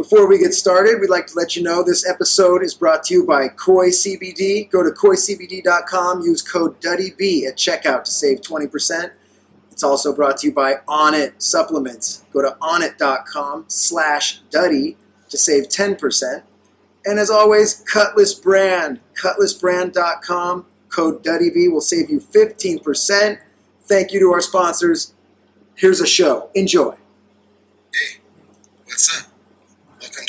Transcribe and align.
Before 0.00 0.26
we 0.26 0.38
get 0.38 0.54
started, 0.54 0.98
we'd 0.98 1.10
like 1.10 1.26
to 1.26 1.36
let 1.36 1.54
you 1.54 1.62
know 1.62 1.84
this 1.84 2.08
episode 2.08 2.62
is 2.62 2.72
brought 2.72 3.04
to 3.04 3.14
you 3.14 3.22
by 3.22 3.48
Koi 3.48 3.90
CBD. 3.90 4.70
Go 4.70 4.82
to 4.82 4.88
koicbd.com, 4.88 6.22
use 6.22 6.40
code 6.40 6.80
DuddyB 6.80 7.44
at 7.44 7.58
checkout 7.58 8.04
to 8.04 8.10
save 8.10 8.40
20%. 8.40 9.10
It's 9.70 9.82
also 9.82 10.16
brought 10.16 10.38
to 10.38 10.46
you 10.46 10.54
by 10.54 10.76
Onnit 10.88 11.34
Supplements. 11.42 12.24
Go 12.32 12.40
to 12.40 12.56
onnit.com 12.62 13.66
slash 13.68 14.38
Duddy 14.50 14.96
to 15.28 15.36
save 15.36 15.64
10%. 15.64 16.44
And 17.04 17.18
as 17.18 17.28
always, 17.28 17.84
Cutlass 17.86 18.32
Brand. 18.32 19.00
Cutlassbrand.com, 19.22 20.64
code 20.88 21.22
DuddyB 21.22 21.70
will 21.70 21.82
save 21.82 22.08
you 22.08 22.20
15%. 22.20 23.38
Thank 23.82 24.14
you 24.14 24.20
to 24.20 24.32
our 24.32 24.40
sponsors. 24.40 25.12
Here's 25.74 26.00
a 26.00 26.06
show. 26.06 26.48
Enjoy. 26.54 26.96
Hey, 27.92 28.20
what's 28.86 29.20
up? 29.20 29.29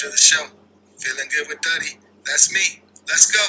To 0.02 0.10
the 0.10 0.18
show. 0.18 0.48
Feeling 0.98 1.30
good 1.30 1.48
with 1.48 1.62
Duddy. 1.62 2.00
That's 2.26 2.52
me. 2.52 2.82
Let's 3.08 3.32
go. 3.32 3.40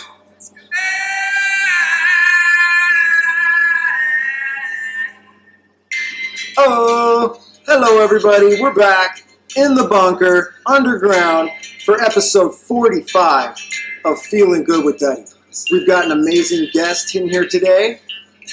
Oh, 6.59 7.41
hello 7.67 8.05
everybody. 8.05 8.61
We're 8.61 8.75
back 8.75 9.25
in 9.57 9.75
the 9.75 9.89
bunker, 9.89 10.57
underground, 10.67 11.49
for 11.87 12.03
episode 12.03 12.55
45 12.55 13.57
of 14.05 14.21
Feeling 14.21 14.65
Good 14.65 14.85
with 14.85 14.99
Duddy. 14.99 15.25
We've 15.71 15.87
got 15.87 16.05
an 16.05 16.11
amazing 16.11 16.69
guest 16.75 17.15
in 17.15 17.31
here 17.31 17.49
today, 17.49 18.03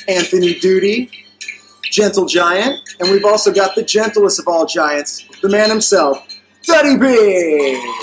Anthony 0.07 0.53
Duty, 0.53 1.11
Gentle 1.83 2.27
Giant, 2.27 2.79
and 3.01 3.11
we've 3.11 3.25
also 3.25 3.53
got 3.53 3.75
the 3.75 3.83
gentlest 3.83 4.39
of 4.39 4.47
all 4.47 4.65
giants, 4.65 5.25
the 5.41 5.49
man 5.49 5.69
himself, 5.69 6.28
Duddy 6.69 6.97
B. 6.97 7.93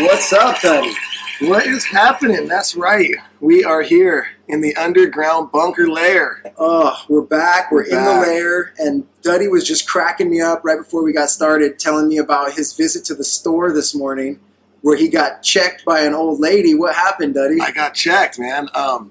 What's 0.00 0.34
up, 0.34 0.60
Duddy? 0.60 0.92
What 1.40 1.66
is 1.66 1.82
happening? 1.86 2.46
That's 2.46 2.76
right. 2.76 3.10
We 3.40 3.64
are 3.64 3.80
here 3.80 4.28
in 4.48 4.60
the 4.60 4.76
underground 4.76 5.50
bunker 5.50 5.88
lair. 5.88 6.42
Oh, 6.58 6.94
we're 7.08 7.22
back. 7.22 7.72
We're, 7.72 7.84
We're 7.84 7.98
in 7.98 8.04
the 8.04 8.20
lair, 8.20 8.74
and 8.76 9.06
Duddy 9.22 9.48
was 9.48 9.66
just 9.66 9.88
cracking 9.88 10.28
me 10.28 10.42
up 10.42 10.60
right 10.62 10.76
before 10.76 11.02
we 11.02 11.14
got 11.14 11.30
started, 11.30 11.78
telling 11.78 12.06
me 12.06 12.18
about 12.18 12.52
his 12.52 12.74
visit 12.76 13.02
to 13.06 13.14
the 13.14 13.24
store 13.24 13.72
this 13.72 13.94
morning, 13.94 14.40
where 14.82 14.98
he 14.98 15.08
got 15.08 15.42
checked 15.42 15.86
by 15.86 16.02
an 16.02 16.12
old 16.12 16.38
lady. 16.38 16.74
What 16.74 16.94
happened, 16.94 17.32
Duddy? 17.32 17.62
I 17.62 17.70
got 17.70 17.94
checked, 17.94 18.38
man. 18.38 18.68
Um, 18.74 19.10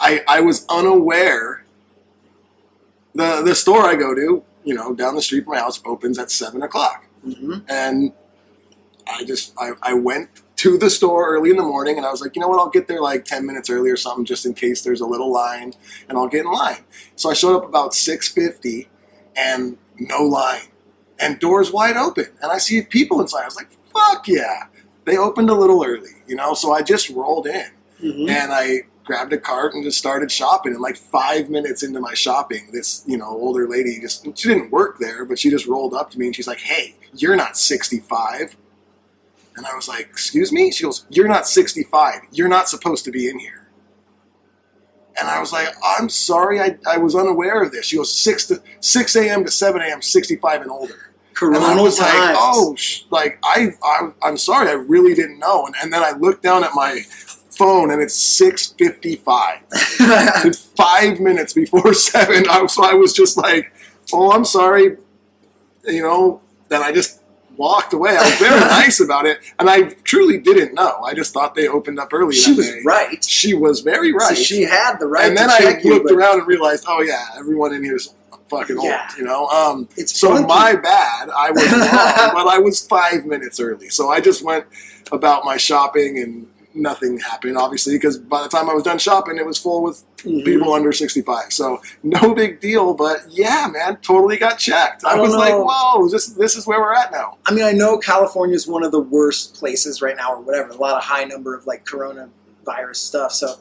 I 0.00 0.24
I 0.26 0.40
was 0.40 0.66
unaware. 0.68 1.64
The 3.14 3.42
the 3.42 3.54
store 3.54 3.86
I 3.86 3.94
go 3.94 4.12
to, 4.12 4.42
you 4.64 4.74
know, 4.74 4.92
down 4.92 5.14
the 5.14 5.22
street 5.22 5.44
from 5.44 5.54
my 5.54 5.60
house, 5.60 5.80
opens 5.84 6.18
at 6.18 6.32
seven 6.32 6.62
o'clock, 6.62 7.06
hmm 7.22 7.58
and 7.68 8.12
I 9.06 9.24
just 9.24 9.54
I, 9.58 9.72
I 9.82 9.94
went 9.94 10.30
to 10.56 10.76
the 10.78 10.90
store 10.90 11.28
early 11.34 11.50
in 11.50 11.56
the 11.56 11.62
morning, 11.62 11.96
and 11.96 12.06
I 12.06 12.10
was 12.10 12.20
like, 12.20 12.36
you 12.36 12.40
know 12.40 12.48
what, 12.48 12.58
I'll 12.60 12.68
get 12.70 12.86
there 12.86 13.00
like 13.00 13.24
ten 13.24 13.46
minutes 13.46 13.70
early 13.70 13.90
or 13.90 13.96
something, 13.96 14.24
just 14.24 14.46
in 14.46 14.54
case 14.54 14.82
there's 14.82 15.00
a 15.00 15.06
little 15.06 15.32
line, 15.32 15.74
and 16.08 16.18
I'll 16.18 16.28
get 16.28 16.44
in 16.44 16.52
line. 16.52 16.84
So 17.16 17.30
I 17.30 17.34
showed 17.34 17.56
up 17.56 17.64
about 17.64 17.94
six 17.94 18.28
fifty, 18.28 18.88
and 19.36 19.78
no 19.98 20.22
line, 20.22 20.68
and 21.18 21.38
doors 21.38 21.72
wide 21.72 21.96
open, 21.96 22.26
and 22.42 22.52
I 22.52 22.58
see 22.58 22.82
people 22.82 23.20
inside. 23.20 23.42
I 23.42 23.46
was 23.46 23.56
like, 23.56 23.70
fuck 23.92 24.28
yeah, 24.28 24.66
they 25.06 25.16
opened 25.16 25.50
a 25.50 25.54
little 25.54 25.84
early, 25.84 26.10
you 26.26 26.36
know. 26.36 26.54
So 26.54 26.72
I 26.72 26.82
just 26.82 27.10
rolled 27.10 27.46
in, 27.46 27.66
hmm 28.00 28.28
and 28.28 28.52
I 28.52 28.82
grabbed 29.04 29.32
a 29.32 29.38
cart 29.38 29.74
and 29.74 29.84
just 29.84 29.98
started 29.98 30.30
shopping. 30.30 30.72
And 30.72 30.80
like 30.80 30.96
five 30.96 31.50
minutes 31.50 31.82
into 31.82 32.00
my 32.00 32.14
shopping, 32.14 32.68
this 32.72 33.02
you 33.06 33.16
know 33.16 33.28
older 33.28 33.68
lady 33.68 33.98
just 34.00 34.24
she 34.36 34.48
didn't 34.48 34.70
work 34.70 34.98
there, 34.98 35.24
but 35.24 35.38
she 35.38 35.50
just 35.50 35.66
rolled 35.66 35.94
up 35.94 36.10
to 36.10 36.18
me 36.18 36.26
and 36.26 36.36
she's 36.36 36.46
like, 36.46 36.60
"Hey, 36.60 36.94
you're 37.14 37.36
not 37.36 37.56
65." 37.56 38.56
And 39.56 39.66
I 39.66 39.74
was 39.74 39.88
like, 39.88 40.06
"Excuse 40.06 40.52
me?" 40.52 40.70
She 40.70 40.84
goes, 40.84 41.06
"You're 41.10 41.28
not 41.28 41.46
65. 41.46 42.22
You're 42.32 42.48
not 42.48 42.68
supposed 42.68 43.04
to 43.04 43.10
be 43.10 43.28
in 43.28 43.38
here." 43.38 43.68
And 45.18 45.28
I 45.28 45.40
was 45.40 45.52
like, 45.52 45.68
"I'm 45.84 46.08
sorry, 46.08 46.60
I, 46.60 46.78
I 46.88 46.98
was 46.98 47.14
unaware 47.14 47.62
of 47.62 47.72
this." 47.72 47.86
She 47.86 47.96
goes, 47.96 48.12
"6 48.12 48.46
to 48.46 48.62
6 48.80 49.16
a.m. 49.16 49.44
to 49.44 49.50
7 49.50 49.80
a.m. 49.82 50.02
65 50.02 50.62
and 50.62 50.70
older." 50.70 51.10
And 51.42 51.56
I 51.56 51.80
was 51.80 51.98
times. 51.98 52.18
like, 52.18 52.36
oh, 52.38 52.74
sh- 52.76 53.02
like 53.10 53.38
I, 53.42 53.68
I, 53.82 54.10
I'm 54.22 54.36
sorry, 54.36 54.68
I 54.68 54.74
really 54.74 55.14
didn't 55.14 55.38
know. 55.38 55.64
And, 55.64 55.74
and 55.82 55.92
then 55.92 56.02
I 56.02 56.12
looked 56.12 56.42
down 56.42 56.64
at 56.64 56.72
my 56.74 57.00
phone, 57.60 57.90
and 57.92 58.00
it's 58.02 58.16
6:55. 58.40 59.60
it's 60.46 60.58
five 60.76 61.20
minutes 61.20 61.52
before 61.52 61.92
seven. 62.10 62.44
I, 62.48 62.66
so 62.66 62.84
I 62.84 62.94
was 62.94 63.12
just 63.12 63.36
like, 63.36 63.72
oh, 64.12 64.32
I'm 64.32 64.44
sorry, 64.44 64.96
you 65.86 66.02
know. 66.02 66.40
Then 66.68 66.82
I 66.82 66.92
just 66.92 67.20
walked 67.56 67.92
away. 67.92 68.16
I 68.16 68.22
was 68.22 68.38
very 68.38 68.60
nice 68.80 69.00
about 69.00 69.26
it, 69.26 69.38
and 69.58 69.68
I 69.68 69.82
truly 70.04 70.38
didn't 70.38 70.72
know. 70.74 71.00
I 71.04 71.14
just 71.14 71.32
thought 71.34 71.54
they 71.54 71.68
opened 71.68 71.98
up 71.98 72.12
early. 72.12 72.34
she 72.34 72.52
that 72.52 72.56
was 72.56 72.66
day. 72.68 72.80
right. 72.84 73.24
She 73.24 73.54
was 73.54 73.80
very 73.80 74.12
right. 74.12 74.36
So 74.36 74.42
she 74.42 74.62
had 74.62 74.98
the 74.98 75.06
right 75.06 75.26
and 75.28 75.36
then 75.36 75.50
I 75.50 75.78
you, 75.82 75.94
looked 75.94 76.06
but 76.08 76.14
around 76.14 76.38
and 76.40 76.46
realized, 76.48 76.84
oh 76.88 77.02
yeah, 77.02 77.26
everyone 77.36 77.74
in 77.74 77.82
here 77.84 77.96
is 77.96 78.14
fucking 78.48 78.78
Yeah. 78.82 79.06
old. 79.08 79.18
You 79.18 79.24
know. 79.24 79.46
Um, 79.48 79.88
it's 79.96 80.18
so 80.18 80.28
funky. 80.34 80.46
my 80.46 80.74
bad. 80.76 81.28
I 81.30 81.50
was 81.50 81.70
wrong, 81.72 82.30
but 82.34 82.46
I 82.48 82.58
was 82.58 82.86
five 82.86 83.26
minutes 83.26 83.60
early. 83.60 83.88
So 83.90 84.08
I 84.10 84.20
just 84.20 84.42
went 84.44 84.64
about 85.12 85.44
my 85.44 85.56
shopping 85.56 86.18
and 86.18 86.46
nothing 86.74 87.18
happened, 87.18 87.56
obviously, 87.56 87.94
because 87.94 88.18
by 88.18 88.42
the 88.42 88.48
time 88.48 88.70
I 88.70 88.74
was 88.74 88.82
done 88.84 88.98
shopping, 88.98 89.36
it 89.38 89.44
was 89.46 89.58
full 89.58 89.82
with 89.82 90.04
Mhm. 90.18 90.44
people 90.44 90.72
under 90.74 90.92
65. 90.92 91.52
So 91.52 91.80
no 92.02 92.34
big 92.34 92.60
deal, 92.60 92.94
but 92.94 93.20
yeah, 93.28 93.66
man, 93.72 93.96
totally 94.02 94.36
got 94.36 94.58
checked. 94.58 95.02
I 95.04 95.10
I, 95.12 95.16
don't 95.16 95.26
was 95.28 95.34
like, 95.34 95.54
whoa, 95.54 96.08
this, 96.08 96.26
this 96.28 96.56
is 96.56 96.66
where 96.66 96.80
we're 96.80 96.94
at 96.94 97.10
now. 97.10 97.38
I 97.46 97.52
mean, 97.54 97.64
I 97.64 97.72
know 97.72 97.98
California 97.98 98.54
is 98.54 98.66
one 98.68 98.84
of 98.84 98.92
the 98.92 99.00
worst 99.00 99.54
places 99.54 100.02
right 100.02 100.16
now, 100.16 100.34
or 100.34 100.40
whatever. 100.40 100.70
A 100.70 100.76
lot 100.76 100.96
of 100.96 101.02
high 101.02 101.24
number 101.24 101.54
of 101.54 101.66
like 101.66 101.84
coronavirus 101.86 102.96
stuff. 102.96 103.32
So 103.32 103.54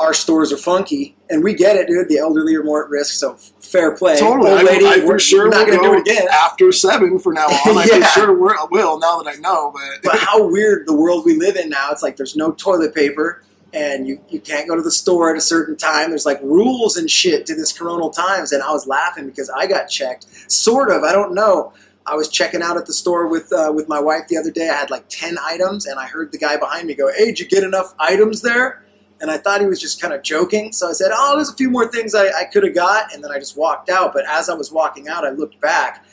our 0.00 0.14
stores 0.14 0.52
are 0.52 0.56
funky, 0.56 1.14
and 1.28 1.44
we 1.44 1.54
get 1.54 1.76
it, 1.76 1.86
dude. 1.86 2.08
The 2.08 2.18
elderly 2.18 2.54
are 2.56 2.64
more 2.64 2.82
at 2.84 2.90
risk, 2.90 3.14
so 3.14 3.34
fair 3.34 3.94
play. 3.96 4.18
Totally. 4.18 4.50
Old 4.50 4.60
I, 4.60 4.62
lady, 4.62 4.86
I 4.86 4.96
we're, 5.04 5.12
for 5.12 5.18
sure 5.18 5.44
we're 5.44 5.50
not 5.50 5.66
going 5.66 5.78
to 5.78 5.84
do 5.84 5.94
it 5.94 6.00
again. 6.00 6.26
after 6.32 6.72
seven 6.72 7.18
for 7.18 7.32
now 7.32 7.46
on. 7.46 7.78
I 7.78 7.84
Yeah. 7.90 8.00
for 8.06 8.20
sure 8.20 8.34
will, 8.34 8.68
will 8.70 8.98
now 8.98 9.20
that 9.22 9.34
I 9.36 9.38
know, 9.38 9.70
but 9.72 9.82
But 10.02 10.18
how 10.18 10.46
weird 10.48 10.86
the 10.86 10.94
world 10.96 11.24
we 11.24 11.36
live 11.36 11.56
in 11.56 11.68
now. 11.68 11.90
It's 11.92 12.02
like 12.02 12.16
there's 12.16 12.34
no 12.34 12.52
toilet 12.52 12.94
paper, 12.94 13.42
and 13.72 14.08
you, 14.08 14.20
you 14.30 14.40
can't 14.40 14.66
go 14.68 14.74
to 14.74 14.82
the 14.82 14.90
store 14.90 15.30
at 15.30 15.36
a 15.36 15.40
certain 15.40 15.76
time. 15.76 16.10
There's 16.10 16.26
like 16.26 16.40
rules 16.42 16.96
and 16.96 17.10
shit 17.10 17.46
to 17.46 17.54
this 17.54 17.76
coronal 17.76 18.10
times, 18.10 18.52
and 18.52 18.62
I 18.62 18.72
was 18.72 18.86
laughing 18.86 19.26
because 19.26 19.50
I 19.50 19.66
got 19.66 19.86
checked. 19.88 20.26
Sort 20.50 20.90
of. 20.90 21.02
I 21.04 21.12
don't 21.12 21.34
know. 21.34 21.72
I 22.06 22.16
was 22.16 22.28
checking 22.28 22.62
out 22.62 22.76
at 22.76 22.86
the 22.86 22.92
store 22.94 23.28
with 23.28 23.52
uh, 23.52 23.70
with 23.74 23.86
my 23.86 24.00
wife 24.00 24.26
the 24.28 24.38
other 24.38 24.50
day. 24.50 24.68
I 24.70 24.74
had 24.74 24.90
like 24.90 25.04
ten 25.10 25.36
items, 25.38 25.86
and 25.86 26.00
I 26.00 26.06
heard 26.06 26.32
the 26.32 26.38
guy 26.38 26.56
behind 26.56 26.88
me 26.88 26.94
go, 26.94 27.12
"Hey, 27.12 27.26
did 27.26 27.38
you 27.38 27.46
get 27.46 27.62
enough 27.62 27.94
items 28.00 28.40
there?" 28.42 28.82
And 29.20 29.30
I 29.30 29.36
thought 29.38 29.60
he 29.60 29.66
was 29.66 29.80
just 29.80 30.00
kind 30.00 30.14
of 30.14 30.22
joking, 30.22 30.72
so 30.72 30.88
I 30.88 30.92
said, 30.92 31.10
"Oh, 31.14 31.36
there's 31.36 31.50
a 31.50 31.54
few 31.54 31.68
more 31.70 31.86
things 31.88 32.14
I, 32.14 32.28
I 32.28 32.44
could 32.44 32.64
have 32.64 32.74
got," 32.74 33.12
and 33.14 33.22
then 33.22 33.30
I 33.30 33.38
just 33.38 33.56
walked 33.56 33.90
out. 33.90 34.12
But 34.14 34.24
as 34.28 34.48
I 34.48 34.54
was 34.54 34.72
walking 34.72 35.08
out, 35.08 35.26
I 35.26 35.30
looked 35.30 35.60
back. 35.60 36.04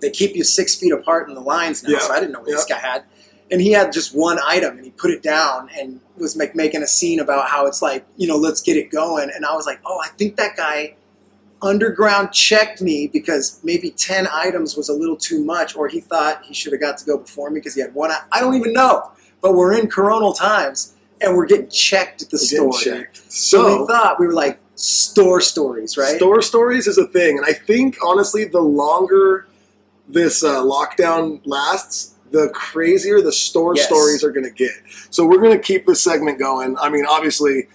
They 0.00 0.10
keep 0.10 0.36
you 0.36 0.44
six 0.44 0.76
feet 0.76 0.92
apart 0.92 1.28
in 1.28 1.34
the 1.34 1.40
lines 1.40 1.82
now, 1.82 1.90
Yeah. 1.90 1.98
so 2.00 2.12
I 2.12 2.20
didn't 2.20 2.32
know 2.32 2.40
what 2.40 2.48
this 2.48 2.64
guy 2.66 2.78
had. 2.78 3.04
And 3.50 3.60
he 3.60 3.72
had 3.72 3.92
just 3.92 4.14
one 4.14 4.38
item, 4.46 4.76
and 4.76 4.84
he 4.84 4.90
put 4.92 5.10
it 5.10 5.22
down 5.22 5.70
and 5.78 6.00
was 6.16 6.36
make, 6.36 6.54
making 6.54 6.82
a 6.82 6.86
scene 6.86 7.18
about 7.18 7.48
how 7.48 7.66
it's 7.66 7.82
like, 7.82 8.04
you 8.16 8.28
know, 8.28 8.36
let's 8.36 8.60
get 8.60 8.76
it 8.76 8.90
going. 8.90 9.30
And 9.34 9.44
I 9.44 9.54
was 9.54 9.66
like, 9.66 9.80
oh, 9.84 9.98
I 10.04 10.08
think 10.16 10.36
that 10.36 10.56
guy 10.56 10.94
underground 11.62 12.32
checked 12.32 12.80
me 12.80 13.06
because 13.06 13.60
maybe 13.62 13.90
10 13.90 14.26
items 14.32 14.76
was 14.76 14.88
a 14.88 14.92
little 14.92 15.16
too 15.16 15.44
much, 15.44 15.76
or 15.76 15.88
he 15.88 16.00
thought 16.00 16.42
he 16.44 16.54
should 16.54 16.72
have 16.72 16.80
got 16.80 16.96
to 16.98 17.04
go 17.04 17.18
before 17.18 17.50
me 17.50 17.60
because 17.60 17.74
he 17.74 17.80
had 17.80 17.94
one. 17.94 18.10
I 18.32 18.40
don't 18.40 18.54
even 18.54 18.72
know. 18.72 19.10
but 19.42 19.54
we're 19.54 19.72
in 19.78 19.88
coronal 19.88 20.32
times 20.34 20.94
and 21.20 21.36
we're 21.36 21.46
getting 21.46 21.68
checked 21.68 22.22
at 22.22 22.30
the 22.30 22.36
We're 22.36 22.72
store. 22.72 22.80
checked. 22.98 23.16
So, 23.32 23.62
So, 23.62 23.80
we 23.82 23.86
thought 23.86 24.18
we 24.20 24.26
were 24.26 24.32
like 24.32 24.58
store 24.74 25.40
stories, 25.40 25.96
right? 25.96 26.16
store 26.16 26.40
stories 26.42 26.86
is 26.86 26.98
a 26.98 27.06
thing, 27.08 27.36
and 27.38 27.46
I 27.46 27.52
think 27.52 27.96
honestly, 28.04 28.44
the 28.44 28.60
longer 28.60 29.46
this 30.08 30.42
uh, 30.42 30.62
lockdown 30.62 31.40
lasts, 31.44 32.14
the 32.30 32.48
crazier 32.54 33.20
the 33.20 33.32
store 33.32 33.74
Yes. 33.76 33.86
stories 33.86 34.24
are 34.24 34.30
going 34.30 34.44
to 34.44 34.50
get. 34.50 34.70
So 35.10 35.26
we're 35.26 35.40
going 35.40 35.52
to 35.56 35.62
keep 35.62 35.86
this 35.86 36.00
segment 36.02 36.38
going. 36.38 36.76
I 36.78 36.88
mean, 36.88 37.04
obviously, 37.06 37.68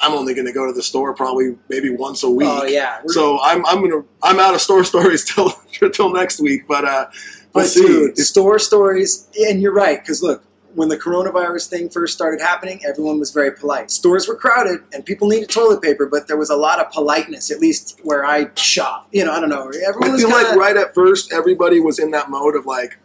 I'm 0.00 0.12
only 0.12 0.34
going 0.34 0.46
to 0.46 0.52
go 0.52 0.66
to 0.66 0.72
the 0.72 0.82
store 0.82 1.14
probably 1.14 1.56
maybe 1.68 1.90
once 1.90 2.22
a 2.22 2.30
week. 2.30 2.48
Oh 2.50 2.64
yeah. 2.64 2.98
We're- 2.98 3.12
So 3.14 3.40
I'm 3.42 3.64
I'm 3.66 3.80
gonna 3.88 4.04
I'm 4.22 4.38
out 4.40 4.54
of 4.54 4.60
store 4.60 4.84
stories 4.84 5.24
till 5.34 5.50
till 5.92 6.12
next 6.12 6.40
week, 6.40 6.66
but 6.68 6.84
uh, 6.84 7.06
we'll 7.54 7.64
But 7.64 7.68
see. 7.70 7.86
dude, 7.86 8.18
store 8.18 8.58
stories, 8.58 9.26
and 9.38 9.60
you're 9.60 9.74
right, 9.74 10.00
because 10.00 10.22
look, 10.22 10.42
when 10.76 10.88
the 10.90 10.96
coronavirus 10.96 11.68
thing 11.68 11.88
first 11.88 12.14
started 12.14 12.40
happening, 12.40 12.80
everyone 12.86 13.18
was 13.18 13.30
very 13.32 13.50
polite. 13.50 13.90
Stores 13.90 14.28
were 14.28 14.36
crowded, 14.36 14.80
and 14.92 15.04
people 15.04 15.26
needed 15.26 15.48
toilet 15.48 15.82
paper, 15.82 16.06
but 16.06 16.28
there 16.28 16.36
was 16.36 16.50
a 16.50 16.56
lot 16.56 16.78
of 16.78 16.92
politeness, 16.92 17.50
at 17.50 17.58
least 17.60 17.98
where 18.02 18.24
I 18.24 18.50
shop. 18.56 19.08
You 19.10 19.24
know, 19.24 19.32
I 19.32 19.40
don't 19.40 19.48
know. 19.48 19.68
Everyone 19.88 20.10
I 20.10 20.12
was 20.12 20.20
feel 20.22 20.30
kinda, 20.30 20.48
like 20.50 20.56
right 20.58 20.76
at 20.76 20.94
first, 20.94 21.32
everybody 21.32 21.80
was 21.80 21.98
in 21.98 22.10
that 22.12 22.30
mode 22.30 22.54
of 22.54 22.66
like, 22.66 22.98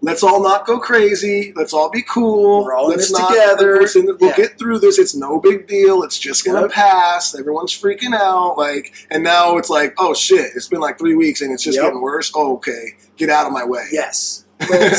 let's 0.00 0.22
all 0.22 0.42
not 0.42 0.64
go 0.66 0.78
crazy. 0.78 1.52
Let's 1.54 1.72
all 1.74 1.90
be 1.90 2.02
cool. 2.02 2.64
We're 2.64 2.74
all 2.74 2.90
in 2.92 2.96
let's 2.98 3.10
not, 3.12 3.28
together." 3.28 3.78
We'll, 3.78 4.16
we'll 4.18 4.30
Yeah. 4.30 4.36
get 4.36 4.58
through 4.58 4.78
this. 4.78 4.98
It's 4.98 5.14
no 5.14 5.38
big 5.40 5.66
deal. 5.66 6.02
It's 6.04 6.18
just 6.18 6.44
gonna 6.46 6.62
Yep. 6.62 6.70
pass. 6.70 7.34
Everyone's 7.38 7.72
freaking 7.72 8.14
out. 8.14 8.56
Like, 8.56 8.92
and 9.10 9.22
now 9.22 9.58
it's 9.58 9.68
like, 9.68 9.94
oh 9.98 10.14
shit! 10.14 10.52
It's 10.54 10.68
been 10.68 10.80
like 10.80 10.98
three 10.98 11.14
weeks 11.14 11.40
and 11.42 11.52
it's 11.52 11.62
just 11.62 11.76
Yep. 11.76 11.84
getting 11.84 12.00
worse. 12.00 12.32
Oh, 12.34 12.54
okay, 12.54 12.94
get 13.18 13.28
out 13.28 13.46
of 13.46 13.52
my 13.52 13.64
way. 13.64 13.86
Yes. 13.92 14.44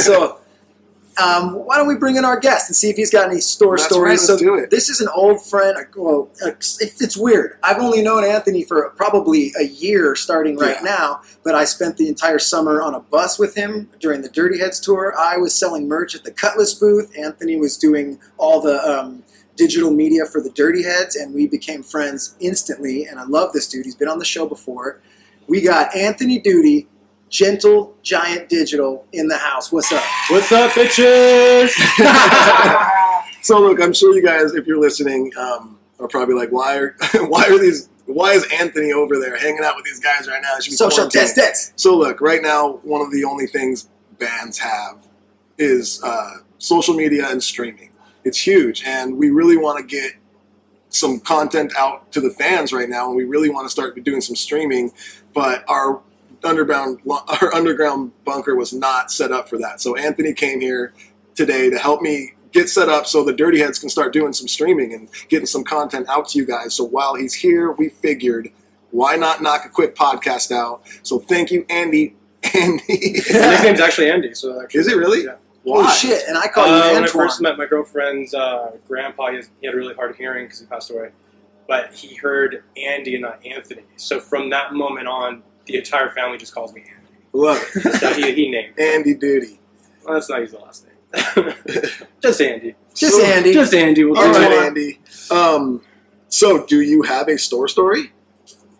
So, 0.03 0.38
um, 1.21 1.53
why 1.65 1.77
don't 1.77 1.87
we 1.87 1.95
bring 1.95 2.15
in 2.15 2.25
our 2.25 2.39
guest 2.39 2.69
and 2.69 2.75
see 2.75 2.89
if 2.89 2.95
he's 2.95 3.11
got 3.11 3.29
any 3.29 3.39
store 3.41 3.75
That's 3.77 3.87
stories? 3.89 4.03
right, 4.03 4.11
let's 4.11 4.27
so 4.27 4.37
do 4.37 4.55
it. 4.55 4.69
this 4.71 4.89
is 4.89 5.01
an 5.01 5.07
old 5.13 5.43
friend. 5.45 5.77
Well, 5.95 6.29
it's, 6.41 6.81
it's 6.81 7.17
weird. 7.17 7.57
I've 7.63 7.77
only 7.79 8.01
known 8.01 8.23
Anthony 8.23 8.63
for 8.63 8.89
probably 8.91 9.51
a 9.59 9.63
year, 9.63 10.15
starting 10.15 10.57
right 10.57 10.77
Yeah. 10.77 10.83
now. 10.83 11.21
But 11.43 11.55
I 11.55 11.65
spent 11.65 11.97
the 11.97 12.07
entire 12.07 12.39
summer 12.39 12.81
on 12.81 12.93
a 12.95 12.99
bus 12.99 13.37
with 13.39 13.55
him 13.55 13.89
during 13.99 14.21
the 14.21 14.29
Dirty 14.29 14.59
Heads 14.59 14.79
tour. 14.79 15.13
I 15.17 15.37
was 15.37 15.53
selling 15.53 15.87
merch 15.87 16.15
at 16.15 16.23
the 16.23 16.31
Cutlass 16.31 16.73
booth. 16.73 17.11
Anthony 17.17 17.57
was 17.57 17.77
doing 17.77 18.19
all 18.37 18.61
the. 18.61 18.81
Um, 18.83 19.23
Digital 19.55 19.91
media 19.91 20.25
for 20.25 20.39
the 20.41 20.51
Dirty 20.51 20.83
Heads, 20.83 21.17
and 21.17 21.33
we 21.33 21.45
became 21.45 21.83
friends 21.83 22.33
instantly. 22.39 23.05
And 23.05 23.19
I 23.19 23.25
love 23.25 23.51
this 23.51 23.67
dude. 23.67 23.83
He's 23.83 23.93
been 23.93 24.07
on 24.07 24.17
the 24.17 24.23
show 24.23 24.45
before. 24.45 25.01
We 25.49 25.59
got 25.59 25.93
Anthony 25.93 26.39
Duty, 26.39 26.87
Gentle 27.29 27.95
Giant 28.01 28.49
Digital 28.49 29.05
in 29.13 29.27
the 29.27 29.37
house. 29.37 29.71
What's 29.71 29.91
up? 29.91 30.03
What's 30.29 30.51
up, 30.51 30.71
bitches? 30.71 31.71
So 33.41 33.59
look, 33.61 33.81
I'm 33.81 33.93
sure 33.93 34.13
you 34.13 34.21
guys, 34.21 34.53
if 34.53 34.67
you're 34.67 34.79
listening, 34.79 35.31
um, 35.37 35.79
are 35.99 36.09
probably 36.09 36.35
like, 36.35 36.49
why 36.51 36.75
are 36.77 36.95
why 37.27 37.45
are 37.45 37.57
these? 37.57 37.89
Why 38.05 38.33
is 38.33 38.45
Anthony 38.53 38.91
over 38.91 39.17
there 39.17 39.37
hanging 39.37 39.63
out 39.63 39.75
with 39.77 39.85
these 39.85 39.99
guys 39.99 40.27
right 40.27 40.41
now? 40.41 40.55
Be 40.57 40.71
Social 40.71 41.09
quarantined. 41.09 41.35
distance. 41.35 41.73
So 41.75 41.95
look, 41.97 42.19
right 42.21 42.41
now, 42.41 42.79
one 42.83 43.01
of 43.01 43.11
the 43.11 43.23
only 43.23 43.47
things 43.47 43.87
bands 44.19 44.57
have 44.57 44.97
is 45.57 46.01
uh, 46.03 46.31
social 46.57 46.93
media 46.93 47.27
and 47.29 47.41
streaming. 47.41 47.91
It's 48.25 48.45
huge, 48.45 48.83
and 48.85 49.17
we 49.17 49.29
really 49.29 49.57
want 49.57 49.79
to 49.79 49.85
get 49.85 50.13
some 50.89 51.19
content 51.21 51.71
out 51.77 52.11
to 52.11 52.19
the 52.19 52.31
fans 52.31 52.73
right 52.73 52.89
now, 52.89 53.07
and 53.07 53.15
we 53.15 53.23
really 53.23 53.49
want 53.49 53.65
to 53.65 53.69
start 53.69 54.01
doing 54.03 54.21
some 54.21 54.35
streaming. 54.35 54.91
But 55.33 55.63
our 55.69 56.01
underground 56.43 56.99
our 57.41 57.53
underground 57.53 58.11
bunker 58.25 58.55
was 58.55 58.73
not 58.73 59.11
set 59.11 59.31
up 59.31 59.49
for 59.49 59.57
that. 59.57 59.81
So 59.81 59.95
Anthony 59.95 60.33
came 60.33 60.59
here 60.59 60.93
today 61.35 61.69
to 61.69 61.77
help 61.77 62.01
me 62.01 62.33
get 62.51 62.69
set 62.69 62.89
up 62.89 63.05
so 63.05 63.23
the 63.23 63.33
Dirty 63.33 63.59
Heads 63.59 63.79
can 63.79 63.89
start 63.89 64.11
doing 64.11 64.33
some 64.33 64.47
streaming 64.47 64.93
and 64.93 65.09
getting 65.29 65.45
some 65.45 65.63
content 65.63 66.07
out 66.09 66.29
to 66.29 66.39
you 66.39 66.45
guys. 66.45 66.73
So 66.73 66.83
while 66.83 67.15
he's 67.15 67.33
here, 67.33 67.71
we 67.71 67.89
figured 67.89 68.49
why 68.91 69.15
not 69.15 69.41
knock 69.41 69.65
a 69.65 69.69
quick 69.69 69.95
podcast 69.95 70.51
out? 70.51 70.81
So 71.03 71.19
thank 71.19 71.51
you, 71.51 71.65
Andy. 71.69 72.15
Andy, 72.55 73.21
My 73.31 73.51
nickname's 73.51 73.81
actually 73.81 74.09
Andy. 74.09 74.33
So 74.33 74.61
actually, 74.61 74.79
is 74.79 74.87
it 74.87 74.97
really? 74.97 75.25
Yeah. 75.25 75.35
Why? 75.63 75.83
Oh 75.85 75.93
shit! 75.93 76.23
And 76.27 76.37
I 76.37 76.47
call 76.47 76.65
you 76.67 76.73
Uh, 76.73 76.93
when 76.93 77.03
I 77.03 77.07
first 77.07 77.41
met 77.41 77.57
my 77.57 77.65
girlfriend's 77.65 78.33
uh, 78.33 78.71
grandpa, 78.87 79.29
he, 79.29 79.35
has, 79.35 79.49
he 79.59 79.67
had 79.67 79.75
really 79.75 79.93
hard 79.93 80.15
hearing 80.15 80.45
because 80.45 80.61
he 80.61 80.65
passed 80.65 80.89
away. 80.89 81.09
But 81.67 81.93
he 81.93 82.15
heard 82.15 82.63
Andy 82.77 83.15
and 83.15 83.23
not 83.23 83.45
Anthony. 83.45 83.83
So 83.97 84.19
from 84.19 84.49
that 84.49 84.73
moment 84.73 85.07
on, 85.07 85.43
the 85.71 85.77
entire 85.77 86.09
family 86.11 86.37
just 86.37 86.53
calls 86.53 86.73
me 86.73 86.81
Andy. 86.81 86.93
Love 87.33 87.63
it. 87.75 87.93
So 87.99 88.13
he, 88.13 88.33
he 88.33 88.49
named. 88.51 88.75
me. 88.77 88.83
Andy 88.95 89.13
Duty. 89.13 89.59
Well, 90.03 90.15
let's 90.15 90.29
not 90.29 90.39
use 90.41 90.51
the 90.51 90.57
last 90.59 90.85
name. 90.85 91.53
just 92.21 92.41
Andy. 92.41 92.75
Just 92.95 93.15
So- 93.17 93.23
Andy. 93.23 93.53
Just 93.53 93.73
Andy. 93.73 94.03
We'll 94.03 94.17
All 94.17 94.33
do 94.33 94.39
right, 94.39 94.51
it. 94.51 94.63
Andy. 94.65 94.99
Um, 95.31 95.81
so 96.27 96.65
do 96.65 96.81
you 96.81 97.03
have 97.03 97.27
a 97.27 97.37
store 97.37 97.67
story? 97.67 98.11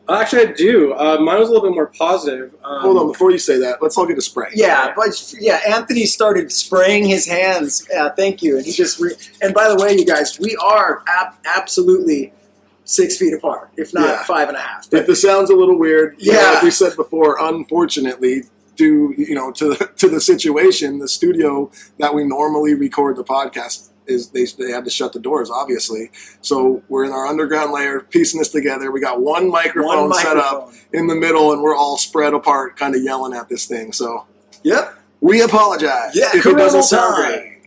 Actually, 0.10 0.48
I 0.48 0.52
do. 0.54 0.94
Uh, 0.94 1.20
mine 1.20 1.38
was 1.40 1.50
a 1.50 1.52
little 1.52 1.70
bit 1.70 1.76
more 1.76 1.86
positive. 1.96 2.56
Um, 2.64 2.82
Hold 2.82 2.98
on, 2.98 3.08
before 3.12 3.30
you 3.30 3.38
say 3.38 3.60
that, 3.60 3.80
let's 3.84 3.96
all 3.96 4.08
get 4.08 4.18
a 4.18 4.22
spray. 4.22 4.50
yeah, 4.56 4.92
but 4.96 5.36
yeah, 5.40 5.62
Anthony 5.68 6.06
started 6.08 6.52
spraying 6.52 7.06
his 7.06 7.28
hands. 7.28 7.88
Yeah, 7.92 8.10
thank 8.10 8.42
you. 8.42 8.58
And 8.58 8.66
he 8.66 8.72
just 8.72 9.00
re- 9.00 9.14
and 9.44 9.54
by 9.54 9.68
the 9.70 9.76
way, 9.76 9.94
you 9.94 10.06
guys, 10.08 10.40
we 10.40 10.56
are 10.56 11.04
ab- 11.08 11.36
absolutely 11.46 12.34
six 12.90 13.18
feet 13.18 13.34
apart, 13.34 13.70
if 13.78 13.94
not 13.94 14.08
Yeah. 14.08 14.24
five 14.24 14.48
and 14.48 14.58
a 14.58 14.62
half. 14.62 14.88
If 14.92 15.06
this 15.08 15.22
sounds 15.22 15.50
a 15.52 15.56
little 15.56 15.78
weird, 15.78 16.16
yeah, 16.18 16.34
Yeah. 16.34 16.52
like 16.54 16.64
we 16.64 16.72
said 16.72 16.96
before, 16.96 17.38
unfortunately, 17.40 18.44
due 18.76 19.14
you 19.18 19.36
know 19.36 19.52
to 19.52 19.76
to 19.98 20.08
the 20.10 20.20
situation, 20.22 21.00
the 21.00 21.08
studio 21.08 21.70
that 22.00 22.14
we 22.16 22.24
normally 22.24 22.74
record 22.74 23.16
the 23.18 23.24
podcast 23.24 23.90
is 24.08 24.30
they 24.30 24.46
they 24.58 24.72
had 24.72 24.86
to 24.86 24.90
shut 24.90 25.14
the 25.14 25.20
doors, 25.20 25.52
obviously. 25.52 26.10
So 26.42 26.82
we're 26.90 27.04
in 27.06 27.12
our 27.12 27.28
underground 27.28 27.72
layer, 27.72 28.00
piecing 28.00 28.40
this 28.40 28.50
together. 28.50 28.92
We 28.92 29.00
got 29.02 29.22
one 29.22 29.50
microphone, 29.50 30.10
One 30.10 30.14
set 30.20 30.38
up 30.38 30.72
in 30.92 31.06
the 31.08 31.16
middle, 31.16 31.54
and 31.54 31.62
we're 31.62 31.76
all 31.76 31.98
spread 31.98 32.34
apart, 32.34 32.76
kind 32.76 32.96
of 32.96 33.04
yelling 33.04 33.34
at 33.36 33.50
this 33.50 33.66
thing. 33.68 33.94
So 33.94 34.26
Yep. 34.64 34.94
we 35.22 35.42
apologize 35.42 36.16
Yeah, 36.16 36.30
if 36.34 36.44
it 36.46 36.58
doesn't 36.58 36.84
sound 36.84 37.16
great. 37.18 37.59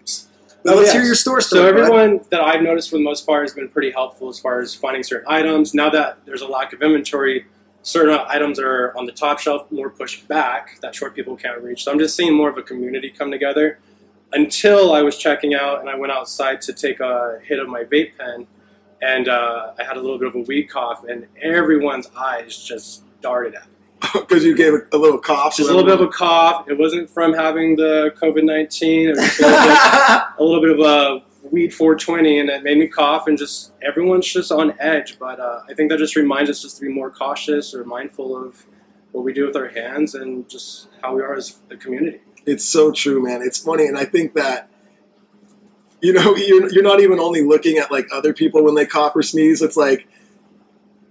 Oh, 0.65 0.77
let's 0.77 0.87
yes. 0.87 0.93
hear 0.93 1.03
your 1.03 1.15
store 1.17 1.41
story. 1.41 1.63
So 1.63 1.69
everyone 1.69 2.21
that 2.31 2.41
I've 2.41 2.63
noticed 2.63 2.91
for 2.91 2.97
the 2.97 3.03
most 3.03 3.27
part 3.27 3.43
has 3.43 3.53
been 3.53 3.69
pretty 3.69 3.91
helpful 3.91 4.29
as 4.29 4.39
far 4.39 4.61
as 4.61 4.75
finding 4.75 5.03
certain 5.03 5.27
items. 5.29 5.75
Now 5.75 5.91
that 5.91 6.19
there's 6.25 6.43
a 6.43 6.47
lack 6.47 6.73
of 6.73 6.83
inventory, 6.83 7.47
certain 7.83 8.17
items 8.29 8.61
are 8.61 8.97
on 8.97 9.07
the 9.07 9.13
top 9.13 9.41
shelf, 9.41 9.71
more 9.73 9.91
pushed 9.91 10.29
back 10.29 10.81
that 10.81 10.95
short 10.95 11.17
people 11.17 11.37
can't 11.37 11.61
reach. 11.63 11.83
So 11.83 11.91
I'm 11.91 11.99
just 11.99 12.15
seeing 12.15 12.35
more 12.35 12.49
of 12.49 12.57
a 12.59 12.63
community 12.63 13.11
come 13.11 13.31
together. 13.31 13.81
Until 14.35 14.95
I 14.95 15.03
was 15.03 15.19
checking 15.19 15.53
out 15.55 15.81
and 15.81 15.91
I 15.91 15.97
went 15.97 16.13
outside 16.13 16.63
to 16.63 16.73
take 16.73 17.01
a 17.01 17.41
hit 17.45 17.59
of 17.59 17.69
my 17.69 17.83
vape 17.83 18.17
pen, 18.17 18.47
and 19.03 19.29
uh, 19.29 19.73
I 19.79 19.83
had 19.83 19.97
a 19.97 20.01
little 20.01 20.19
bit 20.19 20.29
of 20.29 20.37
a 20.37 20.41
weed 20.41 20.71
cough, 20.71 21.05
and 21.05 21.27
everyone's 21.43 22.09
eyes 22.17 22.57
just 22.57 23.03
darted 23.21 23.57
at 23.57 23.67
me. 23.67 23.72
because 24.15 24.45
you 24.45 24.57
gave 24.57 24.75
a, 24.93 24.97
little 24.97 25.19
cough. 25.19 25.57
Just 25.57 25.71
a 25.71 25.75
little 25.75 25.85
bit 25.85 26.01
of 26.01 26.09
a 26.09 26.11
cough. 26.11 26.69
It 26.69 26.79
wasn't 26.79 27.09
from 27.11 27.33
having 27.33 27.77
the 27.77 28.13
COVID 28.21 28.45
19. 28.45 29.09
It 29.09 29.17
was 29.17 29.41
a 29.41 29.43
little 29.43 29.61
bit 29.63 29.79
a 30.39 30.45
little 30.45 30.61
bit 30.61 30.71
of 30.71 30.81
a 30.81 31.25
weed 31.51 31.75
420 31.75 32.39
and 32.39 32.49
it 32.49 32.63
made 32.63 32.79
me 32.79 32.87
cough 32.87 33.27
and 33.27 33.37
just 33.37 33.73
everyone's 33.83 34.27
just 34.33 34.53
on 34.53 34.75
edge 34.79 35.19
but 35.19 35.41
uh, 35.41 35.61
i 35.69 35.75
think 35.75 35.91
that 35.91 35.99
just 35.99 36.15
reminds 36.15 36.49
us 36.49 36.63
just 36.63 36.77
to 36.77 36.83
be 36.83 36.89
more 36.89 37.11
cautious 37.11 37.75
or 37.75 37.85
mindful 37.85 38.37
of 38.37 38.65
what 39.11 39.25
we 39.25 39.33
do 39.33 39.45
with 39.45 39.57
our 39.57 39.67
hands 39.69 40.15
and 40.15 40.49
just 40.49 40.87
how 41.03 41.15
we 41.15 41.21
are 41.21 41.35
as 41.35 41.59
a 41.69 41.77
community 41.77 42.21
It's 42.47 42.65
so 42.65 42.91
true, 42.91 43.23
man. 43.23 43.41
It's 43.43 43.59
funny, 43.59 43.87
and 43.87 43.97
I 43.97 44.05
think 44.05 44.35
that 44.35 44.69
you 46.01 46.13
know 46.13 46.35
you're 46.37 46.73
you're 46.73 46.83
not 46.83 47.01
even 47.01 47.19
only 47.19 47.43
looking 47.43 47.79
at 47.79 47.91
like 47.91 48.09
other 48.13 48.33
people 48.33 48.65
when 48.65 48.75
they 48.75 48.87
cough 48.87 49.15
or 49.15 49.23
sneeze. 49.23 49.63
It's 49.63 49.77
like 49.77 50.09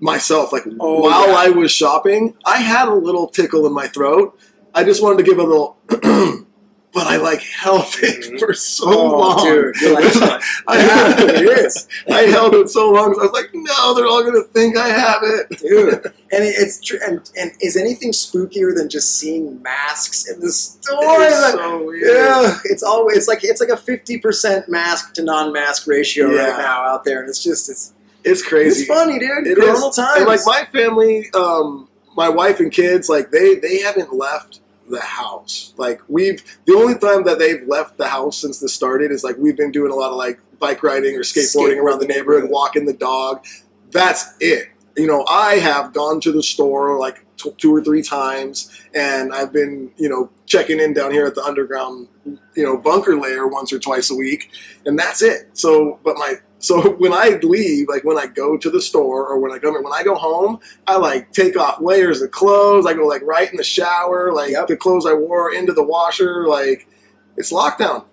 myself. 0.02 0.52
Like 0.52 0.64
Oh, 0.80 1.02
while 1.02 1.30
yeah. 1.30 1.36
I 1.38 1.50
was 1.50 1.72
shopping, 1.72 2.36
I 2.46 2.58
had 2.58 2.90
a 2.90 2.94
little 2.94 3.28
tickle 3.28 3.66
in 3.68 3.74
my 3.74 3.88
throat. 3.88 4.38
I 4.76 4.84
just 4.84 5.02
wanted 5.02 5.18
to 5.20 5.24
give 5.24 5.40
a 5.40 5.44
little. 5.44 5.78
But 6.94 7.08
I 7.08 7.16
like 7.16 7.40
held 7.42 7.86
it 8.04 8.34
Mhm. 8.34 8.38
for 8.40 8.54
so 8.54 8.84
Oh, 8.90 9.18
long. 9.18 9.46
dude, 9.46 9.82
like, 9.94 10.14
I, 10.68 10.78
Yeah, 10.78 11.16
it. 11.18 11.74
I 12.12 12.22
held 12.24 12.54
it 12.54 12.70
so 12.70 12.92
long. 12.92 13.16
I 13.18 13.24
was 13.24 13.32
like, 13.32 13.50
no, 13.54 13.94
they're 13.94 14.08
all 14.08 14.22
gonna 14.26 14.44
think 14.54 14.76
I 14.76 14.90
have 14.90 15.22
it. 15.24 15.58
dude. 15.60 16.12
And 16.34 16.44
it's 16.44 16.82
true. 16.82 17.00
And, 17.06 17.22
and 17.40 17.52
is 17.62 17.78
anything 17.78 18.12
spookier 18.12 18.76
than 18.76 18.90
just 18.90 19.18
seeing 19.18 19.62
masks 19.62 20.30
in 20.30 20.42
the 20.42 20.52
store? 20.52 20.98
Like, 21.20 21.54
so 21.54 21.86
weird. 21.86 22.08
yeah, 22.14 22.58
it's 22.66 22.84
always 22.84 23.16
it's 23.20 23.28
like 23.30 23.40
it's 23.46 23.62
like 23.62 23.70
a 23.70 23.78
fifty 23.78 24.18
percent 24.18 24.68
mask 24.68 25.14
to 25.14 25.24
non-mask 25.24 25.88
ratio 25.88 26.30
Yeah. 26.30 26.42
right 26.50 26.58
now 26.58 26.82
out 26.84 27.06
there, 27.06 27.22
and 27.22 27.30
it's 27.30 27.42
just 27.42 27.70
it's 27.70 27.94
It's 28.24 28.46
crazy. 28.46 28.82
it's 28.82 28.88
funny, 28.88 29.20
dude. 29.20 29.48
It 29.48 29.58
Coronal 29.58 29.90
is. 29.90 29.96
times. 29.96 30.18
And 30.20 30.28
like 30.28 30.42
my 30.46 30.66
family, 30.72 31.30
um, 31.34 31.90
my 32.16 32.30
wife 32.30 32.60
and 32.60 32.72
kids, 32.72 33.10
like 33.10 33.32
they 33.32 33.56
they 33.56 33.80
haven't 33.80 34.14
left 34.14 34.62
the 34.90 35.00
house. 35.00 35.74
Like 35.78 36.02
we've 36.08 36.44
the 36.66 36.74
only 36.74 36.98
time 36.98 37.24
that 37.24 37.40
they've 37.40 37.66
left 37.68 37.98
the 37.98 38.08
house 38.08 38.38
since 38.38 38.60
this 38.60 38.74
started 38.74 39.12
is 39.12 39.24
like 39.24 39.38
we've 39.38 39.58
been 39.58 39.72
doing 39.72 39.92
a 39.92 39.96
lot 39.96 40.12
of 40.12 40.18
like 40.18 40.40
bike 40.60 40.84
riding 40.84 41.16
or 41.16 41.22
skateboarding 41.22 41.78
around 41.78 42.00
the 42.00 42.08
neighborhood, 42.08 42.50
walking 42.50 42.86
the 42.86 42.94
dog. 42.94 43.44
That's 43.92 44.36
it. 44.40 44.70
You 44.96 45.08
know, 45.08 45.26
I 45.30 45.56
have 45.56 45.94
gone 45.94 46.20
to 46.22 46.32
the 46.32 46.44
store 46.44 47.00
like 47.00 47.26
t- 47.38 47.54
two 47.58 47.74
or 47.74 47.84
three 47.84 48.04
times, 48.04 48.70
and 48.94 49.34
I've 49.34 49.54
been 49.54 49.92
you 49.98 50.10
know 50.10 50.30
checking 50.46 50.80
in 50.80 50.94
down 50.94 51.12
here 51.12 51.26
at 51.26 51.36
the 51.36 51.44
underground 51.44 52.08
you 52.26 52.64
know 52.64 52.78
bunker 52.78 53.20
layer 53.20 53.48
once 53.48 53.74
or 53.74 53.80
twice 53.80 54.12
a 54.12 54.16
week, 54.16 54.52
and 54.86 55.00
that's 55.00 55.22
it. 55.22 55.50
So, 55.54 56.00
but 56.04 56.18
my 56.18 56.36
so 56.62 56.92
when 57.00 57.12
I 57.12 57.40
leave, 57.44 57.90
like 57.90 58.04
when 58.06 58.18
I 58.18 58.28
go 58.28 58.58
to 58.58 58.70
the 58.70 58.82
store 58.82 59.28
or 59.28 59.40
when 59.40 59.52
I 59.52 59.60
come 59.60 59.74
when 59.84 59.92
I 59.94 60.04
go 60.04 60.16
home, 60.16 60.60
I 60.88 60.96
like 60.98 61.32
take 61.34 61.58
off 61.58 61.82
layers 61.82 62.22
of 62.22 62.32
clothes. 62.32 62.86
I 62.86 62.94
go 62.94 63.06
like 63.06 63.22
right 63.24 63.50
in 63.52 63.58
the 63.58 63.64
shower, 63.64 64.32
like 64.32 64.52
Yep. 64.52 64.68
the 64.68 64.78
clothes 64.78 65.06
I 65.06 65.14
wore 65.14 65.54
into 65.54 65.74
the 65.74 65.84
washer. 65.84 66.48
Like 66.48 66.88
it's 67.36 67.52
lockdown. 67.52 68.06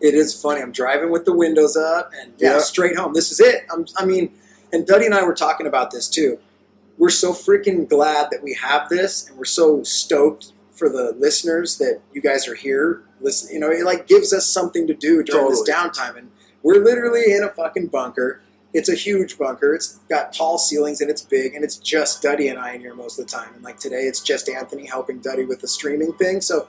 It 0.00 0.14
is 0.14 0.38
funny. 0.40 0.60
I'm 0.60 0.72
driving 0.72 1.10
with 1.10 1.24
the 1.24 1.32
windows 1.34 1.76
up 1.76 2.10
and 2.20 2.32
yeah, 2.38 2.54
Yeah. 2.54 2.58
straight 2.60 2.96
home. 2.96 3.14
This 3.14 3.30
is 3.32 3.40
it. 3.40 3.66
I'm, 3.72 3.86
I 3.96 4.04
mean, 4.04 4.34
and 4.72 4.86
Duddy 4.86 5.06
and 5.06 5.14
I 5.14 5.22
were 5.24 5.34
talking 5.34 5.66
about 5.66 5.90
this 5.90 6.08
too. 6.08 6.38
We're 6.98 7.10
so 7.10 7.32
freaking 7.32 7.88
glad 7.88 8.28
that 8.30 8.42
we 8.42 8.54
have 8.54 8.88
this, 8.88 9.28
and 9.28 9.36
we're 9.38 9.44
so 9.44 9.82
stoked 9.82 10.52
for 10.72 10.88
the 10.88 11.14
listeners 11.18 11.78
that 11.78 12.00
you 12.12 12.20
guys 12.22 12.48
are 12.48 12.54
here. 12.54 13.02
Listen, 13.20 13.52
you 13.54 13.60
know, 13.60 13.70
it 13.70 13.84
like 13.84 14.06
gives 14.06 14.32
us 14.32 14.46
something 14.46 14.86
to 14.86 14.94
do 14.94 15.22
during 15.22 15.48
this 15.50 15.66
downtime, 15.68 16.16
and 16.18 16.30
we're 16.66 16.82
literally 16.82 17.32
in 17.32 17.44
a 17.44 17.48
fucking 17.48 17.86
bunker. 17.86 18.40
It's 18.74 18.88
a 18.88 18.94
huge 18.96 19.38
bunker. 19.38 19.72
It's 19.72 19.98
got 20.10 20.32
tall 20.32 20.58
ceilings 20.58 21.00
and 21.00 21.08
it's 21.08 21.22
big, 21.22 21.54
and 21.54 21.62
it's 21.62 21.76
just 21.76 22.22
Duddy 22.22 22.48
and 22.48 22.58
I 22.58 22.72
in 22.72 22.80
here 22.80 22.92
most 22.92 23.20
of 23.20 23.26
the 23.26 23.32
time. 23.32 23.54
And 23.54 23.62
like 23.62 23.78
today, 23.78 24.02
it's 24.02 24.20
just 24.20 24.48
Anthony 24.48 24.84
helping 24.84 25.20
Duddy 25.20 25.44
with 25.44 25.60
the 25.60 25.68
streaming 25.68 26.12
thing. 26.14 26.40
So 26.40 26.66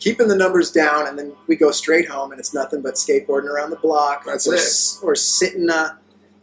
keeping 0.00 0.26
the 0.26 0.34
numbers 0.34 0.72
down, 0.72 1.06
and 1.06 1.16
then 1.16 1.32
we 1.46 1.54
go 1.54 1.70
straight 1.70 2.08
home, 2.08 2.32
and 2.32 2.40
it's 2.40 2.52
nothing 2.52 2.82
but 2.82 2.94
skateboarding 2.94 3.44
around 3.44 3.70
the 3.70 3.76
block. 3.76 4.24
That's 4.26 4.48
or, 4.48 4.56
it. 4.56 5.06
Or 5.06 5.14
sitting. 5.14 5.70
Uh, 5.70 5.90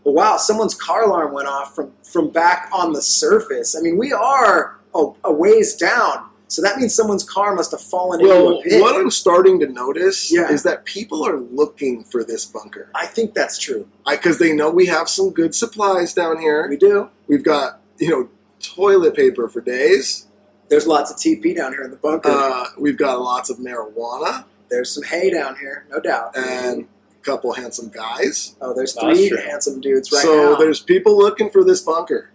wow, 0.06 0.38
someone's 0.38 0.74
car 0.74 1.04
alarm 1.04 1.34
went 1.34 1.50
off 1.50 1.76
from 1.76 1.92
from 2.04 2.30
back 2.30 2.70
on 2.72 2.94
the 2.94 3.02
surface. 3.02 3.76
I 3.78 3.82
mean, 3.82 3.98
we 3.98 4.14
are 4.14 4.80
a, 4.96 5.08
a 5.26 5.34
ways 5.34 5.76
down, 5.76 6.30
so 6.54 6.62
that 6.62 6.78
means 6.78 6.94
someone's 6.94 7.24
car 7.24 7.56
must 7.56 7.72
have 7.72 7.82
fallen 7.82 8.22
Well, 8.22 8.58
into 8.58 8.60
a 8.60 8.64
pit. 8.70 8.82
what 8.82 8.96
I'm 8.96 9.10
starting 9.12 9.60
to 9.62 9.68
notice 9.68 10.32
Yeah. 10.32 10.52
is 10.52 10.64
that 10.64 10.86
people 10.86 11.26
are 11.26 11.38
looking 11.40 12.04
for 12.04 12.24
this 12.24 12.46
bunker 12.46 12.90
I 12.96 13.08
think 13.08 13.34
that's 13.34 13.58
true. 13.58 13.88
because 14.10 14.38
they 14.40 14.54
know 14.54 14.70
we 14.70 14.86
have 14.88 15.10
some 15.10 15.32
good 15.32 15.54
supplies 15.56 16.14
down 16.14 16.40
here. 16.40 16.68
We 16.70 16.78
do. 16.78 17.10
We've 17.28 17.44
got 17.44 17.80
you 17.98 18.10
know 18.10 18.30
toilet 18.62 19.16
paper 19.16 19.48
for 19.50 19.62
days. 19.62 20.28
There's 20.70 20.88
lots 20.88 21.12
of 21.12 21.18
TP 21.18 21.56
down 21.56 21.74
here 21.74 21.84
in 21.84 21.92
the 21.92 21.98
bunker. 21.98 22.30
Uh, 22.30 22.66
we've 22.78 22.98
got 22.98 23.20
lots 23.22 23.50
of 23.50 23.58
marijuana 23.58 24.46
there's 24.70 24.90
some 24.90 25.04
hay 25.04 25.30
down 25.30 25.56
here, 25.58 25.86
no 25.92 26.00
doubt. 26.00 26.36
and 26.36 26.88
a 27.22 27.24
couple 27.24 27.54
handsome 27.54 27.90
guys. 27.90 28.56
oh, 28.60 28.74
there's 28.74 28.94
three 28.94 29.30
handsome 29.46 29.80
dudes 29.80 30.12
right 30.12 30.24
so 30.24 30.36
now. 30.36 30.54
So 30.56 30.60
there's 30.64 30.80
people 30.80 31.16
looking 31.16 31.52
for 31.52 31.64
this 31.64 31.82
bunker. 31.82 32.32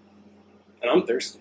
And 0.80 0.88
I'm 0.90 1.04
thirsty. 1.04 1.40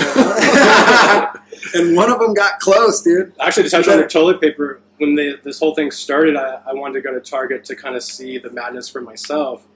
and 1.74 1.96
one 1.96 2.10
of 2.10 2.18
them 2.18 2.34
got 2.34 2.58
close, 2.60 3.02
dude. 3.02 3.32
Actually, 3.40 3.64
to 3.64 3.70
touch 3.70 3.88
on 3.88 3.98
the 3.98 4.06
toilet 4.06 4.40
paper, 4.40 4.80
when 4.98 5.14
they, 5.14 5.36
this 5.42 5.58
whole 5.58 5.74
thing 5.74 5.90
started, 5.90 6.36
I, 6.36 6.60
I 6.66 6.72
wanted 6.72 6.94
to 6.94 7.00
go 7.00 7.12
to 7.12 7.20
Target 7.20 7.64
to 7.64 7.76
kind 7.76 7.96
of 7.96 8.02
see 8.02 8.38
the 8.38 8.50
madness 8.50 8.88
for 8.88 9.00
myself. 9.00 9.66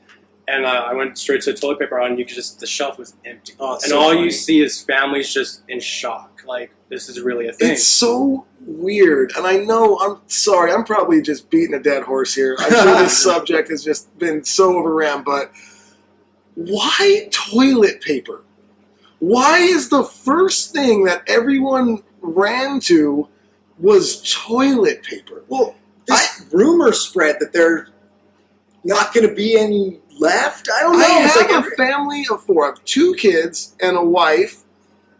And 0.46 0.66
uh, 0.66 0.84
I 0.86 0.92
went 0.92 1.16
straight 1.16 1.40
to 1.42 1.52
the 1.52 1.58
toilet 1.58 1.78
paper 1.78 1.98
aisle, 1.98 2.10
and 2.10 2.18
you 2.18 2.26
could 2.26 2.34
just, 2.34 2.60
the 2.60 2.66
shelf 2.66 2.98
was 2.98 3.14
empty. 3.24 3.54
Oh, 3.58 3.74
and 3.74 3.82
so 3.82 3.98
all 3.98 4.10
funny. 4.10 4.24
you 4.24 4.30
see 4.30 4.60
is 4.60 4.80
families 4.82 5.32
just 5.32 5.62
in 5.68 5.80
shock. 5.80 6.42
Like, 6.46 6.70
this 6.90 7.08
is 7.08 7.20
really 7.20 7.48
a 7.48 7.52
thing. 7.52 7.72
It's 7.72 7.86
so 7.86 8.44
weird, 8.60 9.32
and 9.36 9.46
I 9.46 9.56
know 9.56 9.98
I'm 10.00 10.20
sorry. 10.26 10.70
I'm 10.70 10.84
probably 10.84 11.22
just 11.22 11.48
beating 11.48 11.74
a 11.74 11.80
dead 11.80 12.02
horse 12.02 12.34
here. 12.34 12.56
I'm 12.58 12.70
sure 12.70 12.84
this 12.98 13.22
subject 13.22 13.70
has 13.70 13.82
just 13.82 14.16
been 14.18 14.44
so 14.44 14.76
overran, 14.76 15.24
but 15.24 15.50
why 16.54 17.28
toilet 17.30 18.02
paper? 18.02 18.42
Why 19.20 19.58
is 19.58 19.88
the 19.88 20.04
first 20.04 20.72
thing 20.72 21.04
that 21.04 21.22
everyone 21.26 22.02
ran 22.20 22.80
to 22.80 23.28
was 23.78 24.22
toilet 24.44 25.02
paper? 25.02 25.44
Well, 25.48 25.76
this 26.06 26.44
rumor 26.52 26.92
spread 26.92 27.36
that 27.40 27.52
there's 27.52 27.90
not 28.84 29.14
going 29.14 29.26
to 29.28 29.34
be 29.34 29.58
any 29.58 30.00
left. 30.20 30.68
I 30.72 30.82
don't 30.82 30.98
know. 30.98 31.06
I 31.06 31.24
It's 31.24 31.34
have 31.40 31.50
like 31.50 31.66
a 31.66 31.76
family 31.76 32.26
of 32.30 32.42
four. 32.44 32.64
I 32.64 32.68
have 32.68 32.84
two 32.84 33.14
kids 33.14 33.74
and 33.80 33.96
a 33.96 34.04
wife. 34.04 34.62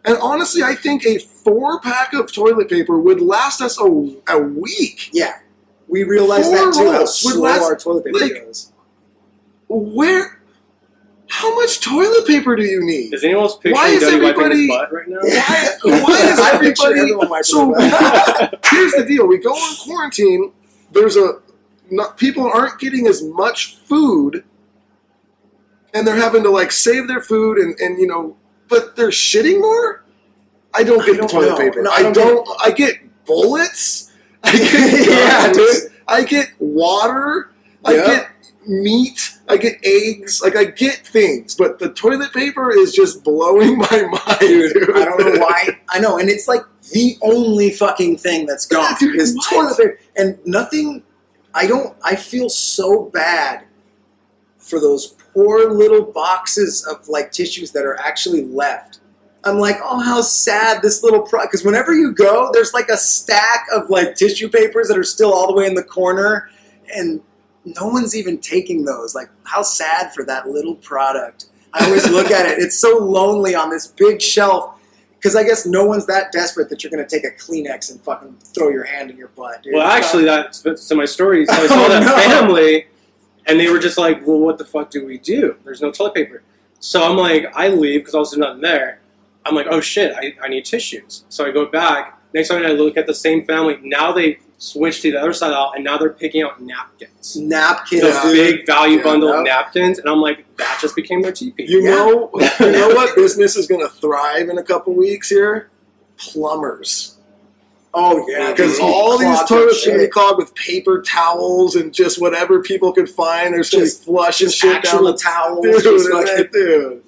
And 0.04 0.18
honestly, 0.18 0.62
I 0.62 0.74
think 0.74 1.06
a 1.06 1.18
four 1.18 1.80
pack 1.80 2.12
of 2.12 2.30
toilet 2.30 2.68
paper 2.68 2.98
would 2.98 3.22
last 3.22 3.62
us 3.62 3.80
a, 3.80 3.84
a 4.28 4.38
week. 4.38 5.08
yeah, 5.14 5.38
we 5.88 6.02
realized 6.04 6.44
Four 6.48 6.56
that 6.56 6.74
too. 6.74 6.90
How 6.92 7.04
slow 7.06 7.40
last, 7.40 7.62
our 7.62 7.76
toilet 7.76 8.04
paper 8.04 8.18
like- 8.18 8.44
goes. 8.44 8.70
Where? 9.68 10.40
How 11.28 11.54
much 11.56 11.80
toilet 11.80 12.26
paper 12.26 12.54
do 12.54 12.62
you 12.62 12.84
need? 12.84 13.12
Is 13.14 13.24
anyone 13.24 13.44
else 13.44 13.56
picturing 13.56 13.74
Why 13.74 13.88
is 13.88 14.00
Duddy 14.02 14.16
wiping 14.20 14.28
everybody- 14.42 14.60
his 14.66 14.68
butt 14.68 14.92
right 14.92 15.08
now? 15.08 15.18
Why, 15.22 16.00
why 16.02 16.20
is 16.30 16.38
everybody? 16.52 17.00
everyone 17.00 17.28
wiping 17.30 17.44
So 17.44 17.72
butt. 17.72 18.58
here's 18.70 18.92
the 18.92 19.04
deal: 19.06 19.26
we 19.26 19.38
go 19.38 19.50
on 19.52 19.76
quarantine. 19.76 20.52
There's 20.92 21.16
a 21.16 21.40
not, 21.90 22.16
people 22.18 22.44
aren't 22.44 22.78
getting 22.78 23.06
as 23.06 23.22
much 23.22 23.76
food, 23.78 24.44
and 25.92 26.06
they're 26.06 26.14
having 26.16 26.42
to 26.44 26.50
like 26.50 26.72
save 26.72 27.08
their 27.08 27.20
food 27.22 27.58
and 27.58 27.78
and 27.80 27.98
you 27.98 28.06
know, 28.06 28.36
but 28.68 28.94
they're 28.96 29.08
shitting 29.08 29.60
more. 29.60 30.04
I 30.74 30.82
don't 30.84 31.02
I 31.02 31.06
get 31.06 31.16
don't 31.18 31.30
toilet 31.30 31.48
know. 31.50 31.56
paper. 31.56 31.82
No, 31.82 31.90
I 31.90 31.94
I 31.96 32.02
don't 32.02 32.12
don't. 32.14 32.48
I 32.62 32.70
get 32.70 32.98
bullets. 33.26 34.12
I 34.42 34.52
get 34.52 35.08
Yeah, 35.08 35.52
dude. 35.52 35.92
I 36.06 36.22
get 36.24 36.52
water. 36.58 37.50
I 37.84 37.94
get 37.94 38.28
meat. 38.66 39.33
I 39.48 39.56
get 39.56 39.78
eggs. 39.84 40.40
Like 40.42 40.56
I 40.56 40.64
get 40.64 41.06
things, 41.06 41.54
but 41.54 41.78
the 41.78 41.92
toilet 41.92 42.32
paper 42.32 42.70
is 42.70 42.92
just 42.92 43.22
blowing 43.24 43.78
my 43.90 44.02
mind, 44.02 44.40
Dude. 44.40 44.90
I 44.96 45.04
don't 45.04 45.18
know 45.18 45.40
why. 45.40 45.78
I 45.90 45.98
know, 45.98 46.18
and 46.18 46.28
it's 46.28 46.48
like 46.48 46.62
the 46.92 47.16
only 47.22 47.70
fucking 47.70 48.18
thing 48.18 48.46
that's 48.46 48.66
gone 48.66 48.94
Dude, 48.98 49.16
is 49.16 49.34
what? 49.34 49.50
toilet 49.50 49.76
paper, 49.76 49.98
and 50.16 50.38
nothing. 50.46 51.02
I 51.54 51.66
don't. 51.66 51.96
I 52.02 52.16
feel 52.16 52.48
so 52.48 53.04
bad 53.10 53.64
for 54.58 54.80
those 54.80 55.08
poor 55.34 55.70
little 55.70 56.02
boxes 56.02 56.86
of 56.86 57.06
like 57.08 57.30
tissues 57.30 57.72
that 57.72 57.84
are 57.84 57.98
actually 58.00 58.44
left. 58.44 59.00
I'm 59.44 59.58
like, 59.58 59.76
oh, 59.82 60.00
how 60.00 60.22
sad 60.22 60.80
this 60.80 61.02
little 61.02 61.20
pro. 61.20 61.42
Because 61.42 61.64
whenever 61.64 61.92
you 61.92 62.12
go, 62.12 62.48
there's 62.54 62.72
like 62.72 62.88
a 62.88 62.96
stack 62.96 63.66
of 63.74 63.90
like 63.90 64.14
tissue 64.16 64.48
papers 64.48 64.88
that 64.88 64.96
are 64.96 65.04
still 65.04 65.34
all 65.34 65.46
the 65.46 65.52
way 65.52 65.66
in 65.66 65.74
the 65.74 65.82
corner, 65.84 66.48
and 66.96 67.20
no 67.64 67.86
one's 67.86 68.14
even 68.16 68.38
taking 68.38 68.84
those. 68.84 69.14
Like, 69.14 69.28
how 69.44 69.62
sad 69.62 70.12
for 70.14 70.24
that 70.24 70.48
little 70.48 70.74
product. 70.76 71.46
I 71.72 71.84
always 71.86 72.08
look 72.10 72.30
at 72.30 72.46
it. 72.46 72.58
It's 72.58 72.78
so 72.78 72.98
lonely 72.98 73.54
on 73.54 73.70
this 73.70 73.86
big 73.86 74.20
shelf. 74.22 74.70
Because 75.16 75.36
I 75.36 75.42
guess 75.42 75.64
no 75.64 75.86
one's 75.86 76.04
that 76.06 76.32
desperate 76.32 76.68
that 76.68 76.84
you're 76.84 76.90
going 76.90 77.02
to 77.04 77.08
take 77.08 77.24
a 77.24 77.34
Kleenex 77.34 77.90
and 77.90 77.98
fucking 78.02 78.36
throw 78.54 78.68
your 78.68 78.84
hand 78.84 79.10
in 79.10 79.16
your 79.16 79.28
butt, 79.28 79.62
dude. 79.62 79.72
Well, 79.74 79.86
actually, 79.86 80.24
that's 80.26 80.60
that's 80.60 80.86
to 80.88 80.94
my 80.94 81.06
story. 81.06 81.46
So 81.46 81.52
I 81.56 81.60
Oh, 81.62 81.66
saw 81.66 81.88
that 81.88 82.02
no. 82.02 82.14
family, 82.14 82.86
and 83.46 83.58
they 83.58 83.70
were 83.70 83.78
just 83.78 83.96
like, 83.96 84.26
"Well, 84.26 84.38
what 84.40 84.58
the 84.58 84.66
fuck 84.66 84.90
do 84.90 85.06
we 85.06 85.16
do? 85.16 85.56
There's 85.64 85.80
no 85.80 85.90
toilet 85.90 86.12
paper." 86.14 86.42
So 86.78 87.02
I'm 87.02 87.16
like, 87.16 87.46
I 87.54 87.68
leave 87.68 88.00
because 88.02 88.14
I 88.14 88.18
also 88.18 88.36
nothing 88.36 88.60
there. 88.60 89.00
I'm 89.46 89.54
like, 89.54 89.66
oh 89.70 89.80
shit, 89.80 90.14
I, 90.14 90.34
I 90.42 90.48
need 90.48 90.66
tissues. 90.66 91.24
So 91.30 91.46
I 91.46 91.50
go 91.52 91.64
back. 91.64 92.20
Next 92.34 92.48
time 92.48 92.62
I 92.62 92.72
look 92.72 92.98
at 92.98 93.06
the 93.06 93.14
same 93.14 93.46
family. 93.46 93.78
Now 93.82 94.12
they 94.12 94.40
switched 94.58 95.02
to 95.02 95.10
the 95.12 95.20
other 95.20 95.32
side 95.32 95.52
out, 95.52 95.72
and 95.74 95.84
now 95.84 95.98
they're 95.98 96.10
picking 96.10 96.42
out 96.42 96.60
napkins. 96.62 97.36
napkins, 97.36 98.02
Those 98.02 98.22
dude. 98.22 98.34
big 98.34 98.66
value 98.66 98.98
Yeah, 98.98 99.02
bundle 99.04 99.28
no. 99.30 99.42
napkins, 99.42 99.98
and 99.98 100.08
I'm 100.08 100.20
like, 100.20 100.44
that 100.56 100.78
just 100.80 100.96
became 100.96 101.20
their 101.22 101.32
TP. 101.32 101.66
You 101.68 101.82
Yeah. 101.82 101.90
know, 101.90 102.30
you 102.60 102.72
know 102.72 102.88
what 102.88 103.14
business 103.16 103.56
is 103.56 103.66
going 103.66 103.80
to 103.86 103.92
thrive 103.92 104.48
in 104.48 104.56
a 104.58 104.62
couple 104.62 104.94
weeks 104.94 105.28
here? 105.28 105.68
Plumbers, 106.18 107.16
Oh 107.96 108.24
yeah, 108.28 108.50
because 108.50 108.78
all 108.80 109.18
these 109.18 109.38
toilets 109.44 109.82
are 109.86 109.90
going 109.90 109.98
to 109.98 109.98
be 109.98 110.04
shit. 110.06 110.10
clogged 110.12 110.38
with 110.38 110.52
paper 110.56 111.00
towels 111.02 111.76
and 111.76 111.92
just 111.94 112.20
whatever 112.20 112.60
people 112.60 112.92
could 112.92 113.08
find. 113.08 113.54
There's 113.54 113.70
going 113.70 113.82
to 113.82 113.86
be 113.86 113.90
Just- 113.90 114.04
flushing 114.04 114.46
just 114.48 114.58
shit 114.58 114.82
down 114.82 115.04
the 115.04 115.16
towels. 115.16 115.62
dude, 115.64 115.82
just 115.82 116.08
fucking- 116.10 116.48
dude. 116.52 117.02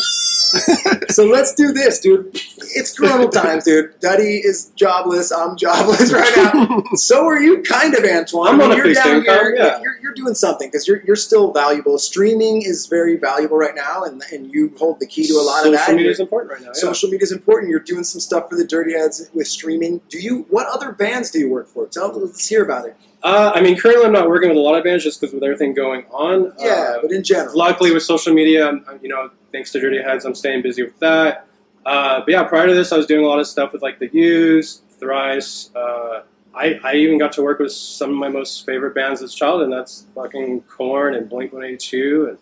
So 1.09 1.25
let's 1.25 1.55
do 1.55 1.73
this, 1.73 1.99
dude. 2.00 2.31
It's 2.75 2.97
Corona 2.97 3.29
times, 3.29 3.65
dude. 3.65 3.99
Duddy 4.00 4.38
is 4.38 4.71
jobless. 4.76 5.33
I'm 5.33 5.57
jobless 5.57 6.12
right 6.12 6.37
now. 6.37 6.83
So 6.95 7.26
are 7.26 7.41
you, 7.41 7.62
kind 7.62 7.95
of, 7.95 8.05
Antoine. 8.05 8.49
I'm 8.49 8.61
on 8.61 8.73
a 8.73 8.76
you're 8.76 8.85
fixed 8.87 9.05
down 9.05 9.17
income, 9.19 9.35
here. 9.35 9.57
yeah. 9.57 9.81
You're, 9.81 9.99
you're 10.03 10.15
doing 10.15 10.35
something 10.35 10.69
because 10.69 10.87
you're, 10.87 11.03
you're 11.05 11.17
still 11.17 11.53
valuable. 11.53 11.99
Streaming 11.99 12.62
is 12.62 12.87
very 12.87 13.17
valuable 13.17 13.57
right 13.57 13.75
now, 13.75 14.03
and, 14.05 14.23
and 14.33 14.53
you 14.53 14.75
hold 14.79 15.00
the 15.00 15.07
key 15.07 15.26
to 15.26 15.35
a 15.35 15.37
lot 15.37 15.62
Social 15.62 15.67
of 15.67 15.73
that. 15.73 15.81
Social 15.87 15.97
media 15.97 16.11
is 16.11 16.21
important 16.21 16.53
right 16.53 16.61
now. 16.61 16.67
Yeah. 16.69 16.73
Social 16.75 17.09
media 17.09 17.25
is 17.25 17.33
important. 17.33 17.71
You're 17.71 17.81
doing 17.81 18.05
some 18.05 18.21
stuff 18.21 18.50
for 18.50 18.57
the 18.57 18.67
Dirty 18.67 18.93
Heads 18.93 19.31
with 19.33 19.49
streaming. 19.49 20.00
Do 20.09 20.19
you? 20.19 20.47
What 20.50 20.67
other 20.69 20.93
bands 20.93 21.31
do 21.31 21.38
you 21.38 21.49
work 21.49 21.69
for? 21.69 21.87
Tell 21.87 22.11
us. 22.11 22.17
let's 22.17 22.47
hear 22.49 22.65
about 22.65 22.87
it. 22.87 22.97
Uh, 23.26 23.50
I 23.54 23.61
mean, 23.61 23.76
currently 23.76 24.04
I'm 24.06 24.12
not 24.12 24.28
working 24.28 24.49
with 24.50 24.56
a 24.56 24.61
lot 24.61 24.76
of 24.78 24.85
bands 24.85 25.02
just 25.02 25.21
because 25.21 25.35
with 25.35 25.42
everything 25.42 25.75
going 25.75 26.04
on. 26.12 26.52
Yeah, 26.61 26.95
Uh, 26.97 27.02
but 27.02 27.11
in 27.11 27.25
general, 27.25 27.56
luckily 27.59 27.90
with 27.92 28.04
social 28.04 28.33
media, 28.33 28.68
I'm, 28.68 28.85
you 29.02 29.09
know, 29.09 29.30
thanks 29.50 29.73
to 29.73 29.80
Dirty 29.80 30.00
Heads, 30.00 30.25
I'm 30.25 30.35
staying 30.37 30.62
busy 30.62 30.85
with 30.85 30.97
that. 31.00 31.47
Uh, 31.85 32.21
but 32.21 32.28
yeah, 32.28 32.45
prior 32.45 32.68
to 32.68 32.75
this, 32.75 32.92
I 32.92 32.97
was 32.97 33.04
doing 33.06 33.25
a 33.25 33.28
lot 33.28 33.40
of 33.40 33.49
stuff 33.49 33.73
with 33.73 33.83
like 33.83 33.99
the 33.99 34.09
Used, 34.12 34.83
Thrice. 35.00 35.71
Uh, 35.75 36.23
I, 36.54 36.78
I 36.85 36.95
even 36.95 37.18
got 37.18 37.33
to 37.33 37.42
work 37.42 37.59
with 37.59 37.73
some 37.73 38.11
of 38.11 38.16
my 38.16 38.28
most 38.28 38.64
favorite 38.64 38.95
bands 38.95 39.21
as 39.23 39.33
a 39.33 39.37
child, 39.37 39.62
and 39.62 39.73
that's 39.73 40.06
fucking 40.14 40.61
Korn 40.62 41.14
and 41.16 41.28
Blink 41.28 41.52
182. 41.52 42.28
And 42.30 42.38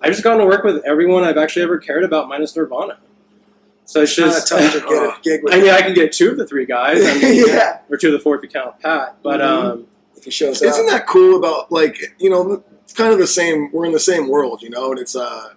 I've 0.00 0.12
just 0.12 0.24
gotten 0.24 0.40
to 0.40 0.46
work 0.46 0.64
with 0.64 0.82
everyone 0.86 1.24
I've 1.24 1.36
actually 1.36 1.62
ever 1.62 1.76
cared 1.78 2.04
about, 2.04 2.26
minus 2.28 2.56
Nirvana. 2.56 2.96
So 3.84 4.00
it's 4.00 4.16
Kinda 4.16 4.30
just. 4.32 4.48
tough 4.48 4.72
to 4.72 4.80
get 4.80 4.90
a 4.90 5.16
gig 5.22 5.44
with. 5.44 5.52
I 5.54 5.60
mean, 5.60 5.70
I 5.70 5.82
can 5.82 5.92
get 5.94 6.10
two 6.12 6.30
of 6.30 6.38
the 6.38 6.46
three 6.46 6.64
guys, 6.66 7.04
I 7.06 7.14
mean, 7.20 7.46
yeah, 7.46 7.80
or 7.90 7.98
two 7.98 8.08
of 8.08 8.12
the 8.14 8.18
four 8.18 8.34
if 8.36 8.42
you 8.42 8.48
count 8.48 8.80
Pat. 8.80 9.16
But 9.22 9.40
Mhm. 9.40 9.44
um, 9.44 9.86
if 10.16 10.24
he 10.24 10.30
shows 10.30 10.62
up. 10.62 10.68
Isn't 10.68 10.86
that 10.86 11.06
cool 11.06 11.36
about 11.36 11.70
like 11.70 12.14
you 12.18 12.30
know 12.30 12.62
it's 12.82 12.92
kind 12.92 13.12
of 13.12 13.18
the 13.18 13.26
same 13.26 13.70
we're 13.72 13.86
in 13.86 13.92
the 13.92 14.00
same 14.00 14.28
world, 14.28 14.62
you 14.62 14.70
know, 14.70 14.90
and 14.90 14.98
it's 14.98 15.16
uh 15.16 15.54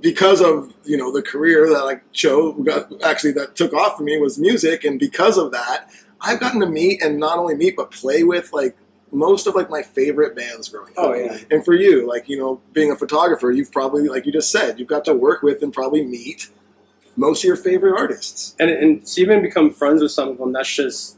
because 0.00 0.40
of, 0.40 0.72
you 0.84 0.96
know, 0.96 1.12
the 1.12 1.22
career 1.22 1.68
that 1.70 1.82
I 1.82 2.00
chose 2.12 2.62
got 2.64 3.02
actually 3.02 3.32
that 3.32 3.56
took 3.56 3.72
off 3.72 3.96
for 3.96 4.04
me 4.04 4.16
was 4.18 4.38
music 4.38 4.84
and 4.84 4.98
because 4.98 5.36
of 5.36 5.50
that, 5.52 5.90
I've 6.20 6.40
gotten 6.40 6.60
to 6.60 6.66
meet 6.66 7.02
and 7.02 7.18
not 7.18 7.38
only 7.38 7.54
meet 7.54 7.76
but 7.76 7.90
play 7.90 8.22
with 8.22 8.52
like 8.52 8.76
most 9.10 9.46
of 9.46 9.54
like 9.54 9.70
my 9.70 9.82
favorite 9.82 10.36
bands 10.36 10.68
growing 10.68 10.90
up. 10.90 10.98
Oh 10.98 11.14
yeah. 11.14 11.38
And 11.50 11.64
for 11.64 11.74
you, 11.74 12.06
like, 12.06 12.28
you 12.28 12.38
know, 12.38 12.60
being 12.72 12.92
a 12.92 12.96
photographer, 12.96 13.50
you've 13.50 13.72
probably 13.72 14.08
like 14.08 14.26
you 14.26 14.32
just 14.32 14.50
said, 14.50 14.78
you've 14.78 14.88
got 14.88 15.04
to 15.06 15.14
work 15.14 15.42
with 15.42 15.62
and 15.62 15.72
probably 15.72 16.04
meet 16.04 16.50
most 17.16 17.40
of 17.40 17.48
your 17.48 17.56
favorite 17.56 17.98
artists. 17.98 18.54
and 18.60 18.70
and 18.70 19.06
to 19.06 19.20
even 19.20 19.42
become 19.42 19.72
friends 19.72 20.02
with 20.02 20.12
some 20.12 20.28
of 20.28 20.38
them, 20.38 20.52
that's 20.52 20.72
just 20.72 21.17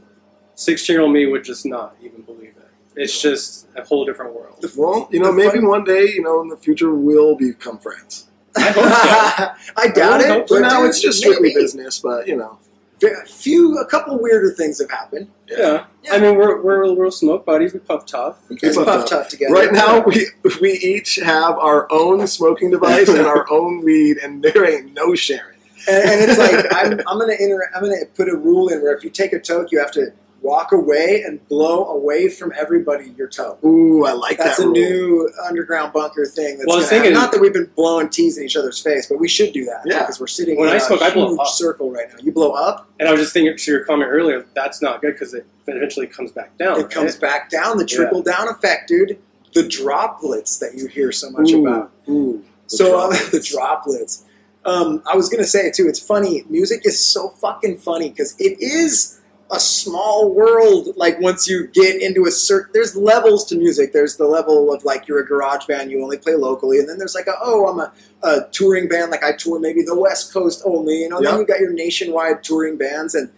sixteen 0.60 0.94
year 0.94 1.02
old 1.02 1.12
me 1.12 1.26
would 1.26 1.44
just 1.44 1.64
not 1.66 1.96
even 2.02 2.22
believe 2.22 2.54
it. 2.56 2.68
It's 2.96 3.20
just 3.20 3.66
a 3.76 3.84
whole 3.84 4.04
different 4.04 4.34
world. 4.34 4.64
Well, 4.76 5.08
you 5.10 5.20
know, 5.20 5.26
the 5.28 5.32
maybe 5.32 5.50
funny- 5.56 5.66
one 5.66 5.84
day, 5.84 6.06
you 6.08 6.22
know, 6.22 6.40
in 6.42 6.48
the 6.48 6.56
future 6.56 6.92
we'll 6.94 7.36
become 7.36 7.78
friends. 7.78 8.26
I 8.56 8.72
so. 8.72 9.72
I 9.76 9.88
doubt 9.88 10.20
I 10.20 10.24
it. 10.24 10.28
hope 10.28 10.48
For 10.48 10.60
now, 10.60 10.84
it's 10.84 11.00
just 11.00 11.18
strictly 11.18 11.48
maybe. 11.50 11.60
business, 11.60 12.00
but 12.00 12.26
you 12.28 12.36
know. 12.36 12.58
A 13.02 13.24
few, 13.26 13.78
a 13.78 13.86
couple 13.86 14.18
weirder 14.20 14.50
things 14.50 14.78
have 14.78 14.90
happened. 14.90 15.30
Yeah. 15.48 15.86
Yeah. 16.02 16.12
I 16.12 16.18
mean, 16.18 16.36
we're, 16.36 16.60
we're, 16.60 16.92
we're 16.92 17.10
smoke 17.10 17.46
buddies. 17.46 17.72
We 17.72 17.78
puff 17.78 18.04
tough. 18.04 18.36
It's 18.50 18.76
Puff 18.76 18.84
puff 18.84 19.00
Tough. 19.00 19.08
tough 19.08 19.28
together. 19.30 19.54
Right 19.54 19.72
now, 19.72 20.00
we 20.00 20.26
we 20.60 20.72
each 20.72 21.16
have 21.16 21.56
our 21.56 21.90
own 21.90 22.26
smoking 22.26 22.70
device 22.70 23.08
and 23.08 23.20
our 23.20 23.50
own 23.50 23.82
weed, 23.82 24.18
and 24.18 24.42
there 24.42 24.66
ain't 24.70 24.92
no 24.92 25.14
sharing. 25.14 25.56
and, 25.88 26.04
and 26.10 26.30
it's 26.30 26.38
like 26.38 26.66
I'm, 26.72 27.00
I'm 27.08 27.18
gonna 27.18 27.36
inter- 27.40 27.70
I'm 27.74 27.80
gonna 27.84 28.04
put 28.14 28.28
a 28.28 28.36
rule 28.36 28.68
in 28.68 28.82
where 28.82 28.94
if 28.94 29.02
you 29.02 29.08
take 29.08 29.32
a 29.32 29.40
toke, 29.40 29.72
you 29.72 29.78
have 29.78 29.92
to 29.92 30.12
walk 30.42 30.72
away 30.72 31.22
and 31.26 31.46
blow 31.48 31.84
away 31.86 32.28
from 32.28 32.52
everybody 32.56 33.12
your 33.16 33.28
toe. 33.28 33.58
Ooh, 33.64 34.04
I 34.06 34.12
like 34.12 34.38
That's 34.38 34.38
that 34.38 34.44
That's 34.56 34.58
a 34.60 34.64
rule. 34.64 34.72
new 34.72 35.30
underground 35.46 35.92
bunker 35.92 36.24
thing. 36.24 36.56
That's 36.56 36.66
Well, 36.66 36.76
I 36.76 36.80
was 36.80 36.88
gonna 36.90 37.02
thinking- 37.02 37.12
not 37.20 37.32
that 37.32 37.40
we've 37.40 37.52
been 37.52 37.70
blowing 37.76 38.08
teas 38.08 38.38
in 38.38 38.44
each 38.44 38.56
other's 38.56 38.78
face, 38.78 39.06
but 39.06 39.18
we 39.18 39.28
should 39.28 39.52
do 39.52 39.64
that. 39.66 39.82
Yeah. 39.84 40.00
because 40.00 40.18
we're 40.18 40.26
sitting 40.28 40.56
When 40.58 40.68
in 40.68 40.74
I 40.74 40.78
a 40.78 40.80
smoke, 40.80 41.02
I 41.02 41.10
blow 41.12 41.28
huge 41.28 41.40
up. 41.40 41.46
circle 41.48 41.90
right 41.90 42.06
now. 42.10 42.16
You 42.22 42.32
blow 42.32 42.52
up, 42.52 42.88
And 42.98 43.08
I 43.08 43.12
was 43.12 43.20
just 43.20 43.32
thinking 43.34 43.56
to 43.56 43.70
your 43.70 43.84
comment 43.84 44.10
earlier, 44.10 44.44
that's 44.54 44.80
not 44.80 45.02
good 45.02 45.12
because 45.12 45.34
it 45.34 45.44
eventually 45.66 46.06
comes 46.06 46.32
back 46.32 46.56
down. 46.58 46.80
it 46.80 46.90
comes 46.90 47.12
right? 47.12 47.20
back 47.20 47.50
down. 47.50 47.76
The 47.78 47.84
trickle 47.84 48.22
down 48.22 48.48
effect, 48.48 48.88
dude. 48.88 49.18
The 49.52 49.62
droplets 49.68 50.58
that 50.58 50.74
you 50.74 50.86
hear 50.86 51.12
so 51.12 51.30
much 51.30 51.50
Ooh, 51.52 51.66
about. 51.66 51.90
Ooh, 52.08 52.42
the 52.70 52.76
so 52.76 52.98
um, 53.00 53.10
droplets. 53.10 53.30
the 53.30 53.40
droplets. 53.40 54.24
Um, 54.64 55.02
I 55.10 55.16
was 55.16 55.28
gonna 55.28 55.44
say 55.46 55.70
too. 55.70 55.86
It's 55.88 55.98
funny. 55.98 56.44
Music 56.48 56.82
is 56.84 56.98
so 57.00 57.28
fucking 57.28 57.78
funny 57.78 58.10
because 58.10 58.34
it 58.38 58.58
is 58.60 59.19
a 59.52 59.58
small 59.58 60.32
world. 60.32 60.90
Like 60.96 61.20
once 61.20 61.48
you 61.48 61.66
get 61.68 62.00
into 62.00 62.26
a 62.26 62.30
certain, 62.30 62.70
there's 62.72 62.94
levels 62.94 63.44
to 63.46 63.56
music. 63.56 63.92
There's 63.92 64.16
the 64.16 64.26
level 64.26 64.72
of 64.72 64.84
like 64.84 65.08
you're 65.08 65.20
a 65.20 65.26
garage 65.26 65.66
band, 65.66 65.90
you 65.90 66.02
only 66.02 66.18
play 66.18 66.34
locally, 66.34 66.78
and 66.78 66.88
then 66.88 66.98
there's 66.98 67.14
like 67.14 67.26
a 67.26 67.34
oh 67.42 67.66
I'm 67.68 67.80
a, 67.80 67.92
a 68.22 68.48
touring 68.52 68.88
band, 68.88 69.10
like 69.10 69.24
I 69.24 69.32
tour 69.32 69.58
maybe 69.58 69.82
the 69.82 69.98
West 69.98 70.32
Coast 70.32 70.62
only. 70.64 71.00
You 71.02 71.08
know, 71.08 71.20
Yeah. 71.20 71.32
then 71.32 71.40
you 71.40 71.46
got 71.46 71.60
your 71.60 71.72
nationwide 71.72 72.42
touring 72.44 72.76
bands, 72.76 73.14
and 73.14 73.30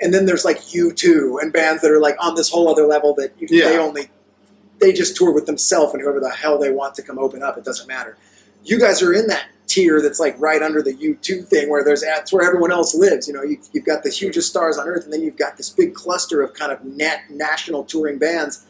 and 0.00 0.14
then 0.14 0.26
there's 0.26 0.44
like 0.44 0.72
U 0.74 0.92
two 0.92 1.38
and 1.42 1.52
bands 1.52 1.82
that 1.82 1.90
are 1.90 2.00
like 2.00 2.16
on 2.20 2.34
this 2.34 2.48
whole 2.50 2.68
other 2.68 2.86
level 2.86 3.14
that 3.16 3.34
you, 3.38 3.48
Yeah. 3.50 3.68
they 3.68 3.78
only 3.78 4.10
they 4.80 4.92
just 4.92 5.16
tour 5.16 5.32
with 5.32 5.46
themselves 5.46 5.92
and 5.92 6.00
whoever 6.02 6.20
the 6.20 6.30
hell 6.30 6.56
they 6.58 6.70
want 6.70 6.94
to 6.94 7.02
come 7.02 7.18
open 7.18 7.42
up. 7.42 7.58
It 7.58 7.64
doesn't 7.64 7.88
matter. 7.88 8.16
You 8.64 8.78
guys 8.78 9.02
are 9.02 9.12
in 9.12 9.26
that 9.26 9.46
tier 9.68 10.02
that's 10.02 10.18
like 10.18 10.34
right 10.40 10.62
under 10.62 10.82
the 10.82 10.94
U2 10.94 11.46
thing 11.46 11.68
where 11.70 11.84
there's 11.84 12.02
that's 12.02 12.32
where 12.32 12.44
everyone 12.44 12.72
else 12.72 12.94
lives. 12.94 13.28
You 13.28 13.34
know, 13.34 13.42
you, 13.42 13.58
you've 13.72 13.84
got 13.84 14.02
the 14.02 14.10
hugest 14.10 14.48
stars 14.48 14.78
on 14.78 14.88
earth, 14.88 15.04
and 15.04 15.12
then 15.12 15.22
you've 15.22 15.36
got 15.36 15.56
this 15.56 15.70
big 15.70 15.94
cluster 15.94 16.42
of 16.42 16.54
kind 16.54 16.72
of 16.72 16.84
net 16.84 17.22
national 17.30 17.84
touring 17.84 18.18
bands, 18.18 18.64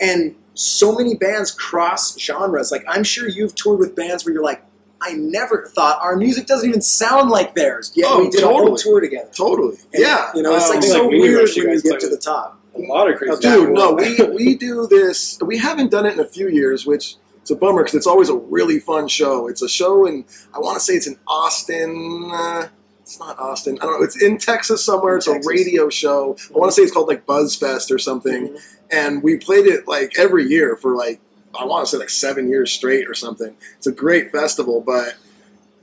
and 0.00 0.34
so 0.54 0.94
many 0.94 1.14
bands 1.16 1.50
cross 1.50 2.18
genres. 2.18 2.70
Like 2.70 2.84
I'm 2.88 3.04
sure 3.04 3.28
you've 3.28 3.54
toured 3.54 3.78
with 3.80 3.96
bands 3.96 4.24
where 4.24 4.34
you're 4.34 4.44
like, 4.44 4.62
I 5.00 5.12
never 5.12 5.66
thought 5.74 5.98
our 6.02 6.16
music 6.16 6.46
doesn't 6.46 6.68
even 6.68 6.82
sound 6.82 7.30
like 7.30 7.54
theirs. 7.54 7.92
Yeah, 7.94 8.06
Oh, 8.08 8.20
we 8.20 8.30
did 8.30 8.42
a 8.42 8.46
whole 8.46 8.76
tour 8.76 9.00
together. 9.00 9.30
totally. 9.34 9.76
And, 9.94 10.02
yeah, 10.02 10.30
you 10.34 10.42
know, 10.42 10.54
it's 10.54 10.66
um, 10.66 10.70
like 10.70 10.78
I 10.78 10.80
think, 10.82 10.92
so 10.92 11.02
like, 11.04 11.10
weird 11.12 11.48
when 11.56 11.68
you 11.70 11.82
get 11.82 12.00
to 12.00 12.08
the 12.08 12.18
top. 12.18 12.58
A 12.76 12.80
lot 12.80 13.10
of 13.10 13.16
crazy. 13.16 13.40
Dude, 13.40 13.70
no, 13.70 13.94
we 13.94 14.16
we 14.34 14.54
do 14.54 14.86
this. 14.86 15.38
We 15.40 15.58
haven't 15.58 15.90
done 15.90 16.06
it 16.06 16.14
in 16.14 16.20
a 16.20 16.28
few 16.28 16.48
years, 16.48 16.86
which 16.86 17.16
it's 17.42 17.50
a 17.50 17.56
bummer 17.56 17.82
because 17.82 17.94
it's 17.94 18.06
always 18.06 18.28
a 18.28 18.36
really 18.36 18.78
fun 18.80 19.08
show. 19.08 19.48
It's 19.48 19.62
a 19.62 19.68
show 19.68 20.06
in 20.06 20.24
I 20.54 20.58
want 20.58 20.76
to 20.76 20.80
say 20.80 20.94
it's 20.94 21.06
in 21.06 21.18
Austin. 21.26 22.30
Uh, 22.32 22.68
it's 23.02 23.18
not 23.18 23.38
Austin. 23.38 23.78
I 23.80 23.86
don't 23.86 23.98
know. 23.98 24.04
It's 24.04 24.22
in 24.22 24.38
Texas 24.38 24.84
somewhere. 24.84 25.14
In 25.14 25.18
it's 25.18 25.26
Texas. 25.26 25.46
a 25.46 25.48
radio 25.48 25.88
show. 25.88 26.36
I 26.54 26.58
want 26.58 26.70
to 26.70 26.74
say 26.74 26.82
it's 26.82 26.92
called 26.92 27.08
like 27.08 27.26
Buzzfest 27.26 27.90
or 27.90 27.98
something. 27.98 28.48
Mhm. 28.48 28.62
And 28.92 29.22
we 29.22 29.36
played 29.36 29.66
it 29.66 29.88
like 29.88 30.12
every 30.18 30.46
year 30.46 30.76
for 30.76 30.94
like 30.96 31.20
I 31.58 31.64
want 31.64 31.84
to 31.86 31.90
say 31.90 31.98
like 31.98 32.10
seven 32.10 32.48
years 32.48 32.70
straight 32.70 33.08
or 33.08 33.14
something. 33.14 33.56
It's 33.78 33.86
a 33.86 33.92
great 33.92 34.30
festival, 34.30 34.80
but 34.80 35.14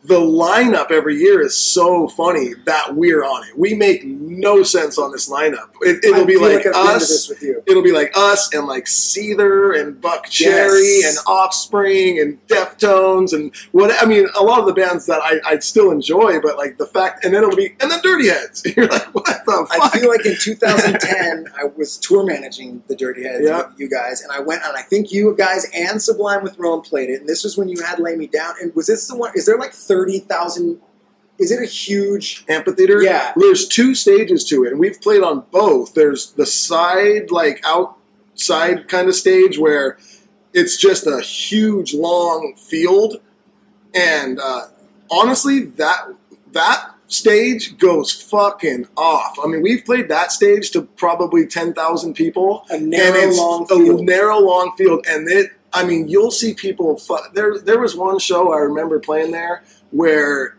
the 0.08 0.20
lineup 0.20 0.90
every 0.90 1.18
year 1.18 1.42
is 1.42 1.56
so 1.56 2.08
funny 2.08 2.54
that 2.66 2.96
we're 2.96 3.24
on 3.26 3.44
it. 3.48 3.58
We 3.58 3.74
make 3.74 4.06
no 4.06 4.64
sense 4.64 4.98
on 4.98 5.12
this 5.12 5.30
lineup. 5.30 5.70
It, 5.82 6.04
it'll 6.06 6.26
be 6.26 6.38
like, 6.38 6.64
to 6.64 6.72
us 6.76 7.10
this 7.10 7.28
with 7.30 7.42
you. 7.42 7.62
it'll 7.68 7.84
be 7.84 7.92
like 7.92 8.12
us 8.16 8.54
and 8.54 8.68
like 8.68 8.86
Seether 8.86 9.80
and 9.80 10.02
Buckcherry 10.02 11.02
Yes. 11.02 11.18
and 11.18 11.28
Offspring 11.28 12.20
and 12.20 12.40
Deftones 12.48 13.34
and 13.34 13.54
what 13.74 13.92
I 14.02 14.06
mean, 14.06 14.28
a 14.38 14.44
lot 14.44 14.60
of 14.60 14.66
the 14.66 14.74
bands 14.74 15.06
that 15.08 15.20
I, 15.22 15.40
I'd 15.46 15.64
still 15.64 15.92
enjoy, 15.92 16.40
but 16.40 16.58
like 16.58 16.78
the 16.78 16.86
fact, 16.88 17.26
and 17.26 17.34
then 17.34 17.44
it'll 17.44 17.56
be 17.56 17.76
and 17.80 17.92
then 17.92 18.00
Dirty 18.02 18.30
Heads. 18.30 18.64
You're 18.78 18.88
like, 18.88 19.14
what 19.14 19.26
the 19.26 19.68
I 19.72 19.78
fuck? 19.80 19.94
feel 19.94 20.10
like 20.10 20.26
in 20.26 20.36
2010, 20.40 21.48
I 21.60 21.66
was 21.76 21.98
tour 21.98 22.24
managing 22.26 22.82
the 22.88 22.96
Dirty 22.96 23.24
Heads 23.24 23.42
with 23.50 23.80
you 23.80 23.90
guys, 23.90 24.22
and 24.22 24.32
I 24.32 24.40
went 24.40 24.64
and 24.64 24.76
I 24.76 24.82
think 24.84 25.12
you 25.12 25.36
guys 25.38 25.66
and 25.74 26.02
Sublime 26.02 26.44
with 26.44 26.58
Rome 26.58 26.82
played 26.82 27.10
it, 27.10 27.20
and 27.20 27.28
this 27.30 27.44
was 27.44 27.58
when 27.58 27.68
you 27.68 27.82
had 27.84 28.00
Lay 28.00 28.16
Me 28.16 28.28
Down. 28.28 28.54
And 28.62 28.74
was 28.76 28.88
this 28.88 29.08
the 29.08 29.16
one? 29.18 29.32
Is 29.36 29.46
there 29.46 29.58
like 29.58 29.74
30,000? 30.06 30.80
Is 31.40 31.52
it 31.52 31.62
a 31.62 31.66
huge? 31.66 32.44
Amphitheater. 32.50 33.02
Yeah. 33.02 33.34
There's 33.36 33.68
two 33.68 33.94
stages 33.96 34.44
to 34.46 34.64
it, 34.64 34.72
and 34.72 34.80
we've 34.80 35.00
played 35.02 35.22
on 35.24 35.44
both. 35.52 35.94
There's 35.94 36.32
the 36.34 36.46
side, 36.46 37.30
like 37.32 37.64
outside 37.64 38.88
kind 38.88 39.08
of 39.08 39.16
stage 39.16 39.58
where 39.60 39.98
it's 40.54 40.78
just 40.78 41.06
a 41.06 41.22
huge 41.22 41.94
long 41.94 42.56
field, 42.56 43.18
and 43.94 44.40
uh, 44.40 44.68
honestly, 45.12 45.66
that 45.66 46.08
that 46.54 46.92
stage 47.08 47.78
goes 47.78 48.12
fucking 48.12 48.88
off. 48.98 49.38
I 49.44 49.48
mean, 49.48 49.62
we've 49.62 49.86
played 49.86 50.10
that 50.10 50.32
stage 50.32 50.72
to 50.72 50.82
probably 50.82 51.46
ten 51.46 51.74
thousand 51.74 52.16
people, 52.16 52.66
A 52.72 52.76
and 52.76 52.90
narrow, 52.90 53.16
it's 53.16 53.38
long 53.38 53.64
a 53.70 53.76
field. 53.76 54.06
narrow, 54.06 54.40
long 54.40 54.74
field, 54.76 55.06
and 55.08 55.30
it. 55.30 55.52
I 55.74 55.84
mean, 55.86 56.08
you'll 56.08 56.32
see 56.32 56.56
people. 56.56 56.98
Fu- 56.98 57.18
there, 57.34 57.60
there 57.60 57.78
was 57.80 57.96
one 57.96 58.18
show 58.18 58.54
I 58.54 58.58
remember 58.60 59.00
playing 59.00 59.32
there 59.32 59.64
where, 59.92 60.58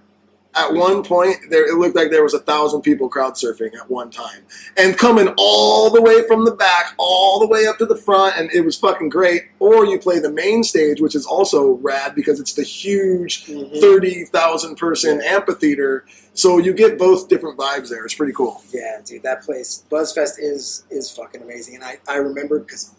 at 0.55 0.73
one 0.73 1.05
point, 1.05 1.37
there 1.51 1.71
it 1.71 1.77
looked 1.79 1.95
like 1.95 2.11
there 2.11 2.23
was 2.25 2.35
a 2.35 2.39
thousand 2.41 2.81
people 2.83 3.09
crowd 3.09 3.35
surfing 3.35 3.75
at 3.77 3.89
one 3.89 4.11
time, 4.11 4.43
and 4.77 4.97
coming 4.97 5.29
all 5.37 5.89
the 5.91 6.01
way 6.03 6.27
from 6.27 6.45
the 6.45 6.51
back, 6.53 6.95
all 6.99 7.39
the 7.39 7.47
way 7.47 7.67
up 7.67 7.79
to 7.79 7.87
the 7.87 7.95
front, 7.97 8.37
and 8.37 8.51
it 8.53 8.63
was 8.63 8.77
fucking 8.77 9.09
great. 9.09 9.43
Or 9.61 9.85
you 9.87 9.99
play 10.01 10.19
the 10.19 10.33
main 10.33 10.65
stage, 10.65 11.01
which 11.01 11.15
is 11.15 11.27
also 11.27 11.73
rad 11.75 12.15
because 12.15 12.41
it's 12.41 12.55
the 12.55 12.65
huge 12.65 13.47
Mhm. 13.47 13.81
thirty 13.81 14.25
thousand 14.25 14.77
person 14.77 15.21
amphitheater. 15.23 16.05
So 16.35 16.59
you 16.59 16.73
get 16.73 16.99
both 16.99 17.29
different 17.29 17.59
vibes 17.59 17.89
there. 17.89 18.05
It's 18.05 18.15
pretty 18.15 18.33
cool. 18.33 18.63
Yeah, 18.73 19.01
dude, 19.05 19.23
that 19.25 19.43
place 19.43 19.85
Buzzfest 19.91 20.35
is 20.39 20.85
is 20.91 21.11
fucking 21.11 21.43
amazing, 21.43 21.77
and 21.77 21.85
I 21.85 21.99
I 22.09 22.17
remember 22.17 22.59
because 22.59 22.91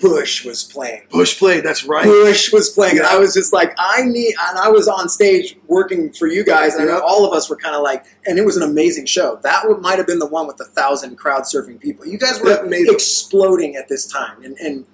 Bush 0.00 0.44
was 0.44 0.64
playing. 0.64 1.02
Bush 1.10 1.38
played. 1.38 1.64
That's 1.64 1.84
right. 1.84 2.04
Bush 2.04 2.52
was 2.52 2.68
playing, 2.70 2.98
and 2.98 3.06
I 3.06 3.16
was 3.16 3.32
just 3.32 3.52
like, 3.52 3.74
I 3.78 4.02
need, 4.02 4.34
and 4.48 4.58
I 4.58 4.68
was 4.68 4.88
on 4.88 5.08
stage 5.08 5.56
working 5.68 6.12
for 6.12 6.26
you 6.26 6.44
guys, 6.44 6.74
and 6.74 6.82
I 6.82 6.86
know 6.86 6.98
Yeah. 6.98 7.04
all 7.04 7.24
of 7.24 7.32
us 7.32 7.48
were 7.48 7.56
kind 7.56 7.76
of 7.76 7.82
like, 7.82 8.04
and 8.26 8.38
it 8.38 8.44
was 8.44 8.56
an 8.56 8.62
amazing 8.64 9.06
show. 9.06 9.38
That 9.42 9.64
might 9.80 9.98
have 9.98 10.06
been 10.06 10.18
the 10.18 10.26
one 10.26 10.46
with 10.46 10.56
the 10.56 10.64
thousand 10.64 11.16
crowd 11.16 11.42
surfing 11.44 11.78
people. 11.80 12.06
You 12.06 12.18
guys 12.18 12.40
were 12.40 12.64
exploding 13.04 13.76
at 13.76 13.88
this 13.88 14.06
time, 14.06 14.42
and 14.42 14.56
and 14.58 14.84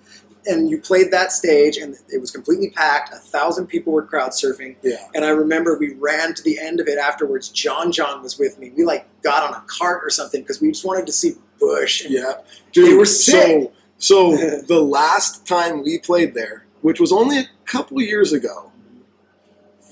and 0.47 0.71
you 0.71 0.79
played 0.81 1.11
that 1.11 1.33
stage, 1.33 1.77
and 1.77 1.97
it 2.09 2.19
was 2.19 2.31
completely 2.31 2.71
packed. 2.71 3.13
A 3.13 3.17
thousand 3.19 3.67
people 3.67 3.93
were 3.93 4.03
crowd 4.03 4.31
surfing, 4.33 4.77
Yeah. 4.83 4.97
and 5.15 5.25
I 5.25 5.31
remember 5.31 5.77
we 5.79 5.95
ran 5.95 6.35
to 6.35 6.43
the 6.43 6.59
end 6.59 6.81
of 6.81 6.89
it 6.89 6.99
afterwards. 6.99 7.49
John 7.49 7.91
John 7.93 8.23
was 8.23 8.39
with 8.39 8.59
me. 8.59 8.71
We 8.77 8.85
like 8.85 9.07
got 9.23 9.43
on 9.43 9.55
a 9.55 9.63
cart 9.67 10.03
or 10.05 10.11
something 10.11 10.41
because 10.43 10.61
we 10.61 10.71
just 10.73 10.85
wanted 10.85 11.07
to 11.07 11.13
see 11.13 11.35
Bush. 11.59 12.05
Yeah, 12.09 12.35
dude. 12.73 12.89
They 12.89 12.95
were 12.95 13.05
sick. 13.07 13.63
So, 13.65 13.73
so 14.01 14.37
the 14.67 14.81
last 14.81 15.47
time 15.47 15.85
we 15.85 15.99
played 15.99 16.35
there, 16.35 16.67
which 16.81 16.99
was 16.99 17.13
only 17.13 17.39
a 17.39 17.49
couple 17.67 18.01
years 18.03 18.33
ago, 18.33 18.73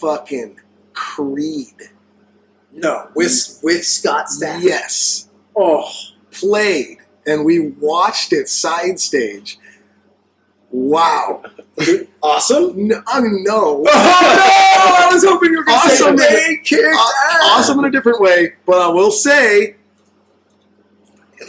fucking 0.00 0.58
Creed. 0.92 1.74
No, 2.72 3.08
with 3.14 3.60
with 3.62 3.84
Scott 3.84 4.26
Stapp. 4.26 4.62
Yes, 4.62 5.28
Oh, 5.56 5.88
played 6.32 6.98
and 7.26 7.44
we 7.44 7.70
watched 7.80 8.32
it 8.32 8.48
side 8.48 8.98
stage. 9.00 9.58
Wow. 10.70 11.42
Awesome. 12.20 12.88
No, 12.88 13.00
I 13.06 13.20
mean, 13.20 13.44
no. 13.44 13.84
Oh 14.80 14.96
no! 14.98 15.06
I 15.06 15.08
was 15.12 15.24
hoping 15.24 15.50
you 15.52 15.58
were 15.58 15.64
going 15.64 15.78
to 15.78 15.84
Awesome. 15.86 16.18
say 16.18 16.46
they 16.48 16.56
kicked 16.62 16.82
Aw- 16.94 17.28
ass. 17.30 17.40
awesome 17.60 17.78
in 17.80 17.84
a 17.84 17.90
different 17.90 18.20
way, 18.20 18.54
but 18.66 18.78
I 18.80 18.88
will 18.88 19.10
say 19.12 19.76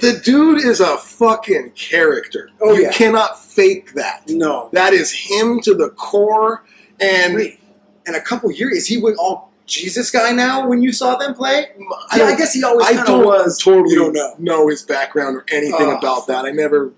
the 0.01 0.19
dude 0.23 0.63
is 0.63 0.79
a 0.79 0.97
fucking 0.97 1.71
character. 1.71 2.49
Oh, 2.61 2.73
you 2.73 2.83
yeah. 2.83 2.91
cannot 2.91 3.39
fake 3.41 3.93
that. 3.93 4.23
No. 4.27 4.69
That 4.73 4.93
is 4.93 5.11
him 5.11 5.59
to 5.61 5.73
the 5.73 5.89
core. 5.91 6.63
And 6.99 7.35
Wait, 7.35 7.59
in 8.07 8.15
a 8.15 8.21
couple 8.21 8.51
years, 8.51 8.77
is 8.77 8.87
he 8.87 8.97
with 8.97 9.17
all 9.17 9.51
Jesus 9.65 10.09
guy 10.11 10.31
now? 10.31 10.67
When 10.67 10.81
you 10.81 10.91
saw 10.91 11.15
them 11.15 11.33
play, 11.33 11.67
I, 12.11 12.21
I 12.23 12.35
guess 12.35 12.53
he 12.53 12.63
always 12.63 12.87
I 12.87 13.03
don't 13.05 13.25
was. 13.25 13.57
totally 13.59 13.93
You 13.93 14.11
don't 14.13 14.39
know. 14.39 14.67
his 14.67 14.81
background 14.83 15.35
or 15.37 15.45
anything 15.51 15.75
Oh, 15.87 15.97
about 15.97 16.27
that. 16.27 16.45
I 16.45 16.51
never 16.51 16.91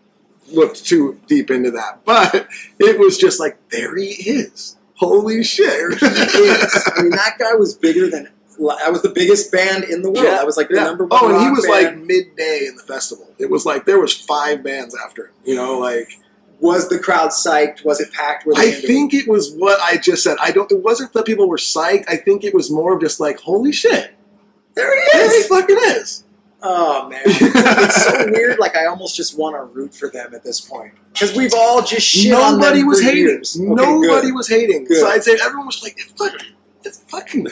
looked 0.52 0.86
too 0.86 1.20
deep 1.28 1.50
into 1.52 1.72
that, 1.72 2.04
but 2.06 2.48
it 2.80 3.00
was 3.00 3.18
just 3.18 3.40
like 3.40 3.58
there 3.70 3.96
he 3.96 4.06
is. 4.30 4.78
Holy 4.96 5.44
shit! 5.44 6.00
There 6.00 6.10
he 6.10 6.38
is. 6.40 6.90
I 6.96 7.02
mean, 7.02 7.12
that 7.12 7.38
guy 7.40 7.54
was 7.56 7.74
bigger 7.74 8.10
than. 8.10 8.30
I 8.70 8.90
was 8.90 9.02
the 9.02 9.10
biggest 9.10 9.52
band 9.52 9.84
in 9.86 10.02
the 10.02 10.12
world. 10.12 10.28
I 10.28 10.44
was 10.44 10.58
like 10.58 10.70
the 10.70 10.76
Yeah. 10.76 10.84
number 10.84 11.08
oh, 11.10 11.26
one. 11.26 11.36
Oh, 11.36 11.36
and 11.38 11.44
he 11.46 11.50
was 11.52 11.66
band. 11.66 11.98
like 12.00 12.08
midday 12.08 12.66
in 12.68 12.76
the 12.76 12.84
festival. 12.84 13.28
It 13.40 13.50
was 13.50 13.66
like 13.66 13.86
there 13.86 14.00
was 14.00 14.16
five 14.16 14.64
bands 14.64 14.96
after 15.06 15.28
him. 15.28 15.34
You 15.46 15.56
know, 15.56 15.80
like 15.80 16.20
was 16.60 16.90
the 16.90 17.00
crowd 17.00 17.32
psyched? 17.32 17.84
Was 17.84 18.00
it 18.00 18.14
packed? 18.14 18.48
I 18.56 18.70
think 18.72 19.14
it 19.16 19.28
was 19.28 19.52
what 19.56 19.80
I 19.82 19.98
just 19.98 20.24
said. 20.24 20.38
I 20.40 20.52
don't. 20.52 20.72
It 20.72 20.84
wasn't 20.84 21.12
that 21.14 21.26
people 21.26 21.50
were 21.50 21.58
psyched. 21.58 22.06
I 22.08 22.18
think 22.18 22.44
it 22.44 22.54
was 22.54 22.70
more 22.70 22.94
of 22.94 23.02
just 23.02 23.20
like, 23.20 23.40
holy 23.40 23.72
shit, 23.72 24.14
there 24.76 24.96
he 24.96 25.08
there 25.14 25.42
he 25.42 25.48
fucking 25.48 25.78
is. 25.98 26.24
Oh 26.64 27.10
man, 27.10 27.22
it's 27.26 28.04
so 28.06 28.32
weird. 28.32 28.60
Like 28.60 28.76
I 28.76 28.86
almost 28.86 29.16
just 29.16 29.36
want 29.40 29.56
to 29.56 29.64
root 29.64 29.96
for 29.96 30.10
them 30.10 30.36
at 30.36 30.44
this 30.44 30.62
point 30.62 30.94
because 31.12 31.36
we've 31.36 31.54
all 31.56 31.82
just 31.82 32.06
shit 32.08 32.32
on 32.34 32.60
Nobody 32.60 32.84
was 32.84 33.02
hating. 33.02 33.38
Okay, 33.38 33.48
Nobody 33.58 34.28
good. 34.28 34.36
was 34.36 34.48
hating. 34.48 34.86
Good. 34.86 34.98
So 34.98 35.08
I'd 35.08 35.24
say 35.24 35.38
everyone 35.44 35.66
was 35.66 35.82
like, 35.82 35.96
it's 35.98 36.12
fucking, 36.12 36.54
it's 36.84 37.00
fucking 37.10 37.48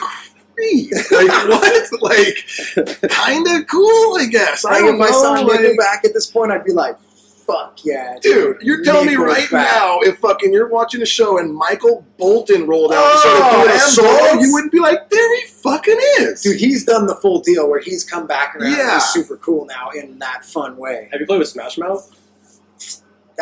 Creed. 0.60 0.92
Like 1.10 1.48
what? 1.48 2.02
like 2.02 3.10
kind 3.10 3.46
of 3.48 3.66
cool, 3.66 4.16
I 4.18 4.26
guess. 4.30 4.64
I 4.64 4.72
Like 4.74 4.80
don't 4.82 4.94
if 4.96 5.00
I 5.00 5.10
saw 5.10 5.34
know. 5.34 5.42
Like, 5.42 5.60
Nickelback 5.60 6.04
at 6.04 6.12
this 6.14 6.26
point, 6.26 6.52
I'd 6.52 6.64
be 6.64 6.72
like, 6.72 6.96
"Fuck 7.00 7.84
yeah, 7.84 8.16
dude, 8.22 8.58
you're 8.62 8.82
telling 8.84 9.06
me 9.06 9.14
right 9.16 9.48
Nickelback. 9.48 9.52
now 9.52 9.98
if 10.00 10.18
fucking 10.18 10.52
you're 10.52 10.68
watching 10.68 11.02
a 11.02 11.06
show 11.06 11.38
and 11.38 11.52
Michael 11.54 12.04
Bolton 12.18 12.66
rolled 12.66 12.92
out 12.92 12.98
and 13.04 13.12
Oh, 13.14 13.20
started 13.20 13.56
doing 13.56 13.68
a 13.70 13.72
and 13.72 13.82
solo, 13.82 14.40
you 14.40 14.52
wouldn't 14.52 14.72
be 14.72 14.78
like, 14.80 15.08
there 15.10 15.36
he 15.40 15.46
fucking 15.48 15.98
is. 16.20 16.42
Dude, 16.42 16.60
he's 16.60 16.84
done 16.84 17.06
the 17.06 17.16
full 17.16 17.40
deal 17.40 17.68
where 17.68 17.80
he's 17.80 18.04
come 18.04 18.26
back 18.26 18.54
around. 18.56 18.70
Yeah. 18.72 18.94
He's 18.94 19.04
super 19.04 19.36
cool 19.38 19.64
now 19.66 19.90
in 19.90 20.18
that 20.20 20.44
fun 20.44 20.76
way. 20.76 21.08
Have 21.12 21.20
you 21.20 21.26
played 21.26 21.38
with 21.40 21.48
Smash 21.48 21.78
Mouth? 21.78 22.14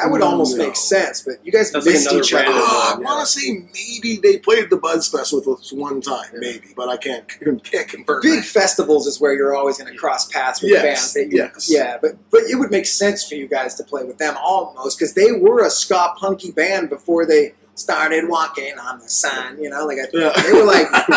That 0.01 0.11
would 0.13 0.23
almost 0.23 0.57
No. 0.57 0.65
make 0.67 0.77
sense, 0.77 1.23
but 1.23 1.35
you 1.45 1.51
guys 1.51 1.73
That's 1.73 1.85
missed 1.85 2.07
another 2.07 2.21
each 2.23 2.33
other. 2.35 2.45
random 2.45 2.63
Oh, 2.65 2.95
I 2.97 3.01
want 3.01 3.27
to 3.27 3.33
say 3.33 3.65
maybe 3.75 4.21
they 4.23 4.39
played 4.39 4.71
the 4.71 4.77
Buzz 4.77 5.09
Fest 5.09 5.33
with 5.33 5.49
us 5.49 5.73
one 5.73 6.01
time, 6.01 6.31
maybe, 6.35 6.69
but 6.77 6.89
I 6.89 6.97
can't 6.97 7.27
can't 7.65 7.89
confirm. 7.89 8.21
Big 8.23 8.41
that. 8.41 8.45
festivals 8.45 9.07
is 9.07 9.21
where 9.21 9.33
you're 9.33 9.57
always 9.57 9.77
going 9.79 9.93
to 9.93 9.99
cross 9.99 10.29
paths 10.29 10.63
with 10.63 10.71
Yes, 10.71 10.83
bands. 10.83 11.13
That 11.15 11.27
you, 11.33 11.39
yes. 11.39 11.69
Yeah, 11.71 11.99
but 12.01 12.13
but 12.31 12.43
it 12.43 12.55
would 12.57 12.71
make 12.71 12.87
sense 12.87 13.27
for 13.29 13.35
you 13.35 13.49
guys 13.49 13.75
to 13.77 13.83
play 13.85 14.05
with 14.05 14.19
them 14.19 14.37
almost 14.43 14.99
because 14.99 15.15
they 15.15 15.33
were 15.33 15.65
a 15.67 15.71
ska 15.71 16.15
punky 16.19 16.53
band 16.53 16.89
before 16.91 17.27
they 17.27 17.55
started 17.75 18.29
walking 18.29 18.75
on 18.79 18.99
the 18.99 19.09
sun. 19.09 19.57
You 19.63 19.71
know, 19.71 19.85
like 19.87 19.99
I, 19.99 20.07
Yeah. 20.13 20.33
they 20.43 20.53
were 20.53 20.65
like, 20.65 20.87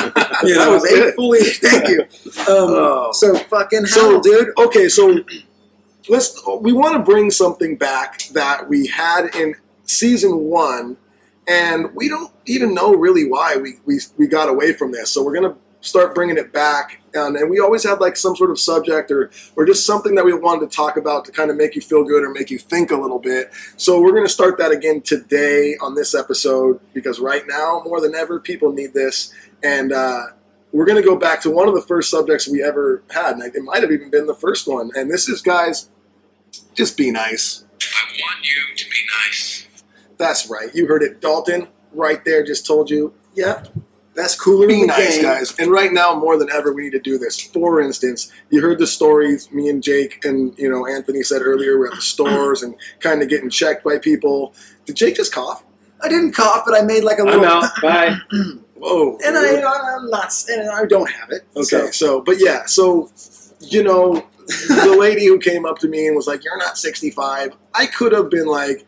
you 0.43 0.53
That 0.55 0.65
know, 0.65 0.71
was 0.73 0.83
they 0.83 1.11
fully. 1.13 1.39
Thank 1.43 1.87
you. 1.89 2.01
Um, 2.41 2.69
Oh. 2.73 3.11
So 3.13 3.35
fucking 3.35 3.85
So- 3.87 4.11
hell, 4.11 4.19
dude. 4.21 4.49
okay, 4.57 4.87
so 4.89 5.19
let's 6.09 6.41
we 6.59 6.73
want 6.73 6.93
to 6.95 6.99
bring 6.99 7.31
something 7.31 7.75
back 7.77 8.23
that 8.33 8.67
we 8.67 8.87
had 8.87 9.35
in 9.35 9.55
season 9.83 10.45
one, 10.45 10.97
and 11.47 11.93
we 11.95 12.09
don't 12.09 12.31
even 12.45 12.73
know 12.73 12.93
really 12.93 13.27
why 13.27 13.55
we 13.57 13.75
we, 13.85 13.99
we 14.17 14.27
got 14.27 14.49
away 14.49 14.73
from 14.73 14.91
this. 14.91 15.09
So 15.09 15.23
we're 15.23 15.33
gonna 15.33 15.55
start 15.81 16.13
bringing 16.13 16.37
it 16.37 16.53
back, 16.53 17.01
and, 17.13 17.35
and 17.35 17.49
we 17.49 17.59
always 17.59 17.83
had 17.83 17.99
like 17.99 18.15
some 18.15 18.35
sort 18.35 18.51
of 18.51 18.59
subject 18.59 19.11
or 19.11 19.31
or 19.55 19.65
just 19.65 19.85
something 19.85 20.15
that 20.15 20.25
we 20.25 20.33
wanted 20.33 20.69
to 20.69 20.75
talk 20.75 20.97
about 20.97 21.25
to 21.25 21.31
kind 21.31 21.49
of 21.51 21.57
make 21.57 21.75
you 21.75 21.81
feel 21.81 22.03
good 22.03 22.23
or 22.23 22.29
make 22.29 22.49
you 22.49 22.57
think 22.57 22.91
a 22.91 22.97
little 22.97 23.19
bit. 23.19 23.51
So 23.77 24.01
we're 24.01 24.13
gonna 24.13 24.29
start 24.29 24.57
that 24.57 24.71
again 24.71 25.01
today 25.01 25.75
on 25.81 25.95
this 25.95 26.15
episode 26.15 26.79
because 26.93 27.19
right 27.19 27.43
now 27.47 27.81
more 27.85 28.01
than 28.01 28.15
ever 28.15 28.39
people 28.39 28.71
need 28.71 28.93
this, 28.93 29.33
and. 29.63 29.91
uh 29.91 30.27
we're 30.71 30.85
going 30.85 31.01
to 31.01 31.07
go 31.07 31.15
back 31.15 31.41
to 31.41 31.51
one 31.51 31.67
of 31.67 31.75
the 31.75 31.81
first 31.81 32.09
subjects 32.09 32.47
we 32.47 32.63
ever 32.63 33.03
had, 33.11 33.35
and 33.37 33.55
it 33.55 33.63
might 33.63 33.81
have 33.81 33.91
even 33.91 34.09
been 34.09 34.25
the 34.27 34.35
first 34.35 34.67
one. 34.67 34.91
And 34.95 35.09
this 35.11 35.27
is, 35.27 35.41
guys, 35.41 35.89
just 36.73 36.97
be 36.97 37.11
nice. 37.11 37.65
I 37.81 38.11
want 38.21 38.43
you 38.43 38.75
to 38.75 38.85
be 38.85 38.97
nice. 39.25 39.67
That's 40.17 40.49
right. 40.49 40.73
You 40.73 40.87
heard 40.87 41.03
it. 41.03 41.19
Dalton, 41.19 41.67
right 41.93 42.23
there, 42.23 42.43
just 42.43 42.65
told 42.65 42.89
you, 42.89 43.13
yeah, 43.35 43.63
that's 44.15 44.39
cooler 44.39 44.67
be 44.67 44.85
nice, 44.85 45.15
game. 45.15 45.23
guys. 45.23 45.57
And 45.57 45.71
right 45.71 45.91
now, 45.91 46.13
more 46.13 46.37
than 46.37 46.49
ever, 46.51 46.73
we 46.73 46.83
need 46.83 46.91
to 46.91 46.99
do 46.99 47.17
this. 47.17 47.39
For 47.39 47.81
instance, 47.81 48.31
you 48.49 48.61
heard 48.61 48.77
the 48.79 48.87
stories 48.87 49.51
me 49.51 49.69
and 49.69 49.81
Jake 49.81 50.23
and, 50.25 50.57
you 50.57 50.69
know, 50.69 50.85
Anthony 50.85 51.23
said 51.23 51.41
earlier, 51.41 51.79
we're 51.79 51.87
at 51.87 51.95
the 51.95 52.01
stores 52.01 52.61
and 52.61 52.75
kind 52.99 53.21
of 53.21 53.29
getting 53.29 53.49
checked 53.49 53.83
by 53.83 53.97
people. 53.97 54.53
Did 54.85 54.97
Jake 54.97 55.15
just 55.15 55.33
cough? 55.33 55.63
I 56.03 56.09
didn't 56.09 56.33
cough, 56.33 56.63
but 56.65 56.75
I 56.79 56.83
made 56.83 57.03
like 57.03 57.19
a 57.19 57.21
I'm 57.21 57.27
little. 57.27 57.45
out. 57.45 57.69
Bye. 57.81 58.17
Whoa. 58.81 59.17
And 59.23 59.37
I, 59.37 59.61
I'm 59.61 60.09
not. 60.09 60.33
And 60.49 60.69
I 60.71 60.85
don't 60.85 61.09
have 61.09 61.29
it. 61.31 61.45
Okay, 61.55 61.63
So, 61.63 61.91
so, 61.91 62.21
but 62.21 62.37
yeah, 62.39 62.65
so 62.65 63.11
you 63.59 63.83
know, 63.83 64.25
the 64.69 64.97
lady 64.99 65.27
who 65.27 65.37
came 65.37 65.65
up 65.67 65.77
to 65.79 65.87
me 65.87 66.07
and 66.07 66.15
was 66.15 66.25
like, 66.25 66.43
"You're 66.43 66.57
not 66.57 66.77
65." 66.79 67.53
I 67.75 67.85
could 67.85 68.11
have 68.11 68.31
been 68.31 68.47
like, 68.47 68.87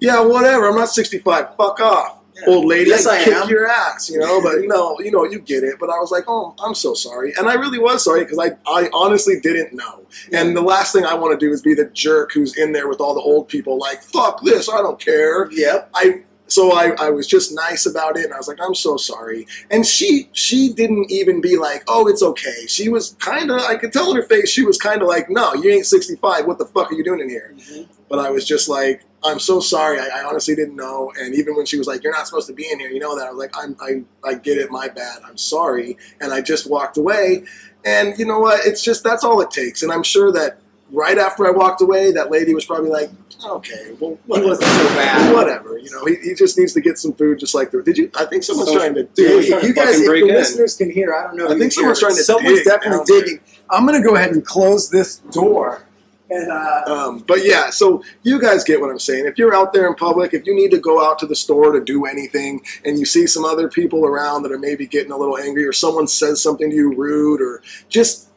"Yeah, 0.00 0.20
whatever. 0.20 0.68
I'm 0.68 0.74
not 0.74 0.88
65. 0.88 1.54
Fuck 1.56 1.78
off, 1.80 2.18
Yeah. 2.34 2.42
old 2.48 2.64
lady. 2.64 2.90
Yes, 2.90 3.06
I 3.06 3.22
kick 3.22 3.32
am. 3.34 3.48
your 3.48 3.68
ass." 3.68 4.10
You 4.10 4.18
know, 4.18 4.42
but 4.42 4.56
no, 4.62 4.98
you 4.98 5.12
know, 5.12 5.24
you 5.24 5.38
get 5.38 5.62
it. 5.62 5.76
But 5.78 5.90
I 5.90 5.98
was 6.00 6.10
like, 6.10 6.24
"Oh, 6.26 6.54
I'm 6.58 6.74
so 6.74 6.94
sorry," 6.94 7.32
and 7.38 7.48
I 7.48 7.54
really 7.54 7.78
was 7.78 8.02
sorry 8.02 8.24
because 8.24 8.38
I, 8.40 8.50
I 8.66 8.90
honestly 8.92 9.38
didn't 9.40 9.72
know. 9.74 10.06
And 10.32 10.56
the 10.56 10.60
last 10.62 10.92
thing 10.92 11.04
I 11.04 11.14
want 11.14 11.38
to 11.38 11.46
do 11.46 11.52
is 11.52 11.62
be 11.62 11.74
the 11.74 11.86
jerk 11.86 12.32
who's 12.32 12.58
in 12.58 12.72
there 12.72 12.88
with 12.88 13.00
all 13.00 13.14
the 13.14 13.20
old 13.20 13.46
people, 13.46 13.78
like, 13.78 14.02
"Fuck 14.02 14.42
this. 14.42 14.68
I 14.68 14.78
don't 14.78 14.98
care." 14.98 15.48
Yep. 15.52 15.90
I 15.94 16.22
so 16.50 16.72
I, 16.72 16.92
I 16.98 17.10
was 17.10 17.26
just 17.26 17.54
nice 17.54 17.86
about 17.86 18.16
it 18.18 18.24
and 18.24 18.34
I 18.34 18.36
was 18.36 18.48
like, 18.48 18.58
I'm 18.60 18.74
so 18.74 18.96
sorry. 18.96 19.46
And 19.70 19.86
she 19.86 20.28
she 20.32 20.72
didn't 20.72 21.10
even 21.10 21.40
be 21.40 21.56
like, 21.56 21.84
oh, 21.88 22.08
it's 22.08 22.22
okay. 22.22 22.66
She 22.66 22.88
was 22.88 23.16
kinda 23.20 23.54
I 23.54 23.76
could 23.76 23.92
tell 23.92 24.10
in 24.10 24.16
her 24.16 24.22
face 24.22 24.50
she 24.50 24.64
was 24.64 24.78
kinda 24.78 25.06
like, 25.06 25.30
No, 25.30 25.54
you 25.54 25.70
ain't 25.70 25.86
sixty 25.86 26.16
five, 26.16 26.46
what 26.46 26.58
the 26.58 26.66
fuck 26.66 26.90
are 26.90 26.94
you 26.94 27.04
doing 27.04 27.20
in 27.20 27.28
here? 27.28 27.54
Mm-hmm. 27.56 27.92
But 28.08 28.18
I 28.18 28.30
was 28.30 28.44
just 28.44 28.68
like, 28.68 29.02
I'm 29.22 29.38
so 29.38 29.60
sorry. 29.60 29.98
I, 30.00 30.08
I 30.20 30.24
honestly 30.24 30.54
didn't 30.54 30.76
know. 30.76 31.12
And 31.18 31.34
even 31.34 31.54
when 31.54 31.66
she 31.66 31.76
was 31.78 31.86
like, 31.86 32.02
"You're 32.02 32.12
not 32.12 32.26
supposed 32.26 32.46
to 32.48 32.54
be 32.54 32.70
in 32.70 32.80
here," 32.80 32.90
you 32.90 32.98
know 32.98 33.16
that 33.18 33.26
I 33.26 33.30
was 33.30 33.38
like, 33.38 33.54
"I'm, 33.56 33.76
I, 33.80 34.02
I 34.28 34.34
get 34.34 34.56
it. 34.58 34.70
My 34.70 34.88
bad. 34.88 35.18
I'm 35.26 35.36
sorry." 35.36 35.98
And 36.20 36.32
I 36.32 36.40
just 36.40 36.68
walked 36.68 36.96
away. 36.96 37.44
And 37.84 38.18
you 38.18 38.24
know 38.24 38.38
what? 38.38 38.66
It's 38.66 38.82
just 38.82 39.04
that's 39.04 39.24
all 39.24 39.40
it 39.40 39.50
takes. 39.50 39.82
And 39.82 39.92
I'm 39.92 40.02
sure 40.02 40.32
that 40.32 40.58
right 40.90 41.18
after 41.18 41.46
I 41.46 41.50
walked 41.50 41.82
away, 41.82 42.12
that 42.12 42.30
lady 42.30 42.54
was 42.54 42.64
probably 42.64 42.90
like, 42.90 43.10
"Okay, 43.44 43.94
well, 44.00 44.10
He 44.12 44.18
whatever." 44.26 44.48
wasn't 44.48 44.68
so 44.70 44.84
bad. 44.96 45.34
whatever. 45.34 45.78
You 45.78 45.90
know, 45.90 46.04
he, 46.06 46.16
he 46.16 46.34
just 46.34 46.58
needs 46.58 46.72
to 46.74 46.80
get 46.80 46.98
some 46.98 47.12
food, 47.12 47.38
just 47.38 47.54
like 47.54 47.70
the. 47.70 47.82
Did 47.82 47.98
you? 47.98 48.10
I 48.16 48.24
think 48.26 48.42
someone's 48.42 48.70
So- 48.70 48.76
trying 48.78 48.94
to 48.94 49.04
Dude, 49.04 49.16
dig. 49.16 49.48
Trying 49.48 49.60
if 49.62 49.68
you 49.68 49.74
guys, 49.74 50.00
if 50.00 50.06
the 50.06 50.14
in. 50.14 50.26
listeners 50.28 50.74
can 50.76 50.90
hear, 50.90 51.14
I 51.14 51.24
don't 51.28 51.36
know. 51.36 51.46
I 51.48 51.58
think 51.58 51.72
someone's 51.72 51.98
hear, 52.00 52.08
trying 52.08 52.16
to 52.18 52.22
Someone's 52.24 52.58
dig 52.58 52.64
definitely 52.66 52.96
down 52.98 53.04
there. 53.08 53.20
digging. 53.22 53.40
I'm 53.70 53.86
gonna 53.86 54.02
go 54.02 54.14
ahead 54.16 54.30
and 54.32 54.44
close 54.44 54.90
this 54.90 55.16
door. 55.32 55.84
And 56.32 56.48
uh, 56.48 56.82
Um, 56.86 57.24
but 57.26 57.44
yeah, 57.44 57.70
so 57.70 58.04
you 58.22 58.40
guys 58.40 58.62
get 58.62 58.80
what 58.80 58.88
I'm 58.88 59.00
saying. 59.00 59.26
If 59.26 59.36
you're 59.36 59.52
out 59.52 59.72
there 59.72 59.88
in 59.88 59.94
public, 59.96 60.32
if 60.32 60.46
you 60.46 60.54
need 60.54 60.70
to 60.70 60.78
go 60.78 61.04
out 61.04 61.18
to 61.20 61.26
the 61.26 61.34
store 61.34 61.72
to 61.72 61.82
do 61.82 62.06
anything, 62.06 62.62
and 62.84 63.00
you 63.00 63.04
see 63.04 63.26
some 63.26 63.44
other 63.44 63.68
people 63.68 64.06
around 64.06 64.44
that 64.44 64.52
are 64.52 64.58
maybe 64.58 64.86
getting 64.86 65.10
a 65.10 65.16
little 65.16 65.36
angry, 65.36 65.64
or 65.66 65.72
someone 65.72 66.06
says 66.06 66.40
something 66.40 66.70
to 66.70 66.76
you 66.76 66.94
rude, 66.94 67.40
or 67.40 67.62
just 67.88 68.28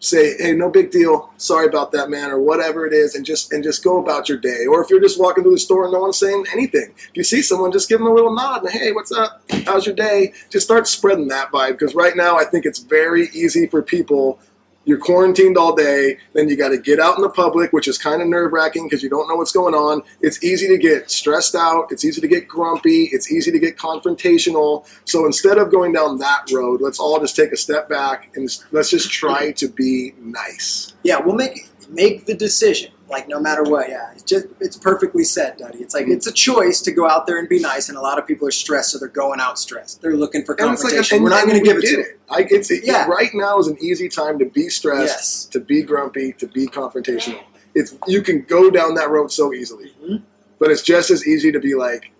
say, 0.00 0.36
"Hey, 0.38 0.52
no 0.52 0.70
big 0.70 0.90
deal. 0.90 1.30
Sorry 1.36 1.66
about 1.66 1.92
that, 1.92 2.10
man," 2.10 2.30
or 2.30 2.40
whatever 2.40 2.86
it 2.86 2.92
is, 2.92 3.14
and 3.14 3.24
just 3.24 3.52
and 3.52 3.62
just 3.62 3.82
go 3.82 3.98
about 3.98 4.28
your 4.28 4.38
day. 4.38 4.66
Or 4.66 4.82
if 4.82 4.90
you're 4.90 5.00
just 5.00 5.18
walking 5.18 5.44
through 5.44 5.54
the 5.54 5.58
store 5.58 5.84
and 5.84 5.92
no 5.92 6.00
one's 6.00 6.18
saying 6.18 6.46
anything, 6.52 6.94
if 6.96 7.16
you 7.16 7.24
see 7.24 7.42
someone, 7.42 7.72
just 7.72 7.88
give 7.88 7.98
them 7.98 8.08
a 8.08 8.14
little 8.14 8.34
nod 8.34 8.62
and 8.62 8.70
hey, 8.70 8.92
what's 8.92 9.12
up? 9.12 9.42
How's 9.66 9.86
your 9.86 9.94
day? 9.94 10.32
Just 10.50 10.66
start 10.66 10.86
spreading 10.86 11.28
that 11.28 11.50
vibe 11.50 11.72
because 11.72 11.94
right 11.94 12.16
now 12.16 12.36
I 12.36 12.44
think 12.44 12.64
it's 12.64 12.78
very 12.78 13.28
easy 13.32 13.66
for 13.66 13.82
people. 13.82 14.38
You're 14.88 14.96
quarantined 14.96 15.58
all 15.58 15.76
day, 15.76 16.16
then 16.32 16.48
you 16.48 16.56
got 16.56 16.70
to 16.70 16.78
get 16.78 16.98
out 16.98 17.18
in 17.18 17.22
the 17.22 17.28
public, 17.28 17.74
which 17.74 17.86
is 17.88 17.98
kind 17.98 18.22
of 18.22 18.28
nerve 18.28 18.54
wracking 18.54 18.86
because 18.86 19.02
you 19.02 19.10
don't 19.10 19.28
know 19.28 19.34
what's 19.34 19.52
going 19.52 19.74
on. 19.74 20.00
It's 20.22 20.42
easy 20.42 20.66
to 20.66 20.78
get 20.78 21.10
stressed 21.10 21.54
out. 21.54 21.92
It's 21.92 22.06
easy 22.06 22.22
to 22.22 22.26
get 22.26 22.48
grumpy. 22.48 23.10
It's 23.12 23.30
easy 23.30 23.52
to 23.52 23.58
get 23.58 23.76
confrontational. 23.76 24.88
So 25.04 25.26
instead 25.26 25.58
of 25.58 25.70
going 25.70 25.92
down 25.92 26.16
that 26.20 26.50
road, 26.50 26.80
let's 26.80 26.98
all 26.98 27.20
just 27.20 27.36
take 27.36 27.52
a 27.52 27.56
step 27.58 27.90
back 27.90 28.30
and 28.34 28.48
let's 28.72 28.88
just 28.88 29.10
try 29.10 29.52
to 29.52 29.68
be 29.68 30.14
nice. 30.22 30.94
yeah, 31.02 31.20
we'll 31.20 31.34
make 31.34 31.68
make 31.90 32.24
the 32.24 32.34
decision. 32.34 32.90
Like 33.10 33.26
no 33.28 33.40
matter 33.40 33.62
what, 33.62 33.88
yeah, 33.88 34.10
it's 34.12 34.22
just 34.22 34.46
it's 34.60 34.76
perfectly 34.76 35.24
said, 35.24 35.56
Duddy. 35.56 35.78
It's 35.78 35.94
like 35.94 36.04
Mm-hmm. 36.04 36.12
it's 36.12 36.26
a 36.26 36.32
choice 36.32 36.80
to 36.82 36.92
go 36.92 37.08
out 37.08 37.26
there 37.26 37.38
and 37.38 37.48
be 37.48 37.58
nice, 37.58 37.88
and 37.88 37.96
a 37.96 38.00
lot 38.02 38.18
of 38.18 38.26
people 38.26 38.46
are 38.46 38.50
stressed, 38.52 38.90
so 38.90 38.98
they're 38.98 39.08
going 39.08 39.40
out 39.40 39.58
stressed. 39.58 40.02
They're 40.02 40.16
looking 40.16 40.44
for 40.44 40.54
And 40.60 40.72
it's 40.72 40.84
like, 40.84 40.92
confrontation. 40.92 41.16
and- 41.16 41.24
We're 41.24 41.30
not 41.30 41.46
going 41.46 41.58
to 41.58 41.64
give 41.64 41.78
it 41.78 41.86
to 41.88 42.00
it. 42.00 42.20
I, 42.30 42.46
it's 42.50 42.70
it, 42.70 42.84
Yeah. 42.84 43.06
right 43.06 43.30
now 43.32 43.58
is 43.58 43.66
an 43.66 43.78
easy 43.80 44.08
time 44.10 44.38
to 44.40 44.44
be 44.44 44.68
stressed, 44.68 45.06
Yes. 45.06 45.44
to 45.46 45.60
be 45.60 45.82
grumpy, 45.82 46.34
to 46.34 46.46
be 46.46 46.66
confrontational. 46.66 47.40
It's 47.74 47.94
you 48.06 48.20
can 48.22 48.42
go 48.42 48.70
down 48.70 48.94
that 48.96 49.08
road 49.10 49.32
so 49.32 49.52
easily, 49.54 49.94
Mhm. 50.04 50.22
but 50.58 50.70
it's 50.70 50.82
just 50.82 51.10
as 51.10 51.26
easy 51.26 51.50
to 51.52 51.60
be 51.60 51.74
like, 51.74 52.10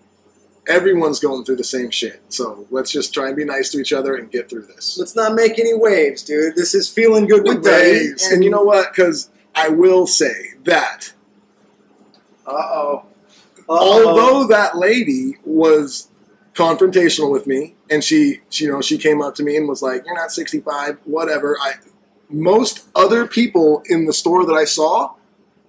everyone's 0.67 1.19
going 1.19 1.43
through 1.45 1.55
the 1.57 1.63
same 1.63 1.89
shit. 1.89 2.21
So 2.29 2.67
let's 2.69 2.91
just 2.91 3.13
try 3.13 3.27
and 3.27 3.35
be 3.35 3.45
nice 3.45 3.69
to 3.71 3.79
each 3.79 3.93
other 3.93 4.15
and 4.15 4.29
get 4.31 4.49
through 4.49 4.63
this. 4.63 4.97
Let's 4.99 5.15
not 5.15 5.33
make 5.35 5.57
any 5.59 5.73
waves, 5.73 6.21
dude. 6.23 6.55
This 6.55 6.75
is 6.75 6.87
feeling 6.89 7.27
good 7.27 7.43
with 7.43 7.63
Dave. 7.63 8.09
Waves. 8.11 8.27
And 8.31 8.43
you 8.43 8.49
know 8.49 8.61
what? 8.63 8.91
Because 8.95 9.29
I 9.55 9.69
will 9.69 10.07
say 10.07 10.53
that 10.63 11.13
uh 12.45 12.51
oh. 12.51 13.05
although 13.67 14.47
that 14.47 14.77
lady 14.77 15.35
was 15.43 16.09
confrontational 16.53 17.31
with 17.31 17.47
me 17.47 17.75
and 17.89 18.03
she, 18.03 18.41
she 18.49 18.65
you 18.65 18.71
know 18.71 18.81
she 18.81 18.97
came 18.97 19.21
up 19.21 19.35
to 19.35 19.43
me 19.43 19.55
and 19.55 19.67
was 19.67 19.81
like 19.81 20.05
you're 20.05 20.15
not 20.15 20.31
65 20.31 20.97
whatever. 21.05 21.57
I 21.61 21.73
most 22.29 22.87
other 22.95 23.25
people 23.25 23.81
in 23.87 24.05
the 24.05 24.13
store 24.13 24.45
that 24.45 24.53
i 24.53 24.63
saw 24.63 25.13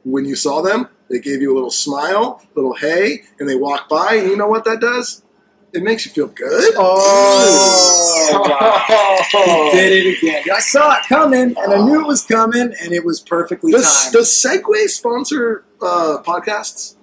when 0.04 0.24
you 0.24 0.34
saw 0.34 0.60
them 0.60 0.88
they 1.08 1.18
gave 1.18 1.40
you 1.40 1.52
a 1.52 1.54
little 1.54 1.70
smile 1.70 2.42
little 2.54 2.74
hey 2.74 3.22
and 3.38 3.48
they 3.48 3.56
walk 3.56 3.88
by 3.88 4.14
and 4.14 4.28
you 4.28 4.36
know 4.36 4.46
what 4.46 4.64
that 4.64 4.80
does 4.80 5.22
it 5.72 5.82
makes 5.82 6.04
you 6.06 6.12
feel 6.12 6.26
good 6.28 6.74
Oh, 6.76 8.46
wow. 8.48 9.70
He 9.72 9.76
did 9.78 10.06
it 10.06 10.18
again. 10.18 10.44
I 10.54 10.60
saw 10.60 10.96
it 10.96 11.02
coming, 11.08 11.54
and 11.56 11.72
I 11.72 11.84
knew 11.84 12.00
it 12.00 12.06
was 12.06 12.22
coming, 12.24 12.72
and 12.80 12.92
it 12.92 13.04
was 13.04 13.20
perfectly 13.20 13.72
does, 13.72 14.02
timed. 14.04 14.12
does 14.14 14.28
segway 14.30 14.86
sponsor 14.88 15.64
uh, 15.82 16.18
podcasts 16.24 16.94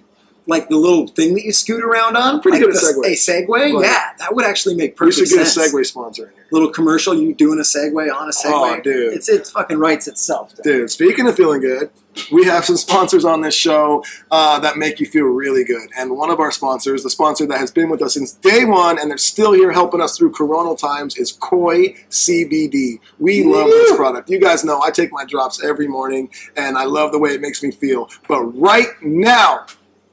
like 0.46 0.68
the 0.68 0.76
little 0.76 1.06
thing 1.08 1.34
that 1.34 1.44
you 1.44 1.52
scoot 1.52 1.82
around 1.84 2.16
on. 2.16 2.40
Pretty 2.40 2.58
like 2.58 2.66
good 2.72 2.76
at 2.76 2.82
Segway. 2.82 3.12
A 3.12 3.16
Segway, 3.16 3.74
Right. 3.74 3.84
yeah, 3.84 4.12
that 4.18 4.34
would 4.34 4.44
actually 4.46 4.74
make 4.76 4.92
we 4.92 5.06
perfect 5.08 5.28
should 5.28 5.36
get 5.38 5.46
sense. 5.46 5.56
a 5.56 5.70
segway 5.76 5.84
sponsor 5.84 6.28
in 6.28 6.34
here 6.34 6.37
Little 6.50 6.70
commercial, 6.70 7.14
you 7.14 7.34
doing 7.34 7.58
a 7.58 7.62
Segway 7.62 8.12
on 8.12 8.28
a 8.28 8.32
Segway. 8.32 8.78
Oh, 8.78 8.80
dude. 8.80 9.12
it's 9.12 9.28
it 9.28 9.46
fucking 9.48 9.78
writes 9.78 10.08
itself. 10.08 10.54
dude. 10.56 10.64
Dude, 10.64 10.90
speaking 10.90 11.28
of 11.28 11.36
feeling 11.36 11.60
good, 11.60 11.90
we 12.32 12.44
have 12.44 12.64
some 12.64 12.76
sponsors 12.76 13.24
on 13.24 13.42
this 13.42 13.54
show 13.54 14.02
uh, 14.30 14.58
that 14.60 14.76
make 14.76 14.98
you 14.98 15.06
feel 15.06 15.26
really 15.26 15.64
good. 15.64 15.90
And 15.96 16.16
one 16.16 16.30
of 16.30 16.40
our 16.40 16.50
sponsors, 16.50 17.02
the 17.02 17.10
sponsor 17.10 17.46
that 17.46 17.58
has 17.58 17.70
been 17.70 17.90
with 17.90 18.02
us 18.02 18.14
since 18.14 18.32
day 18.32 18.64
one 18.64 18.98
and 18.98 19.10
they're 19.10 19.18
still 19.18 19.52
here 19.52 19.72
helping 19.72 20.00
us 20.00 20.16
through 20.16 20.32
coronal 20.32 20.74
times, 20.74 21.16
is 21.16 21.32
Koi 21.32 21.94
CBD. 22.10 23.00
We 23.18 23.44
love 23.44 23.66
this 23.66 23.96
product. 23.96 24.30
You 24.30 24.40
guys 24.40 24.64
know 24.64 24.80
I 24.80 24.90
take 24.90 25.12
my 25.12 25.24
drops 25.24 25.62
every 25.62 25.86
morning 25.86 26.30
and 26.56 26.76
I 26.76 26.84
love 26.84 27.12
the 27.12 27.18
way 27.18 27.30
it 27.30 27.40
makes 27.40 27.62
me 27.62 27.70
feel. 27.70 28.08
But 28.26 28.42
right 28.42 28.88
now, 29.02 29.66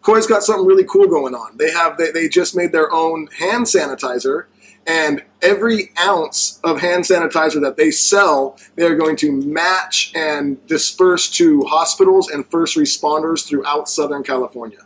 Koi's 0.06 0.28
got 0.28 0.44
something 0.44 0.68
really 0.68 0.84
cool 0.84 1.08
going 1.08 1.34
on. 1.34 1.58
They 1.58 1.72
have 1.72 1.98
they, 1.98 2.12
they 2.12 2.30
just 2.30 2.56
made 2.56 2.72
their 2.72 2.92
own 2.94 3.28
hand 3.40 3.66
sanitizer, 3.66 4.46
and 4.88 5.24
every 5.42 5.92
ounce 6.00 6.60
of 6.64 6.80
hand 6.80 7.04
sanitizer 7.04 7.60
that 7.62 7.78
they 7.78 7.92
sell, 7.92 8.58
they 8.76 8.86
are 8.86 8.96
going 8.96 9.16
to 9.18 9.32
match 9.32 10.12
and 10.16 10.66
disperse 10.68 11.30
to 11.32 11.64
hospitals 11.64 12.30
and 12.30 12.46
first 12.48 12.78
responders 12.78 13.48
throughout 13.48 13.90
Southern 13.90 14.24
California. 14.24 14.80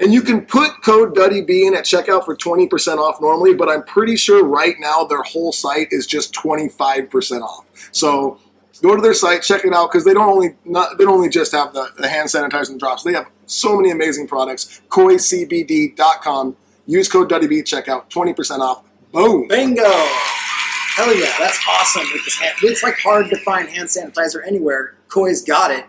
and 0.00 0.14
you 0.14 0.22
can 0.22 0.40
put 0.46 0.82
code 0.82 1.14
DuddyB 1.14 1.66
in 1.66 1.74
at 1.74 1.84
checkout 1.84 2.24
for 2.24 2.34
20% 2.34 2.96
off 2.96 3.20
normally, 3.20 3.54
but 3.54 3.68
I'm 3.68 3.82
pretty 3.84 4.16
sure 4.16 4.44
right 4.44 4.76
now 4.78 5.04
their 5.04 5.22
whole 5.22 5.52
site 5.52 5.88
is 5.90 6.06
just 6.06 6.32
25% 6.32 7.42
off. 7.42 7.66
So 7.92 8.40
go 8.82 8.96
to 8.96 9.02
their 9.02 9.14
site, 9.14 9.42
check 9.42 9.64
it 9.64 9.72
out, 9.72 9.90
because 9.90 10.04
they 10.04 10.14
don't 10.14 10.28
only 10.28 10.56
not 10.64 10.98
they 10.98 11.04
don't 11.04 11.14
only 11.14 11.28
just 11.28 11.52
have 11.52 11.72
the, 11.72 11.88
the 11.98 12.08
hand 12.08 12.28
sanitizer 12.28 12.70
and 12.70 12.80
drops. 12.80 13.02
They 13.02 13.12
have 13.12 13.26
so 13.46 13.76
many 13.76 13.90
amazing 13.90 14.26
products. 14.26 14.80
KoiCBD.com. 14.88 16.56
Use 16.86 17.08
code 17.08 17.30
DuddyB, 17.30 17.62
checkout, 17.62 18.10
20% 18.10 18.58
off. 18.58 18.82
Boom. 19.12 19.46
Bingo! 19.48 19.82
Hell 19.84 21.14
yeah, 21.14 21.32
that's 21.38 21.58
awesome. 21.68 22.02
With 22.12 22.24
this 22.24 22.36
hand, 22.36 22.54
it's 22.62 22.82
like 22.82 22.98
hard 22.98 23.30
to 23.30 23.36
find 23.38 23.68
hand 23.68 23.88
sanitizer 23.88 24.44
anywhere. 24.46 24.96
Koi's 25.08 25.42
got 25.42 25.70
it. 25.70 25.86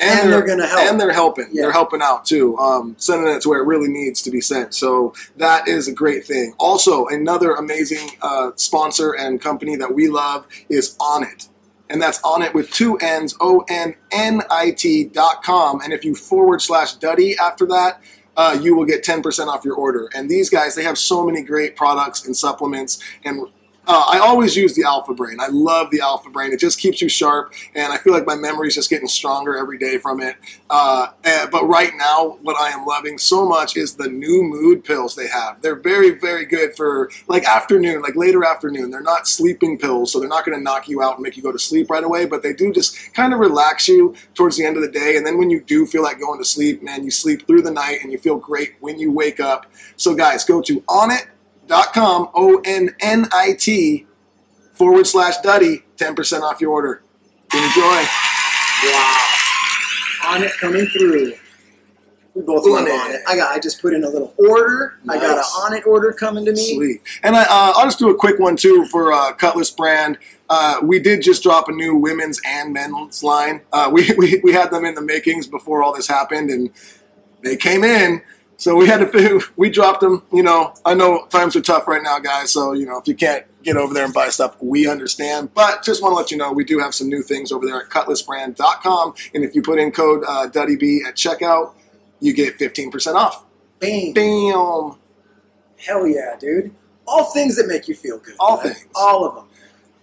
And 0.00 0.32
they're 0.32 0.46
gonna 0.46 0.66
help. 0.66 0.80
And 0.80 1.00
they're 1.00 1.12
helping. 1.12 1.48
Yeah. 1.52 1.62
They're 1.62 1.72
helping 1.72 2.00
out 2.00 2.24
too. 2.24 2.56
Um, 2.58 2.94
sending 2.98 3.28
it 3.34 3.42
to 3.42 3.48
where 3.48 3.60
it 3.60 3.66
really 3.66 3.88
needs 3.88 4.22
to 4.22 4.30
be 4.30 4.40
sent. 4.40 4.74
So 4.74 5.12
that 5.36 5.66
is 5.66 5.88
a 5.88 5.92
great 5.92 6.24
thing. 6.24 6.54
Also, 6.58 7.06
another 7.08 7.54
amazing 7.54 8.10
uh, 8.22 8.52
sponsor 8.54 9.12
and 9.12 9.40
company 9.40 9.76
that 9.76 9.92
we 9.92 10.08
love 10.08 10.46
is 10.68 10.96
Onnit. 10.98 11.48
And 11.90 12.00
that's 12.00 12.20
Onnit 12.22 12.54
with 12.54 12.70
two 12.70 12.96
N's, 12.98 13.34
O 13.40 13.64
N 13.68 13.94
N 14.12 14.42
I 14.50 14.72
T 14.72 15.04
dot 15.04 15.42
com. 15.42 15.80
And 15.80 15.92
if 15.92 16.04
you 16.04 16.14
forward 16.14 16.60
slash 16.60 16.94
Duddy 16.94 17.36
after 17.38 17.66
that, 17.66 18.02
uh, 18.36 18.56
you 18.60 18.76
will 18.76 18.84
get 18.84 19.04
10% 19.04 19.48
off 19.48 19.64
your 19.64 19.74
order. 19.74 20.08
And 20.14 20.30
these 20.30 20.48
guys, 20.48 20.76
they 20.76 20.84
have 20.84 20.96
so 20.96 21.26
many 21.26 21.42
great 21.42 21.74
products 21.74 22.24
and 22.24 22.36
supplements. 22.36 23.02
And 23.24 23.48
uh, 23.88 24.04
I 24.06 24.18
always 24.18 24.54
use 24.54 24.74
the 24.74 24.84
Alpha 24.84 25.14
Brain. 25.14 25.38
I 25.40 25.48
love 25.48 25.90
the 25.90 26.00
Alpha 26.00 26.28
Brain. 26.28 26.52
It 26.52 26.60
just 26.60 26.78
keeps 26.78 27.00
you 27.00 27.08
sharp, 27.08 27.54
and 27.74 27.90
I 27.92 27.96
feel 27.96 28.12
like 28.12 28.26
my 28.26 28.36
memory 28.36 28.68
is 28.68 28.74
just 28.74 28.90
getting 28.90 29.08
stronger 29.08 29.56
every 29.56 29.78
day 29.78 29.96
from 29.96 30.20
it. 30.20 30.36
Uh, 30.68 31.08
and- 31.24 31.50
but 31.50 31.66
right 31.66 31.92
now, 31.96 32.38
what 32.42 32.60
I 32.60 32.68
am 32.70 32.84
loving 32.84 33.16
so 33.18 33.46
much 33.46 33.76
is 33.76 33.94
the 33.94 34.08
new 34.08 34.42
mood 34.42 34.84
pills 34.84 35.14
they 35.14 35.28
have. 35.28 35.62
They're 35.62 35.74
very, 35.74 36.10
very 36.10 36.44
good 36.44 36.76
for 36.76 37.10
like 37.28 37.44
afternoon, 37.48 38.02
like 38.02 38.14
later 38.14 38.44
afternoon. 38.44 38.90
They're 38.90 39.00
not 39.00 39.26
sleeping 39.26 39.78
pills, 39.78 40.12
so 40.12 40.20
they're 40.20 40.28
not 40.28 40.44
going 40.44 40.58
to 40.58 40.62
knock 40.62 40.88
you 40.88 41.02
out 41.02 41.14
and 41.14 41.22
make 41.22 41.36
you 41.36 41.42
go 41.42 41.52
to 41.52 41.58
sleep 41.58 41.88
right 41.90 42.04
away, 42.04 42.26
but 42.26 42.42
they 42.42 42.52
do 42.52 42.72
just 42.72 43.14
kind 43.14 43.32
of 43.32 43.38
relax 43.40 43.88
you 43.88 44.14
towards 44.34 44.58
the 44.58 44.66
end 44.66 44.76
of 44.76 44.82
the 44.82 44.90
day. 44.90 45.16
And 45.16 45.26
then 45.26 45.38
when 45.38 45.48
you 45.48 45.60
do 45.60 45.86
feel 45.86 46.02
like 46.02 46.20
going 46.20 46.38
to 46.38 46.44
sleep, 46.44 46.82
man, 46.82 47.04
you 47.04 47.10
sleep 47.10 47.46
through 47.46 47.62
the 47.62 47.70
night 47.70 48.00
and 48.02 48.12
you 48.12 48.18
feel 48.18 48.36
great 48.36 48.74
when 48.80 48.98
you 48.98 49.10
wake 49.10 49.40
up. 49.40 49.64
So, 49.96 50.14
guys, 50.14 50.44
go 50.44 50.60
to 50.60 50.82
onnit.com, 51.68 52.30
O 52.34 52.60
N 52.64 52.94
N 53.00 53.26
I 53.32 53.52
T 53.58 54.06
forward 54.72 55.06
slash 55.06 55.38
Duddy, 55.38 55.82
10% 55.96 56.42
off 56.42 56.60
your 56.60 56.72
order. 56.72 57.02
Enjoy. 57.52 58.04
Wow. 58.84 59.24
Onnit 60.22 60.56
coming 60.58 60.86
through. 60.86 61.32
We 62.34 62.42
both 62.42 62.64
love 62.66 62.86
it. 62.86 62.92
Onnit. 62.92 63.20
I 63.26 63.36
got. 63.36 63.54
I 63.54 63.58
just 63.58 63.80
put 63.80 63.94
in 63.94 64.04
a 64.04 64.08
little 64.08 64.34
order. 64.38 64.98
I 65.08 65.16
got 65.16 65.38
an 65.38 65.44
Onnit 65.44 65.86
order 65.86 66.12
coming 66.12 66.44
to 66.44 66.52
me. 66.52 66.76
Sweet. 66.76 67.02
And 67.22 67.34
I, 67.34 67.42
uh, 67.42 67.72
I'll 67.76 67.86
just 67.86 67.98
do 67.98 68.10
a 68.10 68.14
quick 68.14 68.38
one 68.38 68.56
too 68.56 68.86
for 68.86 69.12
uh, 69.12 69.32
Cutlass 69.32 69.70
brand. 69.70 70.18
Uh, 70.50 70.78
we 70.82 70.98
did 70.98 71.22
just 71.22 71.42
drop 71.42 71.68
a 71.68 71.72
new 71.72 71.96
women's 71.96 72.40
and 72.46 72.72
men's 72.72 73.22
line. 73.22 73.62
Uh, 73.72 73.90
we, 73.92 74.12
we, 74.18 74.40
we 74.44 74.52
had 74.52 74.70
them 74.70 74.84
in 74.84 74.94
the 74.94 75.02
makings 75.02 75.46
before 75.46 75.82
all 75.82 75.94
this 75.94 76.06
happened, 76.06 76.50
and 76.50 76.70
they 77.42 77.56
came 77.56 77.82
in. 77.82 78.22
So 78.58 78.74
we 78.74 78.88
had 78.88 78.98
to 78.98 79.40
we 79.56 79.70
dropped 79.70 80.00
them. 80.00 80.24
You 80.32 80.42
know, 80.42 80.74
I 80.84 80.92
know 80.92 81.26
times 81.26 81.54
are 81.54 81.60
tough 81.60 81.86
right 81.86 82.02
now, 82.02 82.18
guys. 82.18 82.52
So 82.52 82.72
you 82.72 82.86
know, 82.86 82.98
if 82.98 83.06
you 83.06 83.14
can't 83.14 83.46
get 83.62 83.76
over 83.76 83.94
there 83.94 84.04
and 84.04 84.12
buy 84.12 84.28
stuff, 84.28 84.56
we 84.60 84.88
understand. 84.88 85.54
But 85.54 85.84
just 85.84 86.02
want 86.02 86.12
to 86.12 86.16
let 86.16 86.30
you 86.32 86.36
know 86.36 86.52
we 86.52 86.64
do 86.64 86.80
have 86.80 86.92
some 86.92 87.08
new 87.08 87.22
things 87.22 87.52
over 87.52 87.64
there 87.64 87.80
at 87.80 87.88
cutlassbrand.com. 87.88 89.14
And 89.32 89.44
if 89.44 89.54
you 89.54 89.62
put 89.62 89.78
in 89.78 89.92
code 89.92 90.24
uh, 90.26 90.48
DuddyB 90.48 91.04
at 91.06 91.14
checkout, 91.14 91.72
you 92.20 92.32
get 92.34 92.58
15% 92.58 93.14
off. 93.14 93.44
Bam. 93.78 94.12
Bam! 94.12 94.98
Hell 95.78 96.08
yeah, 96.08 96.34
dude! 96.40 96.74
All 97.06 97.24
things 97.32 97.56
that 97.56 97.68
make 97.68 97.86
you 97.86 97.94
feel 97.94 98.18
good. 98.18 98.34
All 98.40 98.56
things. 98.56 98.84
All 98.96 99.24
of 99.24 99.34
them. 99.36 99.44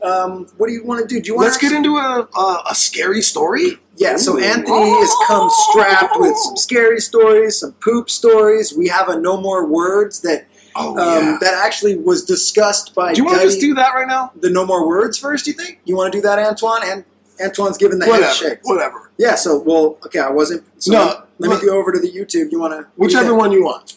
Um, 0.01 0.47
what 0.55 0.67
do 0.67 0.73
you 0.73 0.85
want 0.85 1.01
to 1.01 1.13
do? 1.13 1.21
Do 1.21 1.27
you 1.27 1.35
want? 1.35 1.47
Let's 1.47 1.57
get 1.57 1.73
into 1.73 1.97
a, 1.97 2.27
a, 2.33 2.63
a 2.69 2.75
scary 2.75 3.21
story. 3.21 3.79
Yeah, 3.97 4.17
so 4.17 4.37
Anthony 4.37 4.89
has 4.89 5.13
come 5.27 5.49
strapped 5.69 6.19
with 6.19 6.35
some 6.37 6.57
scary 6.57 6.99
stories, 6.99 7.59
some 7.59 7.71
poop 7.73 8.09
stories. 8.09 8.73
We 8.75 8.87
have 8.89 9.07
a 9.09 9.17
no 9.19 9.39
more 9.39 9.65
words 9.65 10.21
that 10.21 10.47
Oh, 10.77 10.89
um, 10.97 11.23
yeah. 11.25 11.37
that 11.39 11.53
actually 11.65 11.95
was 11.95 12.25
discussed 12.25 12.93
by. 12.93 13.13
Do 13.13 13.19
you 13.21 13.25
want 13.25 13.39
to 13.39 13.45
just 13.45 13.61
do 13.61 13.73
that 13.75 13.93
right 13.93 14.07
now? 14.07 14.31
the 14.35 14.49
no 14.49 14.65
more 14.65 14.85
words 14.85 15.17
first? 15.17 15.45
Do 15.45 15.51
you 15.51 15.57
think 15.57 15.79
you 15.85 15.95
want 15.95 16.11
to 16.11 16.17
do 16.17 16.21
that, 16.23 16.37
Antoine? 16.37 16.81
And 16.83 17.05
Antoine's 17.39 17.77
giving 17.77 17.99
the 17.99 18.05
Whatever. 18.07 18.25
handshake. 18.25 18.59
Whatever. 18.63 19.09
Yeah. 19.17 19.35
So 19.35 19.57
well, 19.59 19.97
okay. 20.05 20.19
I 20.19 20.29
wasn't. 20.29 20.63
So 20.83 20.91
No, 20.91 21.23
let 21.39 21.49
me 21.61 21.65
go 21.65 21.77
over 21.77 21.93
to 21.93 21.99
the 21.99 22.11
YouTube. 22.11 22.51
You 22.51 22.59
want 22.59 22.73
to 22.73 22.87
Whichever 22.97 23.33
one 23.33 23.53
you 23.53 23.63
want. 23.63 23.95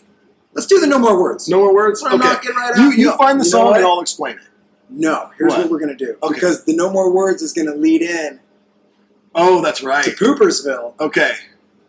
Let's 0.54 0.68
do 0.68 0.78
the 0.78 0.86
no 0.86 1.00
more 1.00 1.20
words. 1.20 1.48
No 1.48 1.58
more 1.58 1.74
words? 1.74 2.00
I'm 2.04 2.14
Okay. 2.22 2.28
right 2.28 2.76
You, 2.76 2.82
out. 2.90 2.96
you 2.98 3.06
No. 3.06 3.16
find 3.16 3.40
the 3.40 3.44
You 3.44 3.50
song 3.50 3.74
and 3.74 3.84
I'll 3.84 4.00
explain 4.00 4.36
it. 4.36 4.42
No. 4.88 5.30
Here's 5.36 5.50
What? 5.50 5.62
what, 5.62 5.70
we're 5.70 5.80
gonna 5.80 5.96
do 5.96 6.16
Okay. 6.22 6.34
because 6.34 6.62
the 6.64 6.76
no 6.76 6.90
more 6.90 7.10
words 7.10 7.42
is 7.42 7.52
gonna 7.52 7.74
lead 7.74 8.02
in 8.02 8.38
Oh, 9.38 9.62
that's 9.62 9.80
to 9.80 9.86
right. 9.86 10.04
Poopersville, 10.04 10.94
Okay. 11.00 11.32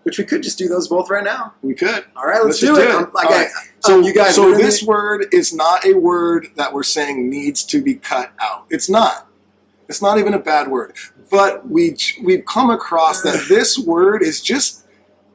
which 0.03 0.17
we 0.17 0.23
could 0.23 0.43
just 0.43 0.57
do 0.57 0.67
those 0.67 0.87
both 0.87 1.09
right 1.09 1.23
now. 1.23 1.53
We 1.61 1.73
could. 1.73 2.05
All 2.15 2.25
right, 2.25 2.43
let's, 2.43 2.61
Let's 2.61 2.75
do 2.75 2.75
it. 2.77 2.81
do 2.83 2.87
it. 2.89 2.95
I'm- 2.95 3.11
like, 3.13 3.27
I- 3.27 3.37
right. 3.43 3.49
So 3.81 3.95
um, 3.99 4.03
you 4.03 4.13
guys. 4.13 4.35
so 4.35 4.53
this 4.55 4.83
word 4.83 5.27
is 5.31 5.53
not 5.53 5.85
a 5.85 5.93
word 5.93 6.47
that 6.55 6.73
we're 6.73 6.83
saying 6.83 7.29
needs 7.29 7.63
to 7.65 7.81
be 7.81 7.95
cut 7.95 8.31
out. 8.39 8.65
It's 8.69 8.89
not. 8.89 9.27
It's 9.87 10.01
not 10.01 10.19
even 10.19 10.33
a 10.33 10.39
bad 10.39 10.67
word. 10.67 10.95
But 11.31 11.67
we 11.69 11.95
we've 12.23 12.43
come 12.45 12.69
across 12.69 13.21
that 13.21 13.45
this 13.47 13.77
word 13.79 14.21
is 14.21 14.41
just 14.41 14.85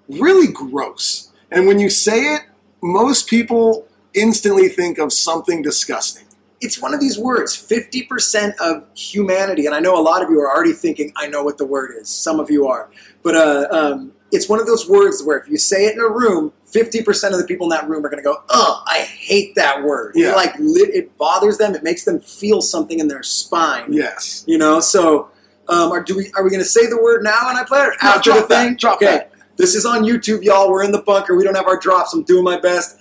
really 0.08 0.46
gross. 0.52 1.30
And 1.50 1.66
when 1.66 1.78
you 1.78 1.88
say 1.88 2.34
it, 2.34 2.42
most 2.82 3.28
people 3.28 3.86
instantly 4.12 4.68
think 4.68 4.98
of 4.98 5.12
something 5.12 5.62
disgusting. 5.62 6.23
It's 6.64 6.80
one 6.80 6.94
of 6.94 7.00
these 7.00 7.18
words 7.18 7.54
50% 7.54 8.56
of 8.58 8.86
humanity 8.96 9.66
and 9.66 9.74
i 9.74 9.80
know 9.80 9.98
a 9.98 10.02
lot 10.02 10.22
of 10.22 10.30
you 10.30 10.40
are 10.40 10.50
already 10.50 10.72
thinking 10.72 11.12
i 11.16 11.26
know 11.26 11.42
what 11.42 11.58
the 11.58 11.66
word 11.66 11.92
is 12.00 12.08
some 12.08 12.40
of 12.40 12.50
you 12.50 12.66
are 12.66 12.90
but 13.22 13.34
uh, 13.34 13.66
um, 13.70 14.12
it's 14.32 14.48
one 14.48 14.60
of 14.60 14.66
those 14.66 14.88
words 14.88 15.22
where 15.24 15.38
if 15.38 15.48
you 15.48 15.56
say 15.56 15.86
it 15.86 15.94
in 15.94 16.00
a 16.00 16.08
room, 16.08 16.52
fifty 16.64 17.02
percent 17.02 17.32
of 17.34 17.40
the 17.40 17.46
people 17.46 17.66
in 17.66 17.70
that 17.70 17.88
room 17.88 18.04
are 18.04 18.08
going 18.10 18.22
to 18.22 18.24
go, 18.24 18.42
"Oh, 18.50 18.82
I 18.86 18.98
hate 18.98 19.54
that 19.54 19.82
word." 19.82 20.12
Yeah. 20.14 20.32
It, 20.32 20.36
like 20.36 20.54
it 20.58 21.16
bothers 21.16 21.56
them. 21.56 21.74
It 21.74 21.82
makes 21.82 22.04
them 22.04 22.20
feel 22.20 22.60
something 22.60 22.98
in 22.98 23.08
their 23.08 23.22
spine. 23.22 23.92
Yes. 23.92 24.44
You 24.46 24.58
know, 24.58 24.80
so 24.80 25.30
um, 25.68 25.90
are 25.92 26.02
do 26.02 26.16
we 26.16 26.30
are 26.36 26.44
we 26.44 26.50
going 26.50 26.62
to 26.62 26.68
say 26.68 26.86
the 26.86 27.00
word 27.00 27.22
now 27.22 27.48
and 27.48 27.56
I 27.56 27.64
play 27.64 27.80
it 27.80 27.94
No, 28.02 28.10
after 28.10 28.34
the 28.34 28.40
that, 28.40 28.48
thing? 28.48 28.76
drop 28.76 28.96
okay. 28.96 29.06
that. 29.06 29.32
This 29.56 29.74
is 29.74 29.86
on 29.86 30.02
YouTube, 30.02 30.42
y'all. 30.42 30.68
We're 30.68 30.82
in 30.82 30.92
the 30.92 31.02
bunker. 31.02 31.36
We 31.36 31.44
don't 31.44 31.54
have 31.54 31.68
our 31.68 31.78
drops. 31.78 32.12
I'm 32.12 32.24
doing 32.24 32.44
my 32.44 32.58
best. 32.60 32.98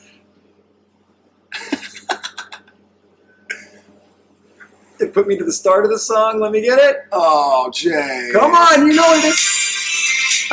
It 5.03 5.13
put 5.13 5.27
me 5.27 5.37
to 5.37 5.43
the 5.43 5.51
start 5.53 5.85
of 5.85 5.91
the 5.91 5.99
song. 5.99 6.39
Let 6.39 6.51
me 6.51 6.61
get 6.61 6.79
it. 6.79 7.05
Oh, 7.11 7.69
Jay. 7.73 8.29
Come 8.33 8.51
on, 8.51 8.87
you 8.87 8.93
know 8.95 9.13
it 9.13 9.25
is. 9.25 10.47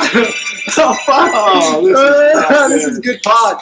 oh 0.77 0.93
fuck! 1.05 1.31
Oh, 1.33 1.81
this 1.83 1.97
is 1.99 2.49
not 2.49 2.69
this 2.69 2.85
is 2.85 2.99
good 2.99 3.21
pod. 3.23 3.61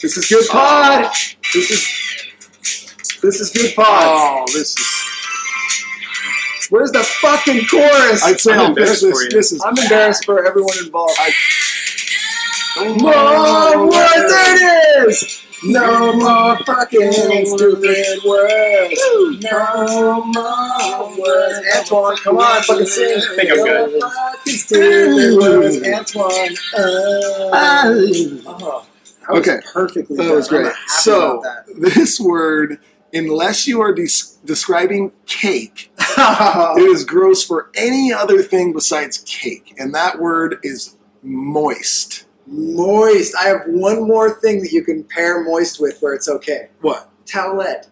This 0.00 0.16
is 0.16 0.28
good 0.28 0.48
pod. 0.48 1.04
Oh. 1.06 1.10
This 1.54 1.70
is 1.70 3.20
this 3.22 3.40
is 3.40 3.50
good 3.50 3.74
pod. 3.74 3.86
Oh, 3.88 4.44
this 4.52 4.76
is. 4.78 4.86
Where's 6.70 6.90
the 6.92 7.02
fucking 7.02 7.66
chorus? 7.70 8.22
I'd 8.24 8.40
say 8.40 8.52
I'm 8.52 8.70
embarrassed 8.70 9.02
this. 9.02 9.12
for 9.12 9.22
you. 9.24 9.30
This 9.30 9.52
is. 9.52 9.62
I'm 9.64 9.76
embarrassed 9.76 10.24
for 10.24 10.46
everyone 10.46 10.76
involved. 10.82 11.18
No 12.76 12.94
More 12.96 13.86
words 13.88 14.32
it 14.34 15.08
is. 15.08 15.42
No 15.64 16.12
more 16.14 16.56
fucking 16.64 17.12
stupid 17.12 18.20
words. 18.24 19.00
No 19.42 20.24
more 20.24 21.18
words. 21.18 21.60
Antoine, 21.76 22.16
come 22.16 22.38
on, 22.38 22.62
fucking 22.62 22.86
sing. 22.86 23.20
I 23.30 23.36
think 23.36 23.50
I'm 23.52 23.56
good. 23.58 23.90
more 24.00 24.10
fucking 24.10 24.52
stupid 24.54 25.36
words. 25.38 25.82
Antoine. 25.86 26.56
Uh, 26.76 27.52
oh, 28.46 28.86
that 29.20 29.36
Okay. 29.36 29.58
perfectly 29.72 30.16
That 30.16 30.24
done. 30.24 30.34
was 30.34 30.48
great. 30.48 30.72
So, 30.88 31.42
this 31.78 32.18
word, 32.18 32.78
unless 33.12 33.68
you 33.68 33.80
are 33.80 33.94
des- 33.94 34.08
describing 34.44 35.12
cake, 35.26 35.92
it 36.18 36.90
is 36.90 37.04
gross 37.04 37.44
for 37.44 37.70
any 37.76 38.12
other 38.12 38.42
thing 38.42 38.72
besides 38.72 39.18
cake. 39.26 39.74
And 39.78 39.94
that 39.94 40.18
word 40.18 40.58
is 40.64 40.96
moist. 41.22 42.24
Moist. 42.52 43.34
I 43.36 43.44
have 43.48 43.62
one 43.66 44.06
more 44.06 44.30
thing 44.30 44.60
that 44.62 44.72
you 44.72 44.84
can 44.84 45.04
pair 45.04 45.42
moist 45.42 45.80
with 45.80 45.98
where 46.00 46.14
it's 46.14 46.28
okay. 46.28 46.68
What? 46.80 47.08
Towelette. 47.26 47.88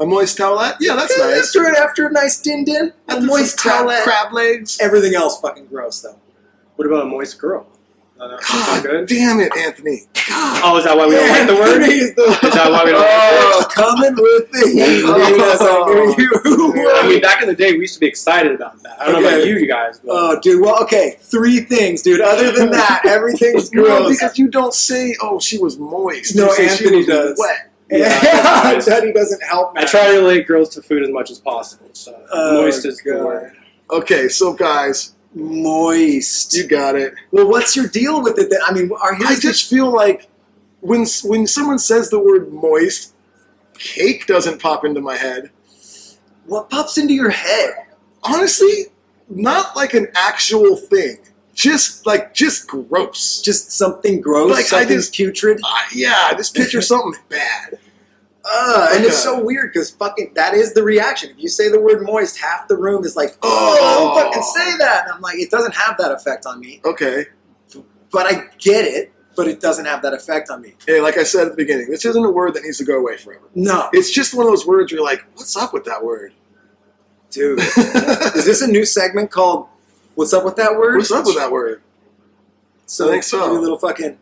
A 0.00 0.06
moist 0.06 0.36
towelette? 0.38 0.76
Yeah, 0.80 0.94
that's 0.96 1.16
Yeah, 1.16 1.26
nice. 1.26 1.54
After, 1.56 1.66
after 1.76 2.06
a 2.06 2.12
nice 2.12 2.40
din 2.40 2.64
din, 2.64 2.92
a 3.08 3.20
moist 3.20 3.60
some 3.60 3.70
crab, 3.70 3.86
towelette. 3.86 4.02
crab 4.02 4.32
legs. 4.32 4.78
Everything 4.80 5.14
else 5.14 5.40
fucking 5.40 5.66
gross 5.66 6.00
though. 6.00 6.18
What 6.76 6.86
about 6.86 7.02
a 7.02 7.06
moist 7.06 7.38
girl? 7.38 7.66
God 8.28 9.06
damn 9.08 9.40
it, 9.40 9.56
Anthony. 9.56 10.02
God. 10.28 10.60
Oh, 10.64 10.78
is 10.78 10.84
that 10.84 10.96
why 10.96 11.06
we 11.06 11.14
don't 11.14 11.28
like 11.28 11.46
the 11.46 11.54
word? 11.54 11.82
Is 11.82 12.14
the- 12.14 12.22
Is 12.22 12.54
that 12.54 12.70
why 12.70 12.84
we 12.84 12.90
don't 12.92 13.00
like 13.00 13.10
Oh, 13.10 13.66
coming 13.70 14.14
with 14.16 14.50
the 14.50 14.68
heat, 14.68 15.02
dude, 15.02 15.40
as 15.42 15.60
I 15.60 15.84
hear 16.16 16.84
you. 16.84 16.90
I 16.96 17.08
mean, 17.08 17.20
back 17.20 17.42
in 17.42 17.48
the 17.48 17.54
day, 17.54 17.72
we 17.72 17.80
used 17.80 17.94
to 17.94 18.00
be 18.00 18.06
excited 18.06 18.52
about 18.52 18.82
that. 18.82 19.00
I 19.00 19.04
don't 19.10 19.22
know 19.22 19.28
about 19.28 19.46
you, 19.46 19.66
guys. 19.66 19.98
But 19.98 20.10
Oh, 20.12 20.40
dude. 20.40 20.60
Well, 20.62 20.82
okay. 20.84 21.16
Three 21.20 21.60
things, 21.60 22.02
dude. 22.02 22.20
Other 22.20 22.50
than 22.52 22.70
that, 22.70 23.02
everything's 23.06 23.72
No, 23.72 24.08
because 24.08 24.38
you 24.38 24.48
don't 24.48 24.74
say, 24.74 25.14
oh, 25.20 25.38
she 25.40 25.58
was 25.58 25.78
moist. 25.78 26.34
No, 26.34 26.46
You 26.46 26.54
say 26.54 26.68
she 26.68 26.84
Anthony 26.84 27.04
does. 27.06 27.38
Wet. 27.38 27.70
Yeah. 27.90 28.80
Duddy 28.84 29.12
doesn't 29.12 29.42
help. 29.42 29.76
I 29.76 29.84
try 29.84 30.06
to 30.12 30.18
relate 30.18 30.46
girls 30.46 30.70
to 30.70 30.82
food 30.82 31.02
as 31.02 31.10
much 31.10 31.30
as 31.30 31.38
possible. 31.38 31.88
So 31.92 32.18
Oh, 32.32 32.62
moist 32.62 32.86
is 32.86 32.98
the 33.04 33.22
word. 33.22 33.52
Okay, 33.90 34.28
so 34.28 34.54
guys, 34.54 35.12
Moist. 35.34 36.54
you 36.54 36.66
got 36.66 36.94
it. 36.96 37.14
well, 37.32 37.48
what's 37.48 37.74
your 37.76 37.88
deal 37.88 38.22
with 38.22 38.38
it? 38.38 38.50
Then 38.50 38.60
I 38.66 38.72
mean, 38.72 38.90
are 38.92 39.14
I 39.14 39.16
here's 39.16 39.36
the 39.40 39.48
just 39.48 39.68
feel 39.68 39.92
like 39.92 40.28
when 40.80 41.06
when 41.24 41.46
someone 41.46 41.78
says 41.78 42.10
the 42.10 42.18
word 42.20 42.52
moist, 42.52 43.14
cake 43.78 44.26
doesn't 44.26 44.60
pop 44.60 44.84
into 44.84 45.00
my 45.00 45.16
head. 45.16 45.50
what 46.46 46.70
pops 46.70 46.98
into 46.98 47.14
your 47.14 47.30
head? 47.30 47.70
Honestly, 48.22 48.86
not 49.28 49.74
like 49.76 49.94
an 49.94 50.08
actual 50.14 50.76
thing. 50.76 51.18
Just 51.54 52.04
like 52.06 52.34
just 52.34 52.66
gross. 52.66 53.40
Just 53.40 53.70
something 53.72 54.20
gross, 54.20 54.50
Like, 54.50 54.72
I 54.72 54.84
just- 54.84 55.14
putrid. 55.14 55.60
Uh, 55.64 55.78
yeah, 55.94 56.32
just 56.36 56.54
picture 56.54 56.80
something 56.92 57.20
bad. 57.28 57.78
Uh, 58.46 58.88
and 58.92 59.04
it's 59.04 59.22
so 59.22 59.42
weird 59.42 59.72
because 59.72 59.90
fucking 59.90 60.32
that 60.34 60.52
is 60.54 60.74
the 60.74 60.82
reaction. 60.82 61.30
If 61.30 61.38
you 61.38 61.48
say 61.48 61.70
the 61.70 61.80
word 61.80 62.02
moist, 62.02 62.38
half 62.38 62.68
the 62.68 62.76
room 62.76 63.04
is 63.04 63.16
like, 63.16 63.36
"Oh, 63.42 63.78
Oh. 63.80 64.14
don't 64.14 64.24
fucking 64.26 64.42
say 64.42 64.76
that." 64.78 65.04
And 65.06 65.14
I'm 65.14 65.20
like, 65.22 65.38
it 65.38 65.50
doesn't 65.50 65.74
have 65.74 65.96
that 65.98 66.12
effect 66.12 66.44
on 66.46 66.60
me. 66.60 66.80
Okay. 66.84 67.26
But 68.12 68.26
I 68.32 68.44
get 68.58 68.84
it, 68.84 69.12
but 69.34 69.48
it 69.48 69.60
doesn't 69.60 69.86
have 69.86 70.02
that 70.02 70.12
effect 70.14 70.50
on 70.50 70.60
me. 70.60 70.74
Hey, 70.86 71.00
like 71.00 71.16
I 71.16 71.22
said 71.24 71.46
at 71.46 71.50
the 71.52 71.56
beginning, 71.56 71.88
this 71.90 72.04
isn't 72.04 72.24
a 72.24 72.30
word 72.30 72.54
that 72.54 72.62
needs 72.64 72.78
to 72.78 72.84
go 72.84 72.98
away 72.98 73.16
forever. 73.16 73.42
No, 73.54 73.88
It's 73.92 74.10
just 74.10 74.34
one 74.34 74.46
of 74.46 74.52
those 74.52 74.66
words 74.66 74.92
where 74.92 74.98
you're 74.98 75.04
like, 75.06 75.24
what's 75.34 75.56
up 75.56 75.72
with 75.72 75.84
that 75.86 76.04
word? 76.04 76.32
dude. 77.30 77.58
is 78.38 78.44
this 78.44 78.62
a 78.62 78.66
new 78.68 78.84
segment 78.84 79.28
called 79.32 79.66
"What's 80.14 80.32
up 80.32 80.44
with 80.44 80.54
that 80.56 80.76
word"? 80.76 80.98
What's 80.98 81.10
up 81.10 81.26
with 81.26 81.34
that 81.36 81.50
word? 81.50 81.82
So 82.86 83.08
I 83.08 83.12
think 83.12 83.24
so. 83.24 83.50
a 83.50 83.58
little 83.58 83.78
fucking. 83.78 84.18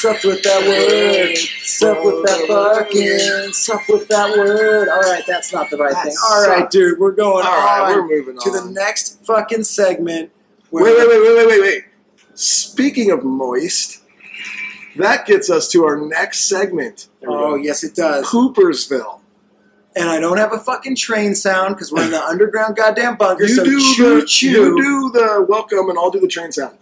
What's 0.00 0.24
up 0.24 0.30
with 0.30 0.42
that 0.44 0.60
word? 0.60 1.30
What's 1.30 1.82
up 1.82 2.04
with 2.04 2.24
that 2.24 2.46
fucking? 2.46 3.46
What's 3.46 3.68
up 3.68 3.80
with 3.88 4.06
that 4.06 4.30
word? 4.30 4.88
All 4.88 5.00
right, 5.00 5.24
that's 5.26 5.52
not 5.52 5.70
the 5.70 5.76
right 5.76 5.92
That 5.92 6.04
thing. 6.04 6.14
All 6.24 6.46
right, 6.46 6.70
dude, 6.70 7.00
we're 7.00 7.10
going 7.10 7.44
All 7.44 7.52
right, 7.52 7.90
on 7.90 7.96
we're 7.96 8.06
moving 8.06 8.38
to 8.38 8.48
on. 8.48 8.66
the 8.68 8.72
next 8.80 9.26
fucking 9.26 9.64
segment. 9.64 10.30
Wait, 10.70 10.84
wait, 10.84 10.96
wait, 10.96 11.08
wait, 11.08 11.36
wait, 11.36 11.46
wait, 11.48 11.60
wait. 11.60 11.84
Speaking 12.34 13.10
of 13.10 13.24
moist, 13.24 14.00
that 14.94 15.26
gets 15.26 15.50
us 15.50 15.68
to 15.72 15.84
our 15.84 15.96
next 15.96 16.48
segment. 16.48 17.08
Oh 17.26 17.56
yes, 17.56 17.82
it 17.82 17.96
does. 17.96 18.24
Poopersville. 18.26 19.18
And 19.96 20.08
I 20.08 20.20
don't 20.20 20.36
have 20.36 20.52
a 20.52 20.58
fucking 20.58 20.94
train 20.94 21.34
sound 21.34 21.74
because 21.74 21.90
we're 21.90 22.04
in 22.04 22.12
the 22.12 22.22
underground 22.22 22.76
goddamn 22.76 23.16
bunker. 23.16 23.46
You 23.46 23.56
so 23.56 23.64
do 23.64 23.94
choo 23.96 24.20
the 24.20 24.26
choo. 24.26 24.48
you 24.48 24.76
do 24.80 25.10
the 25.10 25.44
welcome, 25.48 25.90
and 25.90 25.98
I'll 25.98 26.12
do 26.12 26.20
the 26.20 26.28
train 26.28 26.52
sound. 26.52 26.78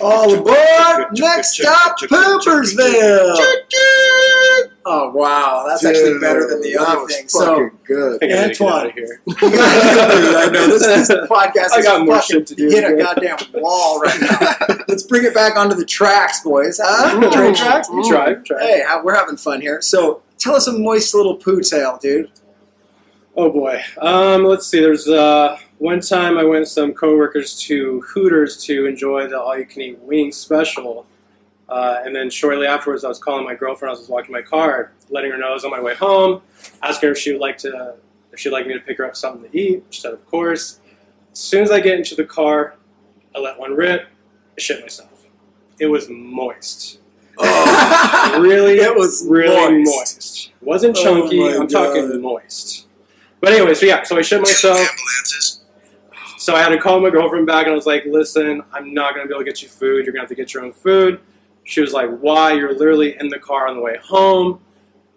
All 0.00 0.34
aboard! 0.34 1.08
Next 1.18 1.52
stop, 1.54 1.98
Poopersville. 1.98 3.36
Oh 4.86 5.10
wow, 5.14 5.64
that's 5.68 5.84
actually 5.84 6.12
Dude, 6.14 6.20
better 6.22 6.48
than 6.48 6.62
the 6.62 6.72
that 6.72 6.80
other 6.88 7.00
was 7.02 7.14
thing. 7.14 7.28
So 7.28 7.44
fucking 7.44 7.78
good. 7.84 8.14
I 8.14 8.18
think 8.18 8.32
I 8.32 8.46
need 8.46 8.54
to 8.54 8.58
get 8.58 8.62
Antoine. 8.62 8.80
out 8.80 8.86
of 8.86 8.94
here. 8.94 9.20
I 9.28 10.48
know 10.50 10.66
this, 10.66 10.86
this 10.86 11.10
podcast 11.30 11.72
I 11.74 11.78
is 11.80 11.84
got 11.84 12.06
more 12.06 12.16
fucking 12.16 12.36
shit 12.38 12.46
to 12.48 12.54
do. 12.54 12.68
hit 12.68 12.84
a 12.84 12.96
goddamn 12.96 13.38
wall 13.54 14.00
right 14.00 14.20
now. 14.20 14.76
Let's 14.88 15.02
bring 15.02 15.24
it 15.24 15.34
back 15.34 15.56
onto 15.56 15.76
the 15.76 15.84
tracks, 15.84 16.40
boys. 16.40 16.80
Huh? 16.82 17.20
Mm. 17.20 17.32
Train 17.32 17.54
tracks. 17.54 17.88
You 17.90 18.08
try, 18.08 18.30
you 18.30 18.42
try. 18.44 18.60
Hey, 18.60 18.82
how, 18.86 19.04
we're 19.04 19.14
having 19.14 19.36
fun 19.36 19.60
here. 19.60 19.82
So 19.82 20.22
tell 20.38 20.54
us 20.54 20.66
a 20.66 20.72
moist 20.72 21.14
little 21.14 21.36
poo 21.36 21.60
tale, 21.60 21.98
dude. 22.00 22.30
Oh 23.36 23.50
boy. 23.50 23.82
Um, 23.98 24.44
let's 24.44 24.66
see. 24.66 24.80
There's 24.80 25.06
uh, 25.08 25.58
one 25.80 26.00
time 26.00 26.36
I 26.36 26.44
went 26.44 26.60
with 26.60 26.68
some 26.68 26.92
coworkers 26.92 27.58
to 27.62 28.02
Hooters 28.02 28.62
to 28.64 28.84
enjoy 28.86 29.26
the 29.28 29.40
all-you-can-eat 29.40 29.98
wing 30.00 30.30
special, 30.30 31.06
uh, 31.70 32.02
and 32.04 32.14
then 32.14 32.28
shortly 32.28 32.66
afterwards, 32.66 33.02
I 33.02 33.08
was 33.08 33.18
calling 33.18 33.44
my 33.44 33.54
girlfriend. 33.54 33.96
I 33.96 33.98
was 33.98 34.06
walking 34.08 34.30
my 34.32 34.42
car, 34.42 34.92
letting 35.08 35.30
her 35.30 35.38
know 35.38 35.48
I 35.48 35.54
was 35.54 35.64
on 35.64 35.70
my 35.70 35.80
way 35.80 35.94
home, 35.94 36.42
asking 36.82 37.08
her 37.08 37.12
if 37.12 37.18
she 37.18 37.32
would 37.32 37.40
like 37.40 37.56
to, 37.58 37.94
if 38.30 38.38
she'd 38.38 38.50
like 38.50 38.66
me 38.66 38.74
to 38.74 38.80
pick 38.80 38.98
her 38.98 39.06
up 39.06 39.16
something 39.16 39.50
to 39.50 39.58
eat. 39.58 39.82
She 39.90 40.00
said, 40.02 40.12
of 40.12 40.24
course. 40.26 40.80
As 41.32 41.38
soon 41.38 41.62
as 41.62 41.70
I 41.70 41.80
get 41.80 41.96
into 41.96 42.14
the 42.14 42.24
car, 42.24 42.74
I 43.34 43.38
let 43.38 43.58
one 43.58 43.72
rip. 43.72 44.02
I 44.02 44.60
shit 44.60 44.82
myself. 44.82 45.24
It 45.78 45.86
was 45.86 46.08
moist. 46.10 46.98
Oh, 47.38 48.38
really, 48.42 48.74
It 48.80 48.94
was 48.94 49.24
really 49.26 49.78
moist. 49.84 49.96
moist. 50.16 50.46
It 50.60 50.66
wasn't 50.66 50.98
Oh 50.98 51.02
chunky. 51.02 51.40
my 51.40 51.54
I'm 51.54 51.66
God. 51.68 51.94
talking 51.94 52.20
moist. 52.20 52.86
But 53.40 53.54
anyway, 53.54 53.72
so 53.74 53.86
yeah, 53.86 54.02
so 54.02 54.18
I 54.18 54.22
shit 54.22 54.40
myself. 54.42 54.76
Ambulances. 54.78 55.59
So 56.40 56.54
I 56.54 56.62
had 56.62 56.70
to 56.70 56.78
call 56.78 57.00
my 57.00 57.10
girlfriend 57.10 57.46
back, 57.46 57.66
and 57.66 57.72
I 57.72 57.74
was 57.74 57.84
like, 57.84 58.06
"Listen, 58.06 58.62
I'm 58.72 58.94
not 58.94 59.14
gonna 59.14 59.26
be 59.26 59.34
able 59.34 59.44
to 59.44 59.44
get 59.44 59.60
you 59.60 59.68
food. 59.68 60.06
You're 60.06 60.12
gonna 60.14 60.22
have 60.22 60.30
to 60.30 60.34
get 60.34 60.54
your 60.54 60.64
own 60.64 60.72
food." 60.72 61.20
She 61.64 61.82
was 61.82 61.92
like, 61.92 62.08
"Why? 62.20 62.52
You're 62.52 62.72
literally 62.72 63.14
in 63.20 63.28
the 63.28 63.38
car 63.38 63.68
on 63.68 63.76
the 63.76 63.82
way 63.82 63.98
home." 64.02 64.58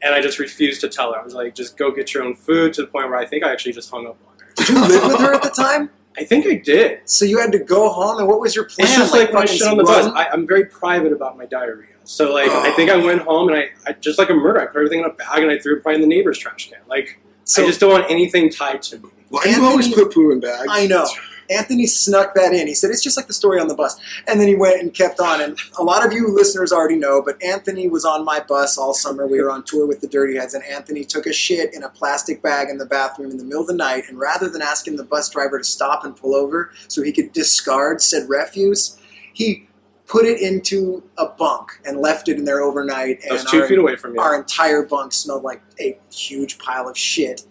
And 0.01 0.13
I 0.13 0.19
just 0.19 0.37
refused 0.37 0.81
to 0.81 0.89
tell 0.89 1.13
her. 1.13 1.19
I 1.21 1.23
was 1.23 1.33
like, 1.33 1.55
"Just 1.55 1.77
go 1.77 1.91
get 1.91 2.13
your 2.13 2.23
own 2.23 2.35
food." 2.35 2.73
To 2.73 2.81
the 2.81 2.87
point 2.87 3.09
where 3.09 3.17
I 3.17 3.25
think 3.25 3.45
I 3.45 3.53
actually 3.53 3.71
just 3.71 3.89
hung 3.89 4.05
up 4.05 4.17
on 4.27 4.37
her. 4.37 4.51
Did 4.57 4.67
you 4.67 4.81
live 4.81 5.03
with 5.07 5.19
her 5.21 5.33
at 5.33 5.43
the 5.43 5.49
time? 5.49 5.91
I 6.17 6.25
think 6.25 6.45
I 6.45 6.55
did. 6.55 6.99
So 7.05 7.23
you 7.23 7.39
had 7.39 7.53
to 7.53 7.59
go 7.59 7.87
home, 7.87 8.19
and 8.19 8.27
what 8.27 8.41
was 8.41 8.53
your 8.53 8.65
plan? 8.65 8.85
It's 8.85 8.97
just 8.97 9.13
like, 9.13 9.29
I 9.29 9.31
fucking 9.31 9.57
shit 9.57 9.65
on 9.65 9.77
the 9.77 9.85
run? 9.85 10.11
bus. 10.11 10.13
I, 10.13 10.27
I'm 10.27 10.45
very 10.45 10.65
private 10.65 11.13
about 11.13 11.37
my 11.37 11.45
diarrhea. 11.45 11.87
So 12.03 12.33
like, 12.33 12.49
I 12.49 12.71
think 12.75 12.91
I 12.91 12.95
oh. 12.95 13.05
went 13.05 13.21
home 13.21 13.47
and 13.47 13.57
I, 13.57 13.69
I 13.87 13.93
just 13.93 14.19
like 14.19 14.29
a 14.29 14.33
murder. 14.33 14.59
I 14.59 14.65
put 14.65 14.75
everything 14.75 14.99
in 14.99 15.05
a 15.05 15.13
bag 15.13 15.41
and 15.41 15.49
I 15.49 15.57
threw 15.57 15.77
it 15.77 15.83
probably 15.83 15.95
in 15.95 16.01
the 16.01 16.13
neighbor's 16.13 16.37
trash 16.37 16.69
can. 16.69 16.79
Like, 16.89 17.17
So 17.45 17.63
I 17.63 17.65
just 17.65 17.79
don't 17.79 17.91
want 17.91 18.11
anything 18.11 18.49
tied 18.49 18.81
to 18.83 18.99
me. 18.99 19.09
Why 19.33 19.43
do 19.45 19.49
you 19.49 19.65
always 19.65 19.87
Anthony- 19.87 20.05
put 20.05 20.13
poo 20.13 20.31
in 20.31 20.39
bags? 20.39 20.67
I 20.69 20.85
know. 20.85 21.07
Anthony 21.49 21.87
snuck 21.87 22.35
that 22.35 22.53
in. 22.53 22.67
He 22.67 22.75
said, 22.75 22.91
it's 22.91 23.01
just 23.01 23.17
like 23.17 23.25
the 23.25 23.33
story 23.33 23.59
on 23.59 23.67
the 23.67 23.73
bus. 23.73 23.99
And 24.27 24.39
then 24.39 24.47
he 24.47 24.53
went 24.55 24.79
and 24.79 24.93
kept 24.93 25.19
on. 25.19 25.41
And 25.41 25.57
a 25.77 25.83
lot 25.83 26.05
of 26.05 26.13
you 26.13 26.27
listeners 26.29 26.71
already 26.71 26.95
know, 26.95 27.19
but 27.21 27.41
Anthony 27.43 27.89
was 27.89 28.05
on 28.05 28.23
my 28.23 28.39
bus 28.39 28.77
all 28.77 28.93
summer. 28.93 29.25
We 29.25 29.41
were 29.41 29.49
on 29.49 29.63
tour 29.63 29.87
with 29.87 30.01
the 30.01 30.07
Dirty 30.07 30.37
Heads, 30.37 30.53
and 30.53 30.63
Anthony 30.63 31.03
took 31.03 31.25
a 31.25 31.33
shit 31.33 31.73
in 31.73 31.81
a 31.83 31.89
plastic 31.89 32.43
bag 32.43 32.69
in 32.69 32.77
the 32.77 32.85
bathroom 32.85 33.31
in 33.31 33.37
the 33.37 33.43
middle 33.43 33.61
of 33.61 33.67
the 33.67 33.73
night. 33.73 34.03
And 34.07 34.19
rather 34.19 34.47
than 34.47 34.61
asking 34.61 34.97
the 34.97 35.03
bus 35.03 35.29
driver 35.29 35.57
to 35.57 35.63
stop 35.63 36.05
and 36.05 36.15
pull 36.15 36.35
over 36.35 36.71
so 36.87 37.01
he 37.01 37.11
could 37.11 37.33
discard 37.33 38.01
said 38.01 38.29
refuse, 38.29 38.97
he 39.33 39.67
put 40.07 40.25
it 40.25 40.39
into 40.39 41.03
a 41.17 41.25
bunk 41.27 41.71
and 41.85 41.97
left 41.97 42.29
it 42.29 42.37
in 42.37 42.45
there 42.45 42.61
overnight. 42.61 43.19
And 43.29 43.39
two 43.47 43.61
our- 43.61 43.67
feet 43.67 43.79
away 43.79 43.95
from 43.95 44.13
you. 44.13 44.21
our 44.21 44.35
entire 44.35 44.83
bunk 44.83 45.11
smelled 45.11 45.43
like 45.43 45.61
a 45.79 45.97
huge 46.13 46.57
pile 46.59 46.87
of 46.87 46.97
shit. 46.97 47.43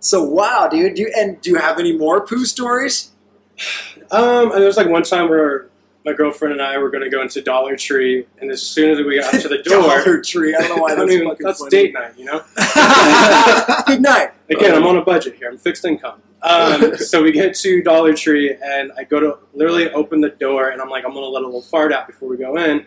So 0.00 0.22
wow, 0.22 0.68
dude. 0.70 0.94
Do 0.94 1.02
you, 1.02 1.12
and 1.16 1.40
do 1.40 1.50
you 1.50 1.56
have 1.56 1.78
any 1.78 1.96
more 1.96 2.20
poo 2.26 2.44
stories? 2.44 3.10
Um, 4.10 4.50
there 4.50 4.64
was 4.66 4.76
like 4.76 4.88
one 4.88 5.02
time 5.02 5.28
where 5.28 5.68
my 6.04 6.12
girlfriend 6.12 6.52
and 6.52 6.62
I 6.62 6.78
were 6.78 6.90
going 6.90 7.02
to 7.02 7.10
go 7.10 7.20
into 7.20 7.42
Dollar 7.42 7.76
Tree, 7.76 8.26
and 8.40 8.50
as 8.50 8.62
soon 8.62 8.90
as 8.90 9.04
we 9.04 9.18
got 9.20 9.32
to 9.40 9.48
the 9.48 9.58
door, 9.64 9.82
Dollar 9.82 10.22
Tree. 10.22 10.54
I 10.54 10.60
don't 10.60 10.76
know 10.76 10.82
why 10.82 10.92
I 10.92 10.94
that's 10.94 11.00
don't 11.00 11.10
even- 11.12 11.28
fucking 11.28 11.46
that's 11.46 11.58
funny. 11.58 11.70
date 11.70 11.92
night, 11.94 12.16
you 12.16 12.24
know. 12.24 12.42
Good 13.86 14.00
night. 14.02 14.30
Again, 14.50 14.74
I'm 14.74 14.86
on 14.86 14.96
a 14.96 15.02
budget 15.04 15.34
here. 15.34 15.48
I'm 15.50 15.58
fixed 15.58 15.84
income. 15.84 16.22
Um, 16.42 16.96
so 16.96 17.20
we 17.22 17.32
get 17.32 17.54
to 17.56 17.82
Dollar 17.82 18.14
Tree, 18.14 18.56
and 18.62 18.92
I 18.96 19.02
go 19.04 19.18
to 19.18 19.38
literally 19.54 19.90
open 19.90 20.20
the 20.20 20.30
door, 20.30 20.68
and 20.70 20.80
I'm 20.80 20.88
like, 20.88 21.04
I'm 21.04 21.12
gonna 21.12 21.26
let 21.26 21.42
a 21.42 21.46
little 21.46 21.62
fart 21.62 21.92
out 21.92 22.06
before 22.06 22.28
we 22.28 22.36
go 22.36 22.56
in. 22.56 22.86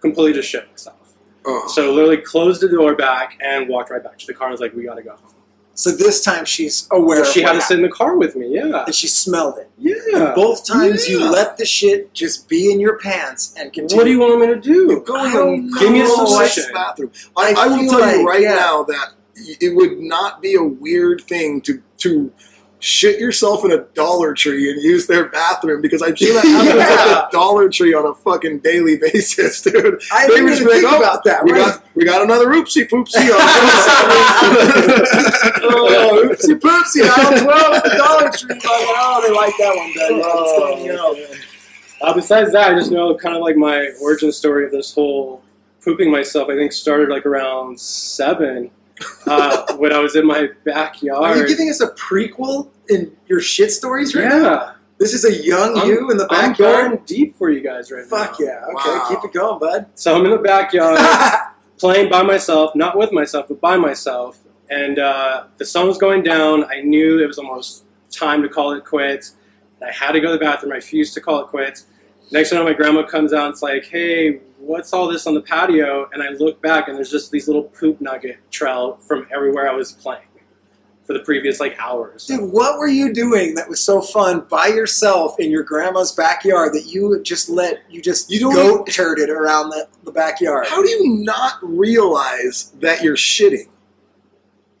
Completely 0.00 0.32
just 0.32 0.48
shit 0.48 0.70
myself. 0.70 0.96
Oh. 1.44 1.66
So 1.74 1.92
literally 1.92 2.18
closed 2.18 2.60
the 2.62 2.68
door 2.68 2.94
back 2.94 3.36
and 3.44 3.68
walked 3.68 3.90
right 3.90 4.02
back 4.02 4.16
to 4.18 4.26
the 4.26 4.32
car. 4.34 4.46
and 4.46 4.52
was 4.52 4.60
like, 4.60 4.74
we 4.74 4.84
gotta 4.84 5.02
go 5.02 5.10
home. 5.10 5.34
So 5.78 5.92
this 5.92 6.24
time 6.24 6.44
she's 6.44 6.88
aware. 6.90 7.24
So 7.24 7.30
she 7.30 7.42
had 7.42 7.60
to 7.60 7.74
in 7.74 7.82
the 7.82 7.88
car 7.88 8.16
with 8.16 8.34
me. 8.34 8.52
Yeah, 8.52 8.84
and 8.84 8.92
she 8.92 9.06
smelled 9.06 9.58
it. 9.58 9.70
yeah. 9.78 10.32
Both 10.34 10.66
times 10.66 11.08
you 11.08 11.24
let 11.24 11.56
the 11.56 11.64
shit 11.64 12.12
just 12.12 12.48
be 12.48 12.72
in 12.72 12.80
your 12.80 12.98
pants 12.98 13.54
and 13.56 13.72
continue. 13.72 13.96
What 13.96 14.04
do 14.04 14.10
you 14.10 14.18
want 14.18 14.40
me 14.40 14.48
to 14.48 14.56
do? 14.56 15.00
Go 15.06 15.14
I 15.14 15.26
in 15.26 15.32
don't 15.32 15.54
and 15.54 15.78
Give 15.78 15.92
me 15.92 16.00
a 16.00 16.02
the 16.02 16.26
solution. 16.26 16.64
bathroom. 16.74 17.12
I, 17.36 17.54
I 17.56 17.64
I 17.64 17.68
will 17.68 17.88
tell 17.88 18.16
you 18.18 18.26
right 18.26 18.42
yeah. 18.42 18.54
now 18.56 18.82
that 18.82 19.12
it 19.36 19.76
would 19.76 20.00
not 20.00 20.42
be 20.42 20.56
a 20.56 20.62
weird 20.64 21.20
thing 21.20 21.60
to 21.60 21.80
to 21.98 22.32
shit 22.80 23.18
yourself 23.18 23.64
in 23.64 23.72
a 23.72 23.78
Dollar 23.94 24.34
Tree 24.34 24.70
and 24.70 24.80
use 24.82 25.06
their 25.06 25.28
bathroom 25.30 25.80
because 25.82 26.00
I'm 26.02 26.14
sure 26.14 26.32
that 26.34 26.44
happens 26.44 26.74
Yeah. 26.74 27.22
at 27.24 27.30
the 27.30 27.36
Dollar 27.36 27.68
Tree 27.68 27.92
on 27.94 28.06
a 28.06 28.14
fucking 28.14 28.60
daily 28.60 28.96
basis, 29.00 29.60
dude. 29.62 30.00
I 30.12 30.26
They 30.28 30.34
didn't 30.36 30.52
even 30.54 30.68
think 30.68 30.84
like, 30.84 30.92
oh, 30.92 30.98
about 30.98 31.24
that. 31.24 31.44
We 31.44 31.52
right? 31.52 31.58
got 31.72 31.82
we 31.94 32.04
got 32.04 32.22
another 32.22 32.46
oopsie 32.48 32.88
poopsie. 32.88 33.14
oh, 35.62 36.24
oopsie 36.24 36.58
poopsie, 36.58 37.02
aisle 37.08 37.42
12 37.44 37.74
at 37.74 37.84
the 37.84 37.90
Dollar 37.96 38.30
Tree. 38.30 38.54
Like, 38.54 38.62
oh, 38.64 39.20
they 39.26 39.32
like 39.34 39.54
that 39.58 39.76
one, 39.76 39.92
Doug. 39.94 40.22
Oh, 40.24 40.42
Let's 40.42 40.58
go, 40.58 40.84
you 40.84 40.92
know. 40.92 41.34
Uh, 42.00 42.14
besides 42.14 42.52
that, 42.52 42.70
I 42.72 42.74
just 42.78 42.92
know 42.92 43.16
kind 43.16 43.34
of 43.34 43.42
like 43.42 43.56
my 43.56 43.90
origin 44.00 44.30
story 44.30 44.64
of 44.64 44.70
this 44.70 44.94
whole 44.94 45.42
pooping 45.84 46.10
myself. 46.10 46.48
I 46.48 46.54
think 46.54 46.72
started 46.72 47.08
like 47.08 47.26
around 47.26 47.78
seven 47.80 48.70
uh, 49.26 49.74
when 49.76 49.92
I 49.92 49.98
was 49.98 50.16
in 50.16 50.26
my 50.26 50.48
backyard. 50.64 51.22
Are 51.24 51.36
you 51.36 51.46
giving 51.48 51.68
us 51.70 51.80
a 51.80 51.88
prequel 51.92 52.68
in 52.88 53.12
your 53.26 53.40
shit 53.40 53.70
stories 53.72 54.14
right 54.14 54.28
now? 54.28 54.42
yeah, 54.42 54.72
This 54.98 55.14
is 55.14 55.24
a 55.24 55.34
young 55.44 55.78
I'm- 55.78 55.88
you 55.88 56.10
in 56.10 56.16
the 56.16 56.26
I'm 56.30 56.50
backyard? 56.52 56.90
going 56.90 57.02
deep 57.06 57.36
for 57.36 57.50
you 57.50 57.60
guys 57.60 57.90
right 57.92 58.04
Fuck 58.06 58.40
now. 58.40 58.46
yeah. 58.46 58.64
Okay, 58.66 58.98
Wow. 58.98 59.06
keep 59.08 59.24
it 59.24 59.32
going, 59.32 59.58
bud. 59.58 59.86
So 59.94 60.16
I'm 60.16 60.24
in 60.24 60.30
the 60.32 60.38
backyard 60.38 60.98
playing 61.78 62.10
by 62.10 62.22
myself, 62.22 62.74
not 62.74 62.96
with 62.96 63.12
myself, 63.12 63.46
but 63.48 63.60
by 63.60 63.76
myself. 63.76 64.40
And 64.70 64.98
uh, 64.98 65.44
the 65.56 65.64
sun 65.64 65.86
was 65.86 65.96
going 65.96 66.22
down. 66.22 66.64
I 66.70 66.80
knew 66.82 67.22
it 67.22 67.26
was 67.26 67.38
almost 67.38 67.84
time 68.10 68.42
to 68.42 68.48
call 68.48 68.72
it 68.72 68.84
quits. 68.84 69.34
I 69.86 69.90
had 69.92 70.12
to 70.12 70.20
go 70.20 70.26
to 70.28 70.32
the 70.32 70.38
bathroom. 70.44 70.72
I 70.72 70.76
refused 70.76 71.14
to 71.14 71.20
call 71.20 71.40
it 71.40 71.46
quits. 71.48 71.86
Next 72.32 72.50
thing 72.50 72.58
I 72.58 72.62
know, 72.62 72.68
my 72.68 72.74
grandma 72.74 73.04
comes 73.06 73.32
out 73.32 73.44
and 73.46 73.52
it's 73.54 73.62
like, 73.62 73.84
hey, 73.86 74.40
what's 74.68 74.92
all 74.92 75.08
this 75.08 75.26
on 75.26 75.34
the 75.34 75.40
patio? 75.40 76.08
And 76.12 76.22
I 76.22 76.28
look 76.30 76.60
back 76.60 76.88
and 76.88 76.96
there's 76.96 77.10
just 77.10 77.30
these 77.30 77.48
little 77.48 77.64
poop 77.64 78.00
nugget 78.00 78.38
trail 78.50 78.98
from 78.98 79.26
everywhere 79.34 79.68
I 79.68 79.74
was 79.74 79.92
playing 79.92 80.22
for 81.04 81.14
the 81.14 81.20
previous 81.20 81.58
like 81.58 81.74
hours. 81.78 82.26
Dude, 82.26 82.52
what 82.52 82.78
were 82.78 82.86
you 82.86 83.14
doing 83.14 83.54
that 83.54 83.66
was 83.66 83.80
so 83.80 84.02
fun 84.02 84.40
by 84.50 84.66
yourself 84.66 85.40
in 85.40 85.50
your 85.50 85.62
grandma's 85.62 86.12
backyard 86.12 86.74
that 86.74 86.84
you 86.84 87.20
just 87.22 87.48
let 87.48 87.80
you 87.88 88.02
just 88.02 88.30
You 88.30 88.40
don't 88.40 88.54
goat 88.54 88.88
turded 88.88 89.30
around 89.30 89.70
the, 89.70 89.88
the 90.04 90.12
backyard? 90.12 90.66
How 90.66 90.82
do 90.82 90.88
you 90.88 91.24
not 91.24 91.54
realize 91.62 92.72
that 92.80 93.02
you're 93.02 93.16
shitting? 93.16 93.68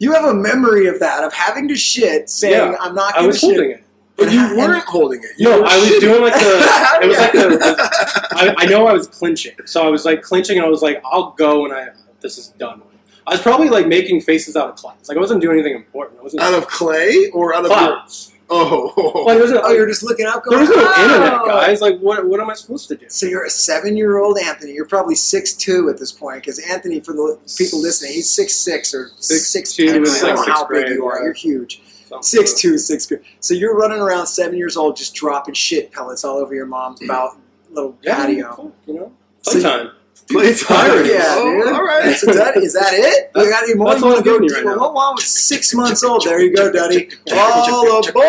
You 0.00 0.12
have 0.12 0.26
a 0.26 0.34
memory 0.34 0.86
of 0.86 1.00
that, 1.00 1.24
of 1.24 1.32
having 1.32 1.66
to 1.68 1.76
shit, 1.76 2.28
saying, 2.28 2.72
Yeah, 2.72 2.76
I'm 2.78 2.94
not 2.94 3.14
I 3.14 3.20
going 3.20 3.22
to 3.22 3.28
was 3.28 3.40
shit. 3.40 3.50
holding 3.50 3.70
it. 3.70 3.84
But 4.18 4.32
you 4.32 4.56
weren't 4.56 4.84
holding 4.84 5.22
it. 5.22 5.30
You 5.38 5.48
No, 5.48 5.62
I 5.64 5.78
was 5.78 5.88
shitting. 5.90 6.00
doing 6.00 6.22
like 6.22 6.34
the. 6.34 7.00
It 7.02 7.08
was 7.08 7.18
like 7.18 7.32
the. 7.32 7.38
the. 7.56 7.88
I, 8.32 8.54
I 8.58 8.66
know 8.66 8.86
I 8.86 8.92
was 8.92 9.06
clinching, 9.06 9.54
so 9.64 9.86
I 9.86 9.88
was 9.88 10.04
like 10.04 10.22
clinching, 10.22 10.56
and 10.58 10.66
I 10.66 10.68
was 10.68 10.82
like, 10.82 11.00
"I'll 11.04 11.30
go 11.32 11.62
when 11.62 11.72
I 11.72 11.88
this 12.20 12.36
is 12.36 12.48
done." 12.48 12.82
I 13.26 13.32
was 13.32 13.42
probably 13.42 13.68
like 13.68 13.86
making 13.86 14.22
faces 14.22 14.56
out 14.56 14.70
of 14.70 14.76
clouds. 14.76 15.08
Like 15.08 15.16
I 15.18 15.20
wasn't 15.20 15.40
doing 15.40 15.54
anything 15.58 15.76
important. 15.76 16.18
I 16.18 16.22
wasn't 16.22 16.42
out 16.42 16.54
of 16.54 16.66
clay 16.66 17.30
or 17.32 17.54
out 17.54 17.64
of 17.64 17.70
your, 17.70 17.78
clouds. 17.78 18.32
oh. 18.50 18.92
Well, 19.26 19.36
it 19.36 19.40
wasn't, 19.40 19.60
Oh, 19.62 19.70
you're 19.72 19.86
just 19.86 20.02
looking 20.02 20.24
up 20.26 20.42
there 20.48 20.58
was 20.58 20.70
no 20.70 20.76
"Oh." 20.78 21.04
internet, 21.04 21.46
guys. 21.46 21.80
Like, 21.82 21.98
what 22.00 22.26
what 22.26 22.40
am 22.40 22.48
I 22.50 22.54
supposed 22.54 22.88
to 22.88 22.96
do? 22.96 23.04
So 23.10 23.26
you're 23.26 23.44
a 23.44 23.50
seven-year-old 23.50 24.38
Anthony. 24.38 24.72
You're 24.72 24.86
probably 24.86 25.14
six 25.14 25.52
two 25.52 25.90
at 25.90 25.98
this 25.98 26.10
point, 26.10 26.40
because 26.42 26.58
Anthony, 26.58 27.00
for 27.00 27.12
the 27.12 27.38
people 27.58 27.80
listening, 27.82 28.14
he's 28.14 28.30
six 28.30 28.54
six 28.56 28.92
or 28.94 29.10
six 29.18 29.78
I 29.78 29.82
in, 29.84 30.02
don't 30.02 30.22
know 30.22 30.42
how 30.44 30.62
big 30.66 30.86
grade, 30.86 30.88
you 30.96 31.06
are. 31.06 31.18
yeah. 31.18 31.24
You're 31.26 31.32
huge. 31.34 31.74
Something 31.76 31.84
Six 31.84 31.87
like 32.10 32.46
two, 32.56 32.78
six. 32.78 33.10
So 33.40 33.54
you're 33.54 33.76
running 33.76 34.00
around 34.00 34.26
seven 34.26 34.56
years 34.58 34.76
old, 34.76 34.96
just 34.96 35.14
dropping 35.14 35.54
shit 35.54 35.92
pellets 35.92 36.24
all 36.24 36.36
over 36.38 36.54
your 36.54 36.66
mom's 36.66 37.02
about 37.02 37.36
little. 37.70 37.96
Yeah, 38.02 38.16
patio. 38.16 38.54
fuck, 38.56 38.72
you 38.86 38.94
know, 38.94 39.12
So- 39.42 39.90
playtime. 40.28 40.90
Playtime. 40.90 41.06
Yeah, 41.06 41.34
Oh, 41.38 41.62
dude. 41.64 41.72
all 41.72 41.82
right. 41.84 42.16
So 42.16 42.32
that, 42.32 42.56
is 42.56 42.72
that 42.74 42.92
it? 42.94 43.30
You 43.38 43.48
got 43.50 43.62
any 43.64 43.74
more? 43.74 43.90
That's 43.90 44.00
you 44.00 44.06
all 44.06 44.12
want 44.14 44.24
to 44.24 44.30
go 44.30 44.38
giving 44.38 44.48
you 44.48 44.54
right 44.56 44.64
now. 44.64 44.76
Well, 44.80 44.92
mom 44.92 45.14
was 45.14 45.24
six 45.26 45.72
months 45.74 46.02
old. 46.02 46.24
There 46.24 46.40
you 46.40 46.54
go, 46.54 46.72
Duddy. 46.72 47.08
All 47.32 47.98
aboard, 48.08 48.24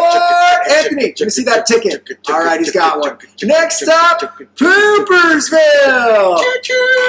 Anthony. 0.70 1.08
Let 1.08 1.20
me 1.22 1.30
see 1.30 1.44
that 1.46 1.66
ticket. 1.66 2.08
All 2.30 2.44
right, 2.44 2.60
he's 2.60 2.72
got 2.72 3.00
one. 3.00 3.18
Next 3.44 3.88
up, 3.88 4.20
Poopersville. 4.56 5.58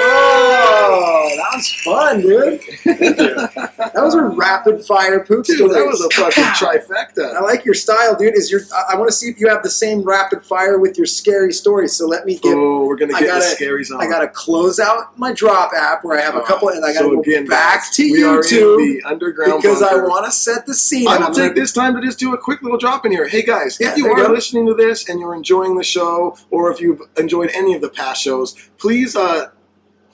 Oh, 0.03 1.29
that 1.37 1.55
was 1.55 1.71
fun, 1.83 2.21
dude. 2.21 2.59
That 2.85 3.93
was 4.03 4.15
a 4.15 4.23
rapid 4.23 4.83
fire 4.85 5.19
poop 5.23 5.45
Dude, 5.45 5.57
story. 5.57 5.73
that 5.73 5.85
was 5.85 6.01
a 6.01 6.09
fucking 6.09 6.43
trifecta. 6.55 7.35
I 7.35 7.41
like 7.41 7.65
your 7.65 7.73
style, 7.75 8.15
dude. 8.15 8.35
Is 8.35 8.51
your 8.51 8.61
I, 8.73 8.93
I 8.93 8.95
want 8.97 9.09
to 9.09 9.15
see 9.15 9.29
if 9.29 9.39
you 9.39 9.47
have 9.47 9.61
the 9.63 9.69
same 9.69 10.01
rapid 10.03 10.43
fire 10.43 10.79
with 10.79 10.97
your 10.97 11.05
scary 11.07 11.53
stories. 11.53 11.95
So 11.95 12.07
let 12.07 12.25
me 12.25 12.37
give. 12.39 12.57
Oh, 12.57 12.85
we're 12.85 12.95
gonna 12.97 13.13
get 13.13 13.21
the 13.21 13.27
gotta- 13.27 13.43
scary 13.45 13.83
zone. 13.83 14.01
I 14.01 14.07
gotta 14.07 14.27
close 14.27 14.79
out 14.81 15.17
my 15.17 15.31
drop 15.31 15.71
app 15.75 16.03
where 16.03 16.17
I 16.17 16.21
have 16.21 16.35
a 16.35 16.41
couple, 16.41 16.69
and 16.69 16.83
I 16.83 16.89
gotta 16.93 17.05
so 17.05 17.11
go 17.15 17.21
again, 17.21 17.45
back 17.45 17.79
guys, 17.81 17.89
to 17.95 18.03
YouTube 18.03 18.77
the 18.77 19.01
underground 19.07 19.61
because 19.61 19.81
I 19.81 19.95
want 19.95 20.25
to 20.25 20.31
set 20.31 20.65
the 20.65 20.73
scene. 20.73 21.07
I 21.07 21.15
and 21.15 21.19
will 21.21 21.27
I'm 21.27 21.33
take 21.33 21.37
gonna- 21.43 21.49
take 21.49 21.55
this 21.55 21.71
time 21.71 21.95
to 21.95 22.01
just 22.01 22.19
do 22.19 22.33
a 22.33 22.37
quick 22.37 22.61
little 22.61 22.77
drop 22.77 23.05
in 23.05 23.11
here. 23.11 23.27
Hey 23.27 23.43
guys, 23.43 23.77
Yeah, 23.79 23.91
if 23.91 23.97
you 23.97 24.07
are 24.11 24.29
listening 24.29 24.65
to 24.67 24.73
this 24.73 25.07
and 25.07 25.19
you're 25.19 25.35
enjoying 25.35 25.75
the 25.77 25.83
show, 25.83 26.35
or 26.49 26.71
if 26.71 26.81
you've 26.81 27.01
enjoyed 27.17 27.51
any 27.53 27.73
of 27.75 27.81
the 27.81 27.89
past 27.89 28.21
shows, 28.21 28.55
please 28.77 29.15
uh, 29.15 29.49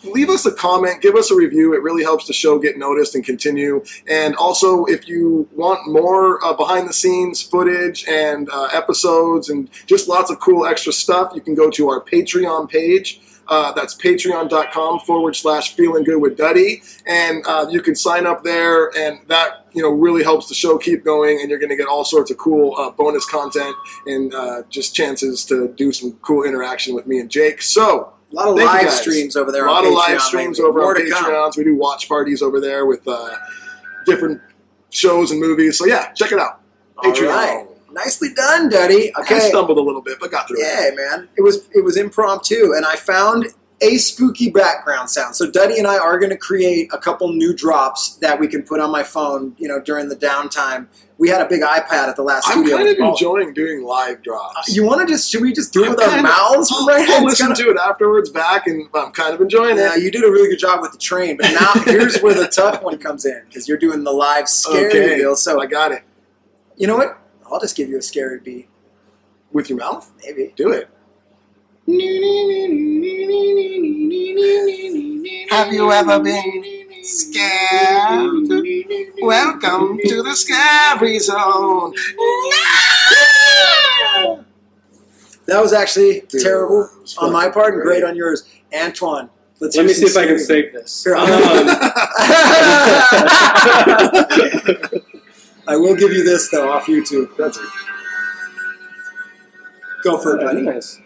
leave 0.03 0.30
us 0.30 0.45
a 0.45 0.51
comment, 0.51 1.01
give 1.01 1.15
us 1.15 1.32
a 1.32 1.36
review. 1.36 1.74
It 1.74 1.82
really 1.82 2.03
helps 2.03 2.28
the 2.28 2.34
show 2.34 2.59
get 2.59 2.78
noticed 2.78 3.15
and 3.15 3.26
continue. 3.26 3.84
And 4.07 4.36
also, 4.36 4.86
if 4.86 5.07
you 5.07 5.47
want 5.55 5.88
more 5.88 6.43
uh, 6.45 6.53
behind 6.53 6.88
the 6.88 6.93
scenes 6.93 7.41
footage 7.41 8.05
and 8.07 8.47
uh, 8.49 8.65
episodes 8.74 9.49
and 9.49 9.70
just 9.88 10.07
lots 10.07 10.30
of 10.30 10.39
cool 10.39 10.65
extra 10.68 10.93
stuff, 10.93 11.32
you 11.34 11.41
can 11.41 11.55
go 11.55 11.70
to 11.72 11.89
our 11.89 11.99
Patreon 12.01 12.70
page. 12.70 13.22
Uh, 13.49 13.71
that's 13.73 13.95
patreon.com 13.95 14.99
forward 15.01 15.35
slash 15.35 15.75
feeling 15.75 16.03
good 16.03 16.17
with 16.21 16.37
Duddy. 16.37 16.81
And 17.05 17.43
uh, 17.47 17.67
you 17.69 17.81
can 17.81 17.95
sign 17.95 18.25
up 18.25 18.43
there, 18.43 18.95
and 18.97 19.19
that 19.27 19.65
you 19.73 19.81
know 19.81 19.89
really 19.89 20.23
helps 20.23 20.47
the 20.49 20.55
show 20.55 20.77
keep 20.77 21.03
going. 21.05 21.39
And 21.41 21.49
you're 21.49 21.59
going 21.59 21.69
to 21.69 21.75
get 21.75 21.87
all 21.87 22.03
sorts 22.05 22.31
of 22.31 22.37
cool 22.37 22.75
uh, 22.77 22.91
bonus 22.91 23.25
content 23.25 23.75
and 24.05 24.33
uh, 24.33 24.63
just 24.69 24.95
chances 24.95 25.45
to 25.45 25.69
do 25.77 25.91
some 25.91 26.13
cool 26.21 26.43
interaction 26.43 26.93
with 26.95 27.07
me 27.07 27.19
and 27.19 27.29
Jake. 27.29 27.61
So, 27.61 28.13
a 28.31 28.35
lot 28.35 28.47
of 28.49 28.55
live 28.55 28.91
streams 28.91 29.35
over 29.35 29.51
there. 29.51 29.65
a 29.65 29.71
lot 29.71 29.83
on 29.83 29.87
of 29.87 29.93
live 29.93 30.17
Patreon 30.17 30.21
streams 30.21 30.59
over 30.59 30.79
More 30.79 30.95
on. 30.97 31.01
Patreons. 31.01 31.57
We 31.57 31.63
do 31.63 31.75
watch 31.75 32.09
parties 32.09 32.41
over 32.41 32.59
there 32.59 32.85
with 32.85 33.07
uh, 33.07 33.35
different 34.05 34.41
shows 34.89 35.31
and 35.31 35.39
movies. 35.39 35.77
So 35.77 35.85
yeah, 35.85 36.11
check 36.13 36.31
it 36.31 36.39
out. 36.39 36.61
All 36.97 37.11
Patreon. 37.11 37.27
right. 37.29 37.67
Nicely 37.97 38.33
done, 38.33 38.69
Duddy. 38.69 39.11
I 39.15 39.39
stumbled 39.39 39.77
a 39.77 39.81
little 39.81 40.01
bit, 40.01 40.19
but 40.19 40.29
got 40.31 40.47
through 40.47 40.57
it. 40.61 40.63
Yeah, 40.63 40.95
man. 40.95 41.29
It 41.37 41.41
was 41.41 41.67
it 41.73 41.83
was 41.83 41.97
impromptu, 41.97 42.73
and 42.75 42.85
I 42.85 42.95
found 42.95 43.47
a 43.81 43.97
spooky 43.97 44.49
background 44.49 45.07
sound. 45.09 45.35
So 45.35 45.49
Duddy 45.49 45.77
and 45.77 45.87
I 45.87 45.97
are 45.99 46.17
going 46.17 46.31
to 46.31 46.37
create 46.37 46.89
a 46.93 46.97
couple 46.97 47.31
new 47.33 47.53
drops 47.55 48.15
that 48.17 48.39
we 48.39 48.47
can 48.47 48.63
put 48.63 48.79
on 48.79 48.91
my 48.91 49.03
phone. 49.03 49.55
You 49.57 49.67
know, 49.67 49.79
during 49.81 50.09
the 50.09 50.15
downtime. 50.15 50.87
We 51.19 51.29
had 51.29 51.41
a 51.41 51.47
big 51.49 51.61
iPad 51.61 52.09
at 52.09 52.15
the 52.15 52.21
last 52.21 52.47
I'm 52.47 52.63
kind 52.69 52.87
of 52.87 52.95
enjoying 52.99 53.51
doing 53.55 53.83
live 53.83 54.21
drops. 54.21 54.69
Uh, 54.69 54.73
you 54.75 54.85
want 54.85 55.01
to 55.01 55.07
just? 55.11 55.27
Should 55.31 55.41
we 55.41 55.51
just 55.51 55.73
do 55.73 55.81
it 55.83 55.87
I'm 55.87 55.95
with 55.95 56.03
our 56.07 56.21
mouths 56.21 56.71
I'll, 56.71 56.85
right 56.85 57.09
I'll 57.09 57.23
listen 57.25 57.47
kinda- 57.47 57.63
to 57.63 57.69
it 57.71 57.77
afterwards 57.83 58.29
back, 58.29 58.67
and 58.67 58.87
I'm 58.93 59.11
kind 59.13 59.33
of 59.33 59.41
enjoying 59.41 59.77
Yeah, 59.77 59.95
it. 59.95 59.97
Yeah, 59.97 60.03
you 60.03 60.11
did 60.11 60.23
a 60.23 60.29
really 60.31 60.47
good 60.47 60.59
job 60.59 60.79
with 60.81 60.91
the 60.91 60.99
train, 60.99 61.35
but 61.37 61.49
now 61.59 61.73
here's 61.85 62.19
where 62.21 62.35
the 62.35 62.45
tough 62.47 62.83
one 62.83 62.99
comes 62.99 63.25
in 63.25 63.41
because 63.49 63.67
you're 63.67 63.79
doing 63.79 64.03
the 64.03 64.11
live 64.13 64.47
scary 64.47 64.85
Okay, 64.89 65.17
deal. 65.17 65.35
So 65.35 65.59
I 65.59 65.65
got 65.65 65.91
it. 65.91 66.03
you 66.75 66.85
know 66.85 66.97
what? 66.97 67.17
I'll 67.51 67.59
just 67.59 67.75
give 67.75 67.89
you 67.89 67.97
a 67.97 68.01
scary 68.01 68.39
beat. 68.39 68.67
with 69.51 69.69
your 69.69 69.79
mouth? 69.79 70.11
Maybe. 70.23 70.53
Do 70.55 70.71
it. 70.71 70.89
Have 75.49 75.71
you 75.73 75.91
ever 75.91 76.19
been 76.19 77.03
scared? 77.03 78.49
Welcome 79.21 79.97
to 80.05 80.21
the 80.21 80.35
scary 80.35 81.19
zone. 81.19 81.93
That 85.45 85.61
was 85.61 85.71
actually 85.71 86.21
Dude, 86.27 86.41
terrible 86.41 86.89
it's 87.01 87.17
on 87.17 87.31
my 87.31 87.49
part 87.49 87.73
and 87.75 87.81
great 87.81 88.01
great. 88.01 88.09
on 88.09 88.15
yours. 88.17 88.43
Antoine, 88.75 89.29
let's 89.61 89.77
Let 89.77 89.85
me 89.85 89.93
see 89.93 90.05
if 90.07 90.17
I 90.17 90.25
can 90.27 90.37
save 90.39 90.73
this. 90.73 91.05
Here, 91.05 91.15
Um, 91.15 91.27
I 95.68 95.76
will 95.76 95.95
give 95.95 96.11
you 96.11 96.24
this 96.24 96.49
though 96.49 96.72
off 96.72 96.86
YouTube. 96.86 97.36
That's 97.38 97.57
it. 97.57 97.70
Go 100.03 100.18
for 100.18 100.38
it, 100.38 100.45
buddy. 100.45 100.61
Nice. 100.61 101.01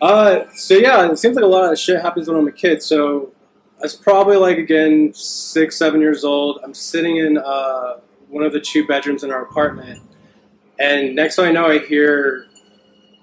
Uh, 0.00 0.44
so 0.54 0.74
yeah, 0.74 1.10
it 1.10 1.18
seems 1.18 1.36
like 1.36 1.44
a 1.44 1.48
lot 1.48 1.70
of 1.70 1.78
shit 1.78 2.00
happens 2.00 2.28
when 2.28 2.36
I'm 2.36 2.46
a 2.46 2.52
kid. 2.52 2.82
So 2.82 3.32
I 3.78 3.82
was 3.82 3.94
probably 3.94 4.36
like 4.36 4.58
again 4.58 5.12
six, 5.14 5.76
seven 5.76 6.00
years 6.00 6.24
old. 6.24 6.60
I'm 6.62 6.74
sitting 6.74 7.16
in 7.16 7.38
uh, 7.38 7.98
one 8.28 8.44
of 8.44 8.52
the 8.52 8.60
two 8.60 8.86
bedrooms 8.86 9.24
in 9.24 9.30
our 9.30 9.42
apartment, 9.42 10.00
and 10.78 11.14
next 11.14 11.36
thing 11.36 11.46
I 11.46 11.52
know, 11.52 11.66
I 11.66 11.78
hear 11.78 12.46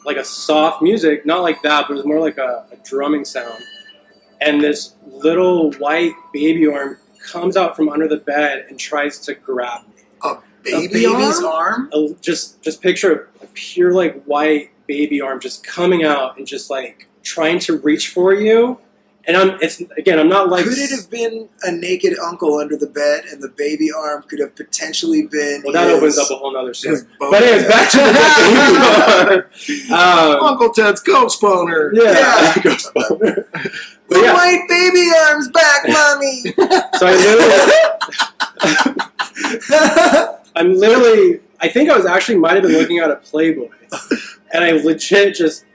like 0.05 0.17
a 0.17 0.23
soft 0.23 0.81
music, 0.81 1.25
not 1.25 1.41
like 1.41 1.61
that, 1.61 1.85
but 1.87 1.93
it 1.93 1.97
was 1.97 2.05
more 2.05 2.19
like 2.19 2.37
a, 2.37 2.65
a 2.71 2.77
drumming 2.83 3.25
sound. 3.25 3.63
And 4.41 4.61
this 4.61 4.95
little 5.05 5.71
white 5.73 6.13
baby 6.33 6.67
arm 6.67 6.97
comes 7.25 7.55
out 7.55 7.75
from 7.75 7.87
under 7.89 8.07
the 8.07 8.17
bed 8.17 8.65
and 8.69 8.77
tries 8.77 9.19
to 9.19 9.33
grab 9.33 9.87
me. 9.87 9.93
A 10.23 10.37
Baby 10.63 10.87
baby's 10.93 11.43
arm? 11.43 11.45
arm? 11.45 11.89
A- 11.93 12.13
just 12.21 12.61
just 12.61 12.81
picture 12.81 13.29
a 13.41 13.45
pure 13.47 13.91
like 13.93 14.23
white 14.23 14.71
baby 14.87 15.21
arm 15.21 15.39
just 15.39 15.65
coming 15.65 16.03
out 16.03 16.37
and 16.37 16.45
just 16.47 16.69
like 16.69 17.07
trying 17.23 17.59
to 17.59 17.77
reach 17.79 18.09
for 18.09 18.33
you 18.33 18.77
and 19.25 19.37
i'm 19.37 19.57
it's 19.61 19.79
again 19.97 20.19
i'm 20.19 20.27
not 20.27 20.49
like 20.49 20.65
could 20.65 20.77
it 20.77 20.89
have 20.89 21.09
been 21.09 21.47
a 21.63 21.71
naked 21.71 22.13
uncle 22.19 22.57
under 22.57 22.75
the 22.75 22.87
bed, 22.87 23.23
and 23.31 23.41
the 23.41 23.47
baby 23.55 23.89
arm 23.93 24.21
could 24.23 24.39
have 24.39 24.53
potentially 24.57 25.25
been? 25.27 25.61
well 25.63 25.71
that 25.71 25.87
his- 25.87 25.97
opens 25.97 26.17
up 26.19 26.29
a 26.31 26.35
whole 26.35 26.51
nother 26.51 26.73
story 26.73 26.97
but 27.17 27.41
anyways 27.41 27.65
back 27.65 27.89
to 27.89 27.97
the 27.97 29.45
baby 29.67 29.93
arm 29.93 30.31
um, 30.39 30.43
Uncle 30.47 30.69
Ted's 30.73 30.99
ghost 31.01 31.39
boner. 31.39 31.91
yeah, 31.93 32.53
Ghost 32.61 32.93
boner. 32.93 33.47
The 33.53 33.71
but 34.09 34.17
yeah 34.21 34.33
white 34.33 34.65
baby 34.67 35.07
arm's 35.29 35.47
back, 35.49 35.87
mommy. 35.87 36.41
so 36.99 37.07
i 37.07 37.15
literally 37.15 38.83
i'm 40.55 40.75
literally 40.75 41.39
i 41.59 41.67
think 41.67 41.89
i 41.89 41.95
was 41.95 42.05
actually 42.05 42.37
might 42.37 42.53
have 42.53 42.63
been 42.63 42.73
looking 42.73 42.99
at 42.99 43.11
a 43.11 43.17
playboy. 43.17 43.69
And 44.53 44.63
i 44.63 44.71
legit 44.71 45.35
just 45.35 45.65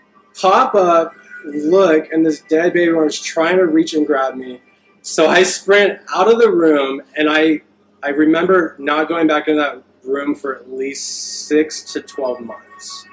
pop 0.41 0.75
up 0.75 1.15
look 1.45 2.13
and 2.13 2.25
this 2.25 2.43
dead 2.49 2.73
baby 2.73 2.93
arm's 2.93 3.21
trying 3.21 3.57
to 3.57 3.67
reach 3.67 3.95
and 3.95 4.07
grab 4.07 4.35
me. 4.37 4.61
So 5.03 5.29
i 5.29 5.43
sprint 5.43 6.01
out 6.15 6.31
of 6.31 6.39
the 6.39 6.51
room 6.51 7.03
and 7.17 7.29
i 7.31 7.61
i 8.03 8.11
remember 8.11 8.77
not 8.79 9.09
going 9.09 9.27
back 9.27 9.49
in 9.49 9.57
that 9.57 9.83
room 10.05 10.35
for 10.35 10.57
at 10.57 10.71
least 10.71 11.47
six 11.49 11.83
to 11.93 12.01
12 12.01 12.41
months 12.41 13.07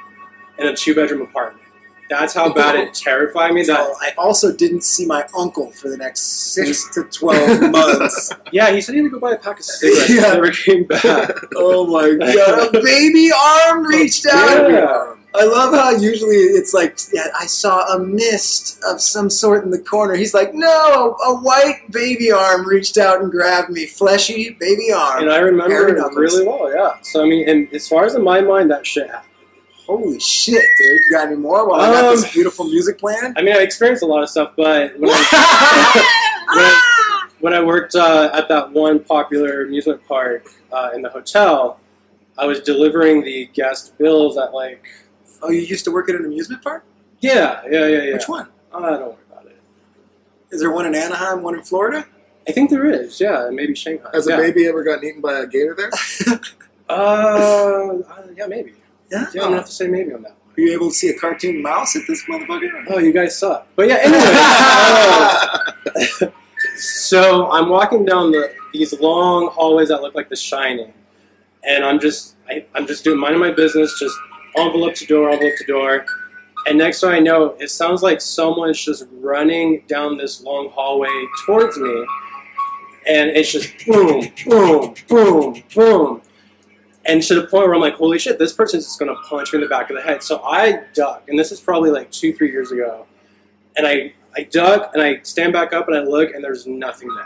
in 0.60 0.68
a 0.68 0.76
two 0.76 0.96
bedroom 0.96 1.22
apartment 1.22 1.65
that's 2.10 2.34
how 2.34 2.54
bad 2.54 2.76
it 2.76 2.94
terrified 2.94 3.54
me 3.54 3.64
that 3.64 3.86
So 3.86 3.94
I 4.02 4.14
also 4.18 4.52
didn't 4.56 4.84
see 4.84 5.06
my 5.06 5.26
uncle 5.38 5.72
for 5.72 5.90
the 5.90 5.98
next 5.98 6.54
six 6.54 6.90
to 6.94 7.04
twelve 7.06 7.62
months. 7.72 8.32
yeah 8.52 8.72
he 8.72 8.82
said 8.82 8.94
he 8.96 9.02
had 9.02 9.06
to 9.08 9.10
go 9.12 9.20
buy 9.20 9.32
a 9.32 9.38
pack 9.38 9.60
of 9.60 9.66
cigarettes 9.80 10.10
Yeah. 10.10 10.22
never 10.34 10.52
came 10.52 10.84
back 10.86 11.32
Oh 11.56 11.88
my 11.88 12.14
god! 12.16 12.76
A 12.76 12.82
baby 12.82 13.30
arm 13.32 13.86
reached 13.86 14.26
out. 14.28 14.70
Yeah. 14.70 15.16
I 15.38 15.44
love 15.44 15.74
how 15.74 15.92
usually 15.92 16.36
it's 16.38 16.74
like, 16.74 16.98
yeah, 17.12 17.28
I 17.38 17.46
saw 17.46 17.94
a 17.94 18.00
mist 18.00 18.80
of 18.88 19.02
some 19.02 19.30
sort 19.30 19.66
in 19.66 19.70
the 19.70 19.80
corner. 19.80 20.14
He's 20.16 20.34
like, 20.34 20.54
no, 20.54 21.18
a 21.26 21.36
white 21.36 21.82
baby 21.92 22.32
arm 22.32 22.66
reached 22.66 22.98
out 22.98 23.22
and 23.22 23.30
grabbed 23.30 23.70
me. 23.70 23.86
Fleshy 23.86 24.52
baby 24.62 24.94
arm. 24.94 25.24
And 25.24 25.32
I 25.34 25.40
remember 25.40 25.74
Hairy 25.76 25.92
it 25.92 25.96
knuckles. 25.98 26.16
really 26.16 26.48
well, 26.48 26.74
yeah. 26.74 27.02
So 27.02 27.22
I 27.22 27.26
mean, 27.28 27.50
and 27.50 27.68
as 27.74 27.86
far 27.86 28.06
as 28.06 28.16
in 28.16 28.24
my 28.24 28.40
mind, 28.40 28.72
that 28.72 28.88
shit 28.88 29.10
happened. 29.10 29.30
Holy 29.86 30.20
shit, 30.20 30.64
dude. 30.78 31.00
You 31.02 31.12
got 31.12 31.28
any 31.28 31.36
more 31.36 31.68
while 31.70 31.82
I 31.82 31.92
got 31.94 32.06
Um, 32.06 32.16
this 32.16 32.32
beautiful 32.34 32.66
music 32.66 32.98
playing? 32.98 33.34
I 33.38 33.42
mean, 33.42 33.56
I 33.56 33.60
experienced 33.60 34.02
a 34.04 34.08
lot 34.08 34.24
of 34.24 34.30
stuff, 34.30 34.54
but 34.58 34.98
when 35.00 35.12
I, 35.12 36.06
when 36.56 36.66
I, 36.66 37.30
when 37.42 37.54
I 37.54 37.62
worked 37.64 37.96
uh, 37.96 38.32
at 38.34 38.48
that 38.50 38.72
one 38.72 39.00
popular 39.00 39.64
amusement 39.64 40.02
park 40.08 40.48
uh, 40.72 40.90
in 40.96 41.02
the 41.04 41.10
hotel, 41.10 41.80
I 42.38 42.46
was 42.46 42.62
delivering 42.62 43.24
the 43.24 43.46
guest 43.54 43.98
bills 43.98 44.38
at 44.38 44.54
like, 44.54 44.86
oh, 45.44 45.52
you 45.52 45.62
used 45.62 45.86
to 45.86 45.92
work 45.92 46.10
at 46.10 46.16
an 46.16 46.26
amusement 46.26 46.64
park? 46.64 46.84
yeah, 47.22 47.62
yeah, 47.70 47.88
yeah, 47.88 48.02
yeah. 48.04 48.14
Which 48.14 48.28
one? 48.28 48.48
Uh, 48.74 48.80
don't 48.98 49.02
worry 49.08 49.16
about 49.32 49.46
it. 49.46 49.58
Is 50.52 50.60
there 50.62 50.72
one 50.72 50.86
in 50.86 50.96
Anaheim, 50.96 51.44
one 51.44 51.56
in 51.56 51.62
Florida? 51.64 52.06
I 52.48 52.52
think 52.52 52.70
there 52.70 52.86
is, 52.86 53.20
yeah, 53.20 53.50
maybe 53.52 53.74
Shanghai. 53.76 54.10
Has 54.14 54.28
a 54.28 54.36
baby 54.38 54.68
ever 54.68 54.84
gotten 54.84 55.04
eaten 55.08 55.22
by 55.22 55.40
a 55.40 55.48
gator 55.48 55.76
there? 55.78 56.40
Uh, 56.88 57.98
uh, 58.08 58.28
yeah, 58.38 58.46
maybe. 58.46 58.74
Yeah. 59.12 59.28
Yeah, 59.34 59.42
I'm 59.42 59.48
gonna 59.48 59.56
have 59.58 59.66
to 59.66 59.72
say 59.72 59.88
maybe 59.88 60.14
on 60.14 60.22
that 60.24 60.32
one. 60.32 60.40
Are 60.58 60.62
you 60.62 60.74
able 60.74 60.90
to 60.90 60.96
see 60.96 61.10
a 61.10 61.18
cartoon 61.18 61.62
mouse 61.62 61.96
at 61.96 62.04
this 62.08 62.24
motherfucker? 62.26 62.86
Oh, 62.90 63.00
you 63.00 63.12
guys 63.12 63.38
suck. 63.38 63.68
But 63.76 63.90
yeah, 63.90 63.98
anyway. 64.02 64.22
uh, 66.24 66.30
so 66.78 67.52
I'm 67.52 67.70
walking 67.70 68.06
down 68.06 68.32
the 68.32 68.54
these 68.74 69.00
long 69.00 69.50
hallways 69.50 69.90
that 69.90 70.02
look 70.02 70.16
like 70.16 70.30
The 70.30 70.36
Shining, 70.36 70.94
and 71.64 71.84
I'm 71.84 72.00
just 72.00 72.36
I, 72.50 72.66
I'm 72.74 72.88
just 72.88 73.04
doing 73.04 73.20
minding 73.20 73.40
my 73.40 73.52
business, 73.52 73.98
just 74.00 74.18
envelope 74.58 74.96
to 74.96 75.06
door, 75.06 75.30
envelope 75.30 75.56
to 75.58 75.66
door, 75.66 76.06
and 76.68 76.78
next 76.78 77.02
thing 77.02 77.10
I 77.12 77.20
know, 77.20 77.56
it 77.60 77.70
sounds 77.70 78.02
like 78.02 78.22
someone's 78.22 78.84
just 78.84 79.06
running 79.14 79.84
down 79.88 80.18
this 80.18 80.42
long 80.42 80.70
hallway 80.70 81.26
towards 81.46 81.78
me, 81.78 82.06
and 83.08 83.30
it's 83.32 83.52
just 83.52 83.86
boom, 83.86 84.28
boom, 84.46 84.96
boom, 85.08 85.64
boom. 85.74 86.22
And 87.08 87.22
to 87.24 87.36
the 87.36 87.42
point 87.48 87.66
where 87.68 87.76
I'm 87.76 87.82
like, 87.82 87.96
holy 87.96 88.18
shit, 88.18 88.40
this 88.40 88.54
person's 88.54 88.86
just 88.86 88.98
gonna 89.00 89.16
punch 89.30 89.54
me 89.54 89.58
in 89.58 89.62
the 89.64 89.70
back 89.70 89.90
of 89.90 89.96
the 89.96 90.02
head. 90.02 90.24
So 90.24 90.42
I 90.44 90.82
duck, 90.94 91.24
and 91.28 91.38
this 91.38 91.52
is 91.52 91.60
probably 91.60 91.92
like 91.92 92.10
two, 92.12 92.34
three 92.34 92.52
years 92.52 92.72
ago. 92.72 93.06
And 93.78 93.86
I, 93.86 94.14
I 94.36 94.44
duck 94.44 94.92
and 94.94 95.04
I 95.04 95.20
stand 95.24 95.54
back 95.54 95.74
up 95.74 95.88
and 95.88 95.96
I 95.98 96.02
look 96.02 96.34
and 96.34 96.44
there's 96.44 96.66
nothing 96.66 97.10
there. 97.14 97.26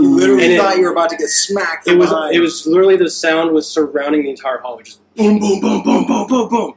You 0.00 0.08
literally 0.16 0.42
And 0.44 0.52
it- 0.52 0.58
thought 0.60 0.76
you 0.76 0.82
were 0.84 0.90
about 0.92 1.08
to 1.10 1.16
get 1.16 1.28
smacked 1.28 1.88
It 1.88 1.96
was 1.96 2.10
behind. 2.10 2.34
it 2.34 2.40
was 2.40 2.66
literally 2.66 2.96
the 2.96 3.08
sound 3.08 3.52
was 3.52 3.70
surrounding 3.70 4.24
the 4.24 4.30
entire 4.30 4.58
hallway, 4.58 4.82
just 4.82 5.00
boom, 5.14 5.38
boom, 5.38 5.60
boom, 5.60 5.82
boom, 5.82 6.06
boom, 6.06 6.26
boom, 6.26 6.48
boom. 6.48 6.74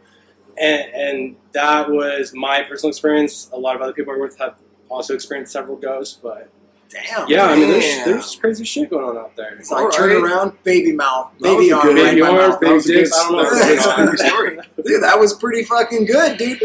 And 0.60 0.82
and 0.94 1.36
that 1.54 1.90
was 1.90 2.34
my 2.34 2.62
personal 2.64 2.90
experience. 2.92 3.50
A 3.54 3.58
lot 3.60 3.76
of 3.76 3.82
other 3.82 3.94
people 3.94 4.14
I 4.14 4.18
work 4.18 4.30
with 4.32 4.40
have 4.40 4.56
also 4.90 5.14
experienced 5.14 5.52
several 5.52 5.76
ghosts, 5.78 6.20
but 6.22 6.50
Damn. 6.90 7.28
yeah, 7.28 7.46
I 7.48 7.56
mean 7.58 7.70
there's 7.70 8.06
there's 8.06 8.36
crazy 8.38 8.64
shit 8.64 8.90
going 8.90 9.04
on 9.04 9.18
out 9.18 9.36
there. 9.36 9.56
It's 9.58 9.70
like 9.72 9.92
turn 9.92 10.10
Alright. 10.16 10.32
around, 10.32 10.64
baby 10.64 10.94
mouth, 10.94 11.32
That 11.42 11.50
was 11.50 11.58
baby 11.58 11.72
arm, 11.74 11.88
good- 11.88 11.96
right 11.96 12.08
in 12.08 12.16
Baby 12.16 12.22
my 12.22 12.32
mouth. 12.32 12.60
baby 12.62 12.78
That 12.80 12.88
dicks, 12.88 13.14
I 13.14 13.24
don't 13.24 13.32
know. 13.34 13.44
that 13.44 13.52
was 13.52 13.86
a 13.86 14.06
good 14.06 14.20
story. 14.20 14.60
Dude, 14.86 15.04
that 15.04 15.20
was 15.20 15.34
pretty 15.34 15.64
fucking 15.64 16.06
good, 16.06 16.38
dude. 16.38 16.58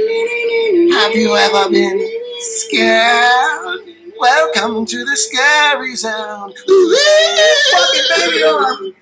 Have 0.95 1.15
you 1.17 1.35
ever 1.37 1.69
been 1.71 1.99
scared? 2.41 3.81
Welcome 4.19 4.87
to 4.87 5.05
the 5.05 5.17
scary 5.17 5.97
zone. 5.97 6.53
Fucking 7.73 8.31
baby 8.31 8.45
arm. 8.45 8.95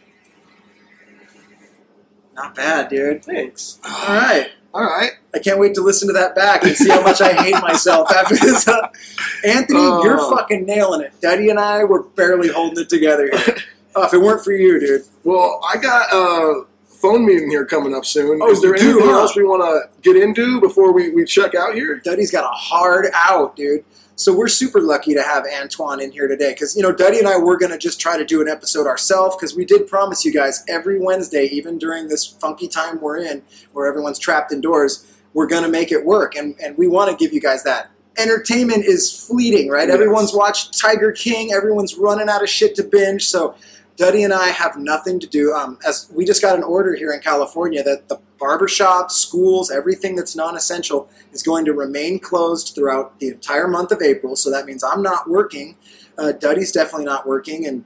Not 2.35 2.55
bad, 2.55 2.89
dude. 2.89 3.23
Thanks. 3.25 3.79
All 3.85 4.15
right. 4.17 4.51
All 4.73 4.83
right. 4.85 5.13
I 5.35 5.39
can't 5.41 5.59
wait 5.59 5.75
to 5.75 5.81
listen 5.83 6.07
to 6.09 6.15
that 6.15 6.35
back 6.35 6.63
and 6.65 6.77
see 6.77 6.89
how 6.91 7.03
much 7.03 7.21
I 7.21 7.33
hate 7.33 7.61
myself 7.63 8.11
after 8.13 8.37
this. 8.37 8.67
Anthony, 9.45 9.79
Oh. 9.81 10.03
you're 10.05 10.19
fucking 10.19 10.65
nailing 10.65 11.01
it. 11.03 11.13
Duddy 11.21 11.51
and 11.51 11.59
I 11.59 11.85
were 11.85 12.03
barely 12.05 12.49
holding 12.49 12.83
it 12.85 12.89
together 12.89 13.29
here. 13.33 13.57
Oh, 13.97 14.05
if 14.05 14.15
it 14.15 14.19
weren't 14.19 14.45
for 14.45 14.53
you, 14.53 14.79
dude. 14.79 15.03
Well, 15.25 15.61
I 15.69 15.77
got 15.77 16.13
a 16.13 16.63
phone 16.87 17.27
meeting 17.27 17.51
here 17.51 17.65
coming 17.67 17.93
up 17.93 18.07
soon. 18.07 18.39
Oh, 18.41 18.49
Is 18.53 18.63
there 18.63 18.71
you 18.77 18.79
do, 18.79 18.91
anything 18.93 19.09
huh? 19.11 19.19
else 19.23 19.35
we 19.35 19.43
want 19.43 19.63
to 19.63 20.01
get 20.03 20.15
into 20.17 20.61
before 20.61 20.93
we, 20.93 21.11
we 21.11 21.25
check 21.25 21.57
out 21.57 21.75
here? 21.75 21.97
Duddy's 21.97 22.31
got 22.31 22.45
a 22.45 22.55
hard 22.57 23.07
out, 23.13 23.57
dude. 23.57 23.85
So 24.21 24.37
we're 24.37 24.49
super 24.49 24.83
lucky 24.83 25.15
to 25.15 25.23
have 25.23 25.47
Antoine 25.47 25.99
in 25.99 26.13
here 26.13 26.29
today 26.29 26.51
because 26.53 26.77
you 26.77 26.83
know 26.83 26.93
Duddy 26.93 27.19
and 27.21 27.27
I 27.27 27.39
were 27.39 27.57
gonna 27.57 27.79
just 27.79 27.99
try 27.99 28.19
to 28.19 28.25
do 28.25 28.43
an 28.43 28.49
episode 28.49 28.87
ourselves 28.87 29.35
because 29.35 29.57
we 29.57 29.65
did 29.65 29.87
promise 29.87 30.27
you 30.27 30.33
guys 30.33 30.63
every 30.69 31.01
Wednesday, 31.01 31.45
even 31.45 31.79
during 31.79 32.09
this 32.09 32.27
funky 32.27 32.69
time 32.69 33.01
we're 33.01 33.17
in, 33.17 33.43
where 33.73 33.87
everyone's 33.87 34.19
trapped 34.19 34.53
indoors, 34.53 35.07
we're 35.33 35.47
gonna 35.47 35.71
make 35.71 35.91
it 35.91 36.05
work, 36.05 36.37
and 36.37 36.55
and 36.63 36.77
we 36.77 36.87
want 36.87 37.11
to 37.11 37.17
give 37.17 37.33
you 37.33 37.41
guys 37.41 37.65
that. 37.65 37.91
Entertainment 38.19 38.85
is 38.85 39.11
fleeting, 39.11 39.71
right? 39.71 39.89
Yes. 39.89 39.95
Everyone's 39.95 40.35
watched 40.35 40.79
Tiger 40.79 41.13
King. 41.13 41.55
Everyone's 41.55 41.95
running 41.95 42.29
out 42.29 42.43
of 42.43 42.51
shit 42.51 42.75
to 42.75 42.83
binge. 42.83 43.27
So 43.27 43.55
Duddy 44.01 44.25
and 44.25 44.33
I 44.33 44.49
have 44.49 44.79
nothing 44.79 45.21
to 45.21 45.27
do. 45.27 45.53
Um, 45.53 45.79
as 45.87 46.11
we 46.15 46.25
just 46.25 46.41
got 46.41 46.57
an 46.57 46.63
order 46.63 46.95
here 46.95 47.13
in 47.13 47.21
California 47.21 47.83
that 47.83 48.09
the 48.09 48.19
barbershops, 48.41 49.11
schools, 49.11 49.71
everything 49.71 50.17
that's 50.17 50.35
non-essential 50.35 51.07
is 51.33 51.43
going 51.43 51.67
to 51.67 51.75
remain 51.75 52.19
closed 52.19 52.75
throughout 52.75 53.21
the 53.21 53.29
entire 53.29 53.69
month 53.69 53.93
of 53.93 54.01
April. 54.01 54.37
So 54.37 54.51
that 54.51 54.65
means 54.65 54.83
I'm 54.83 55.03
not 55.03 55.29
working. 55.29 55.77
Uh, 56.17 56.33
Duddy's 56.33 56.73
definitely 56.73 57.05
not 57.05 57.27
working, 57.27 57.67
and 57.67 57.85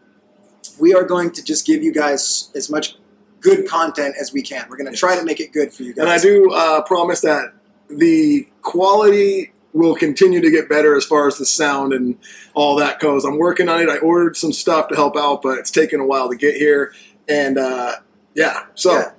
we 0.79 0.95
are 0.95 1.03
going 1.03 1.33
to 1.33 1.43
just 1.43 1.67
give 1.67 1.83
you 1.83 1.93
guys 1.93 2.53
as 2.55 2.71
much 2.71 2.95
good 3.41 3.67
content 3.67 4.15
as 4.21 4.33
we 4.33 4.41
can. 4.41 4.67
We're 4.71 4.77
going 4.77 4.93
to 4.93 4.97
try 4.97 5.17
to 5.17 5.25
make 5.25 5.41
it 5.41 5.53
good 5.53 5.73
for 5.73 5.83
you 5.83 5.95
guys. 5.95 6.03
And 6.05 6.09
I 6.09 6.19
do 6.21 6.53
uh, 6.53 6.83
promise 6.83 7.23
that 7.23 7.53
the 7.89 8.49
quality 8.63 9.53
will 9.75 9.97
continue 9.97 10.41
to 10.41 10.51
get 10.51 10.69
better 10.69 10.97
as 10.97 11.05
far 11.05 11.27
as 11.27 11.37
the 11.37 11.45
sound 11.45 11.93
and 11.93 12.17
all 12.55 12.77
that 12.77 13.01
goes. 13.01 13.25
I'm 13.25 13.39
working 13.39 13.69
on 13.69 13.83
it. 13.83 13.91
I 13.91 13.99
ordered 13.99 14.37
some 14.37 14.53
stuff 14.53 14.89
to 14.89 14.95
help 14.95 15.17
out, 15.17 15.43
but 15.43 15.59
it's 15.59 15.71
taken 15.71 16.01
a 16.01 16.07
while 16.07 16.31
to 16.31 16.37
get 16.37 16.55
here. 16.55 16.95
And 17.29 17.59
uh, 17.59 17.97
yeah, 18.35 18.67
so 18.75 18.93
Yeah. 18.93 19.11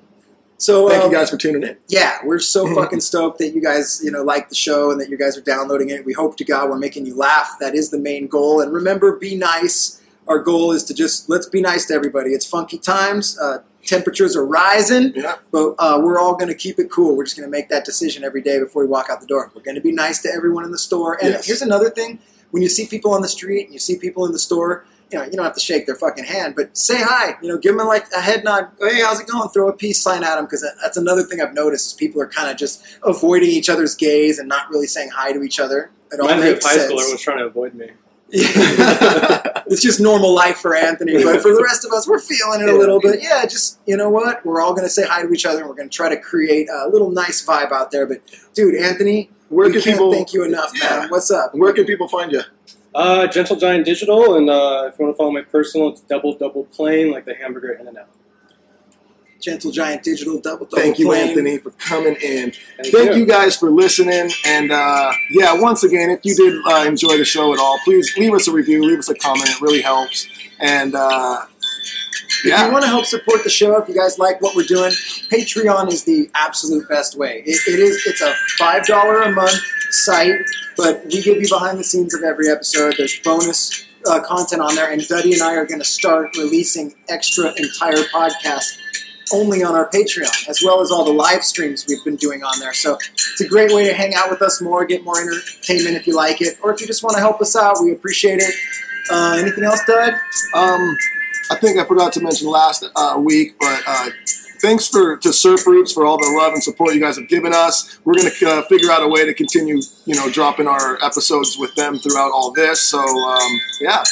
So 0.57 0.87
thank 0.87 1.03
um, 1.03 1.11
you 1.11 1.17
guys 1.17 1.29
for 1.29 1.35
tuning 1.35 1.63
in. 1.63 1.77
yeah, 1.89 2.19
we're 2.23 2.39
so 2.39 2.65
fucking 2.75 3.01
stoked 3.01 3.39
that 3.39 3.49
you 3.49 3.61
guys, 3.61 4.01
you 4.01 4.09
know, 4.09 4.23
like 4.23 4.47
the 4.47 4.55
show 4.55 4.89
and 4.89 5.01
that 5.01 5.09
you 5.09 5.17
guys 5.17 5.37
are 5.37 5.41
downloading 5.41 5.89
it. 5.89 6.05
We 6.05 6.13
hope 6.13 6.37
to 6.37 6.45
God 6.45 6.69
we're 6.69 6.77
making 6.77 7.05
you 7.05 7.15
laugh. 7.15 7.57
That 7.59 7.75
is 7.75 7.89
the 7.89 7.99
main 7.99 8.27
goal. 8.27 8.61
And 8.61 8.71
remember, 8.71 9.17
be 9.17 9.35
nice. 9.35 10.01
Our 10.29 10.39
goal 10.39 10.71
is 10.71 10.83
to 10.85 10.93
just 10.93 11.29
let's 11.29 11.47
be 11.47 11.59
nice 11.59 11.85
to 11.87 11.93
everybody. 11.93 12.31
It's 12.31 12.45
funky 12.45 12.77
times. 12.77 13.37
Uh, 13.37 13.59
temperatures 13.85 14.35
are 14.35 14.45
rising, 14.45 15.13
Yeah. 15.15 15.35
but 15.51 15.75
uh, 15.79 15.99
we're 16.03 16.19
all 16.19 16.35
going 16.35 16.47
to 16.49 16.55
keep 16.55 16.79
it 16.79 16.89
cool. 16.91 17.15
We're 17.15 17.23
just 17.25 17.37
going 17.37 17.47
to 17.47 17.51
make 17.51 17.69
that 17.69 17.85
decision 17.85 18.23
every 18.23 18.41
day 18.41 18.59
before 18.59 18.83
we 18.83 18.87
walk 18.89 19.07
out 19.09 19.21
the 19.21 19.27
door. 19.27 19.51
We're 19.55 19.61
going 19.61 19.75
to 19.75 19.81
be 19.81 19.91
nice 19.91 20.21
to 20.23 20.29
everyone 20.29 20.63
in 20.65 20.71
the 20.71 20.77
store. 20.77 21.17
And 21.21 21.33
Yes. 21.33 21.45
here's 21.47 21.61
another 21.61 21.89
thing: 21.89 22.19
when 22.51 22.61
you 22.63 22.69
see 22.69 22.85
people 22.87 23.13
on 23.13 23.21
the 23.21 23.27
street 23.29 23.65
and 23.65 23.73
you 23.73 23.79
see 23.79 23.97
people 23.97 24.25
in 24.25 24.31
the 24.31 24.39
store, 24.39 24.85
you 25.11 25.19
know, 25.19 25.25
you 25.25 25.31
don't 25.33 25.45
have 25.45 25.53
to 25.53 25.59
shake 25.59 25.85
their 25.85 25.95
fucking 25.95 26.23
hand, 26.25 26.55
but 26.55 26.75
say 26.75 26.97
hi. 26.99 27.35
You 27.41 27.49
know, 27.49 27.57
give 27.57 27.77
them 27.77 27.87
like 27.87 28.05
a 28.11 28.19
head 28.21 28.43
nod. 28.43 28.69
Hey, 28.79 29.01
how's 29.01 29.19
it 29.19 29.27
going? 29.27 29.47
Throw 29.49 29.69
a 29.69 29.73
peace 29.73 30.01
sign 30.01 30.23
at 30.23 30.35
them 30.35 30.45
because 30.45 30.65
that's 30.81 30.97
another 30.97 31.23
thing 31.23 31.39
I've 31.41 31.53
noticed 31.53 31.87
is 31.87 31.93
people 31.93 32.21
are 32.21 32.27
kind 32.27 32.49
of 32.49 32.57
just 32.57 32.83
avoiding 33.03 33.49
each 33.49 33.69
other's 33.69 33.93
gaze 33.95 34.39
and 34.39 34.49
not 34.49 34.69
really 34.69 34.87
saying 34.87 35.09
hi 35.13 35.31
to 35.31 35.43
each 35.43 35.59
other. 35.59 35.91
It 36.11 36.19
all 36.19 36.27
Reminds 36.27 36.43
me 36.45 36.51
of 36.51 36.63
high 36.63 36.69
sense. 36.71 36.83
school. 36.85 36.99
Everyone's 36.99 37.21
trying 37.21 37.37
to 37.39 37.45
avoid 37.45 37.73
me. 37.75 37.91
it's 39.67 39.81
just 39.81 39.99
normal 39.99 40.33
life 40.33 40.57
for 40.57 40.75
Anthony, 40.75 41.23
but 41.23 41.41
for 41.41 41.53
the 41.53 41.63
rest 41.63 41.85
of 41.85 41.91
us, 41.93 42.07
we're 42.07 42.19
feeling 42.19 42.61
it 42.61 42.69
a 42.69 42.77
little 42.77 42.99
bit. 42.99 43.21
Yeah, 43.21 43.45
just 43.45 43.79
you 43.85 43.95
know 43.97 44.09
what? 44.09 44.45
We're 44.45 44.61
all 44.61 44.71
going 44.73 44.83
to 44.85 44.89
say 44.89 45.05
hi 45.05 45.21
to 45.21 45.31
each 45.31 45.45
other, 45.45 45.59
and 45.59 45.69
we're 45.69 45.75
going 45.75 45.89
to 45.89 45.95
try 45.95 46.09
to 46.09 46.17
create 46.19 46.67
a 46.69 46.89
little 46.89 47.09
nice 47.11 47.45
vibe 47.45 47.71
out 47.71 47.91
there. 47.91 48.05
But 48.05 48.19
dude, 48.53 48.75
Anthony, 48.75 49.29
Where 49.49 49.71
can 49.71 49.81
people? 49.81 50.11
thank 50.11 50.33
you 50.33 50.43
enough, 50.43 50.71
Yeah. 50.75 50.99
man. 50.99 51.09
What's 51.09 51.31
up? 51.31 51.55
Where 51.55 51.73
can 51.73 51.85
people 51.85 52.07
find 52.07 52.31
you? 52.31 52.41
Uh, 52.93 53.27
Gentle 53.27 53.55
Giant 53.57 53.85
Digital, 53.85 54.35
and 54.35 54.49
uh, 54.49 54.89
if 54.91 54.99
you 54.99 55.05
want 55.05 55.15
to 55.15 55.17
follow 55.17 55.31
my 55.31 55.41
personal, 55.41 55.89
it's 55.89 56.01
double 56.01 56.37
double 56.37 56.65
plain, 56.65 57.11
like 57.11 57.25
the 57.25 57.35
hamburger 57.35 57.71
In-N-Out. 57.73 58.07
Gentle 59.41 59.71
Giant 59.71 60.03
Digital 60.03 60.39
Double 60.39 60.65
Double. 60.65 60.77
Thank 60.77 60.97
you, 60.99 61.07
Plain. 61.07 61.29
Anthony, 61.29 61.57
for 61.57 61.71
coming 61.71 62.15
in. 62.21 62.51
Thank 62.81 62.93
Thank 62.95 63.11
you. 63.11 63.17
you 63.17 63.25
guys 63.25 63.55
for 63.57 63.69
listening. 63.69 64.31
And 64.45 64.71
uh, 64.71 65.11
yeah, 65.31 65.53
once 65.53 65.83
again, 65.83 66.09
if 66.09 66.21
you 66.23 66.35
did 66.35 66.53
uh, 66.65 66.85
enjoy 66.87 67.17
the 67.17 67.25
show 67.25 67.53
at 67.53 67.59
all, 67.59 67.79
please 67.83 68.15
leave 68.17 68.33
us 68.33 68.47
a 68.47 68.51
review, 68.51 68.83
leave 68.83 68.99
us 68.99 69.09
a 69.09 69.15
comment. 69.15 69.49
It 69.49 69.61
really 69.61 69.81
helps. 69.81 70.27
And 70.59 70.95
uh, 70.95 71.45
If 72.43 72.59
you 72.59 72.71
want 72.71 72.83
to 72.83 72.89
help 72.89 73.05
support 73.05 73.43
the 73.43 73.49
show, 73.49 73.77
if 73.81 73.87
you 73.89 73.95
guys 73.95 74.17
like 74.19 74.41
what 74.41 74.55
we're 74.55 74.63
doing, 74.63 74.91
Patreon 75.31 75.91
is 75.91 76.03
the 76.03 76.29
absolute 76.35 76.87
best 76.89 77.17
way. 77.17 77.43
It, 77.45 77.59
it 77.67 77.79
is. 77.79 78.03
It's 78.05 78.21
a 78.21 78.33
five 78.57 78.85
dollar 78.85 79.21
a 79.23 79.31
month 79.31 79.59
site, 79.91 80.35
but 80.77 81.03
we 81.05 81.21
give 81.21 81.37
you 81.41 81.47
behind 81.49 81.79
the 81.79 81.83
scenes 81.83 82.13
of 82.13 82.23
every 82.23 82.49
episode. 82.49 82.95
There's 82.97 83.19
bonus 83.19 83.85
uh, 84.07 84.19
content 84.21 84.61
on 84.61 84.75
there, 84.75 84.91
and 84.91 85.05
Duddy 85.07 85.33
and 85.33 85.41
I 85.41 85.55
are 85.55 85.65
going 85.65 85.79
to 85.79 85.85
start 85.85 86.35
releasing 86.37 86.93
extra 87.09 87.47
entire 87.57 88.03
podcasts 88.13 88.77
only 89.33 89.63
on 89.63 89.75
our 89.75 89.89
Patreon, 89.89 90.47
as 90.47 90.61
well 90.63 90.81
as 90.81 90.91
all 90.91 91.03
the 91.03 91.13
live 91.13 91.43
streams 91.43 91.85
we've 91.87 92.03
been 92.03 92.15
doing 92.15 92.43
on 92.43 92.59
there. 92.59 92.73
So 92.73 92.97
it's 93.15 93.41
a 93.41 93.47
great 93.47 93.73
way 93.73 93.87
to 93.87 93.93
hang 93.93 94.13
out 94.15 94.29
with 94.29 94.41
us 94.41 94.61
more, 94.61 94.85
get 94.85 95.03
more 95.03 95.19
entertainment 95.19 95.95
if 95.95 96.07
you 96.07 96.15
like 96.15 96.41
it, 96.41 96.57
or 96.63 96.73
if 96.73 96.81
you 96.81 96.87
just 96.87 97.03
want 97.03 97.15
to 97.15 97.19
help 97.19 97.41
us 97.41 97.55
out, 97.55 97.77
we 97.83 97.91
appreciate 97.91 98.39
it. 98.39 98.53
Uh, 99.11 99.37
anything 99.39 99.63
else, 99.63 99.81
Dud? 99.85 100.13
um, 100.55 100.97
I 101.51 101.55
think 101.55 101.79
I 101.79 101.85
forgot 101.85 102.11
to 102.13 102.21
mention 102.21 102.47
last 102.49 102.85
uh, 102.95 103.15
week, 103.19 103.55
but 103.59 103.81
uh, 103.85 104.09
thanks 104.61 104.87
for 104.87 105.17
to 105.17 105.31
Surf 105.31 105.67
Roots 105.67 105.93
for 105.93 106.05
all 106.05 106.17
the 106.17 106.35
love 106.39 106.53
and 106.53 106.63
support 106.63 106.95
you 106.95 106.99
guys 106.99 107.17
have 107.17 107.27
given 107.27 107.53
us. 107.53 107.99
We're 108.03 108.15
gonna 108.15 108.31
uh, 108.47 108.63
figure 108.63 108.91
out 108.91 109.03
a 109.03 109.07
way 109.07 109.25
to 109.25 109.33
continue, 109.33 109.79
you 110.05 110.15
know, 110.15 110.29
dropping 110.31 110.67
our 110.67 110.97
episodes 111.03 111.55
with 111.57 111.75
them 111.75 111.99
throughout 111.99 112.31
all 112.31 112.51
this. 112.51 112.81
So 112.81 112.99
um, 112.99 113.51
yeah, 113.79 114.03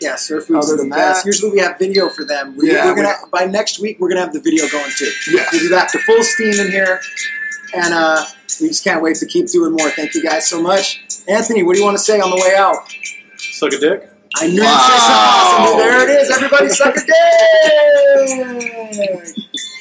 Yeah, 0.00 0.16
Surf 0.16 0.48
Roots 0.50 0.66
Other 0.70 0.74
are 0.80 0.84
the 0.84 0.90
best. 0.90 1.22
that- 1.24 1.26
Usually 1.26 1.50
we 1.52 1.58
have 1.60 1.78
video 1.78 2.08
for 2.08 2.24
them. 2.24 2.54
We, 2.56 2.70
Yeah, 2.72 2.84
we're 2.86 2.94
gonna 2.96 3.14
by 3.32 3.46
next 3.46 3.78
week 3.80 3.98
we're 3.98 4.08
gonna 4.08 4.20
have 4.20 4.32
the 4.32 4.40
video 4.40 4.68
going 4.68 4.90
too. 4.96 5.10
Yeah. 5.30 5.46
we'll 5.52 5.62
be 5.62 5.68
back 5.70 5.90
to 5.92 5.98
full 6.00 6.22
steam 6.22 6.52
in 6.54 6.70
here, 6.70 7.00
and 7.74 7.94
uh, 7.94 8.24
we 8.60 8.68
just 8.68 8.84
can't 8.84 9.00
wait 9.02 9.16
to 9.16 9.26
keep 9.26 9.46
doing 9.50 9.72
more. 9.72 9.90
Thank 9.90 10.14
you 10.14 10.22
guys 10.22 10.48
so 10.48 10.60
much, 10.62 11.02
Anthony. 11.28 11.62
What 11.62 11.74
do 11.74 11.78
you 11.80 11.84
want 11.84 11.96
to 11.98 12.02
say 12.04 12.20
on 12.20 12.30
the 12.30 12.36
way 12.36 12.54
out? 12.56 12.76
Suck 13.38 13.72
a 13.72 13.78
dick. 13.78 14.10
I 14.38 14.48
knew 14.48 14.60
Wow. 14.62 14.68
you'd 14.68 14.80
say 14.82 14.98
something 14.98 15.16
awesome. 15.64 15.78
There 15.78 16.02
it 16.02 16.10
is. 16.20 16.30
Everybody 16.30 16.68
suck 16.68 16.96
a 16.96 17.00
dick. 19.26 19.34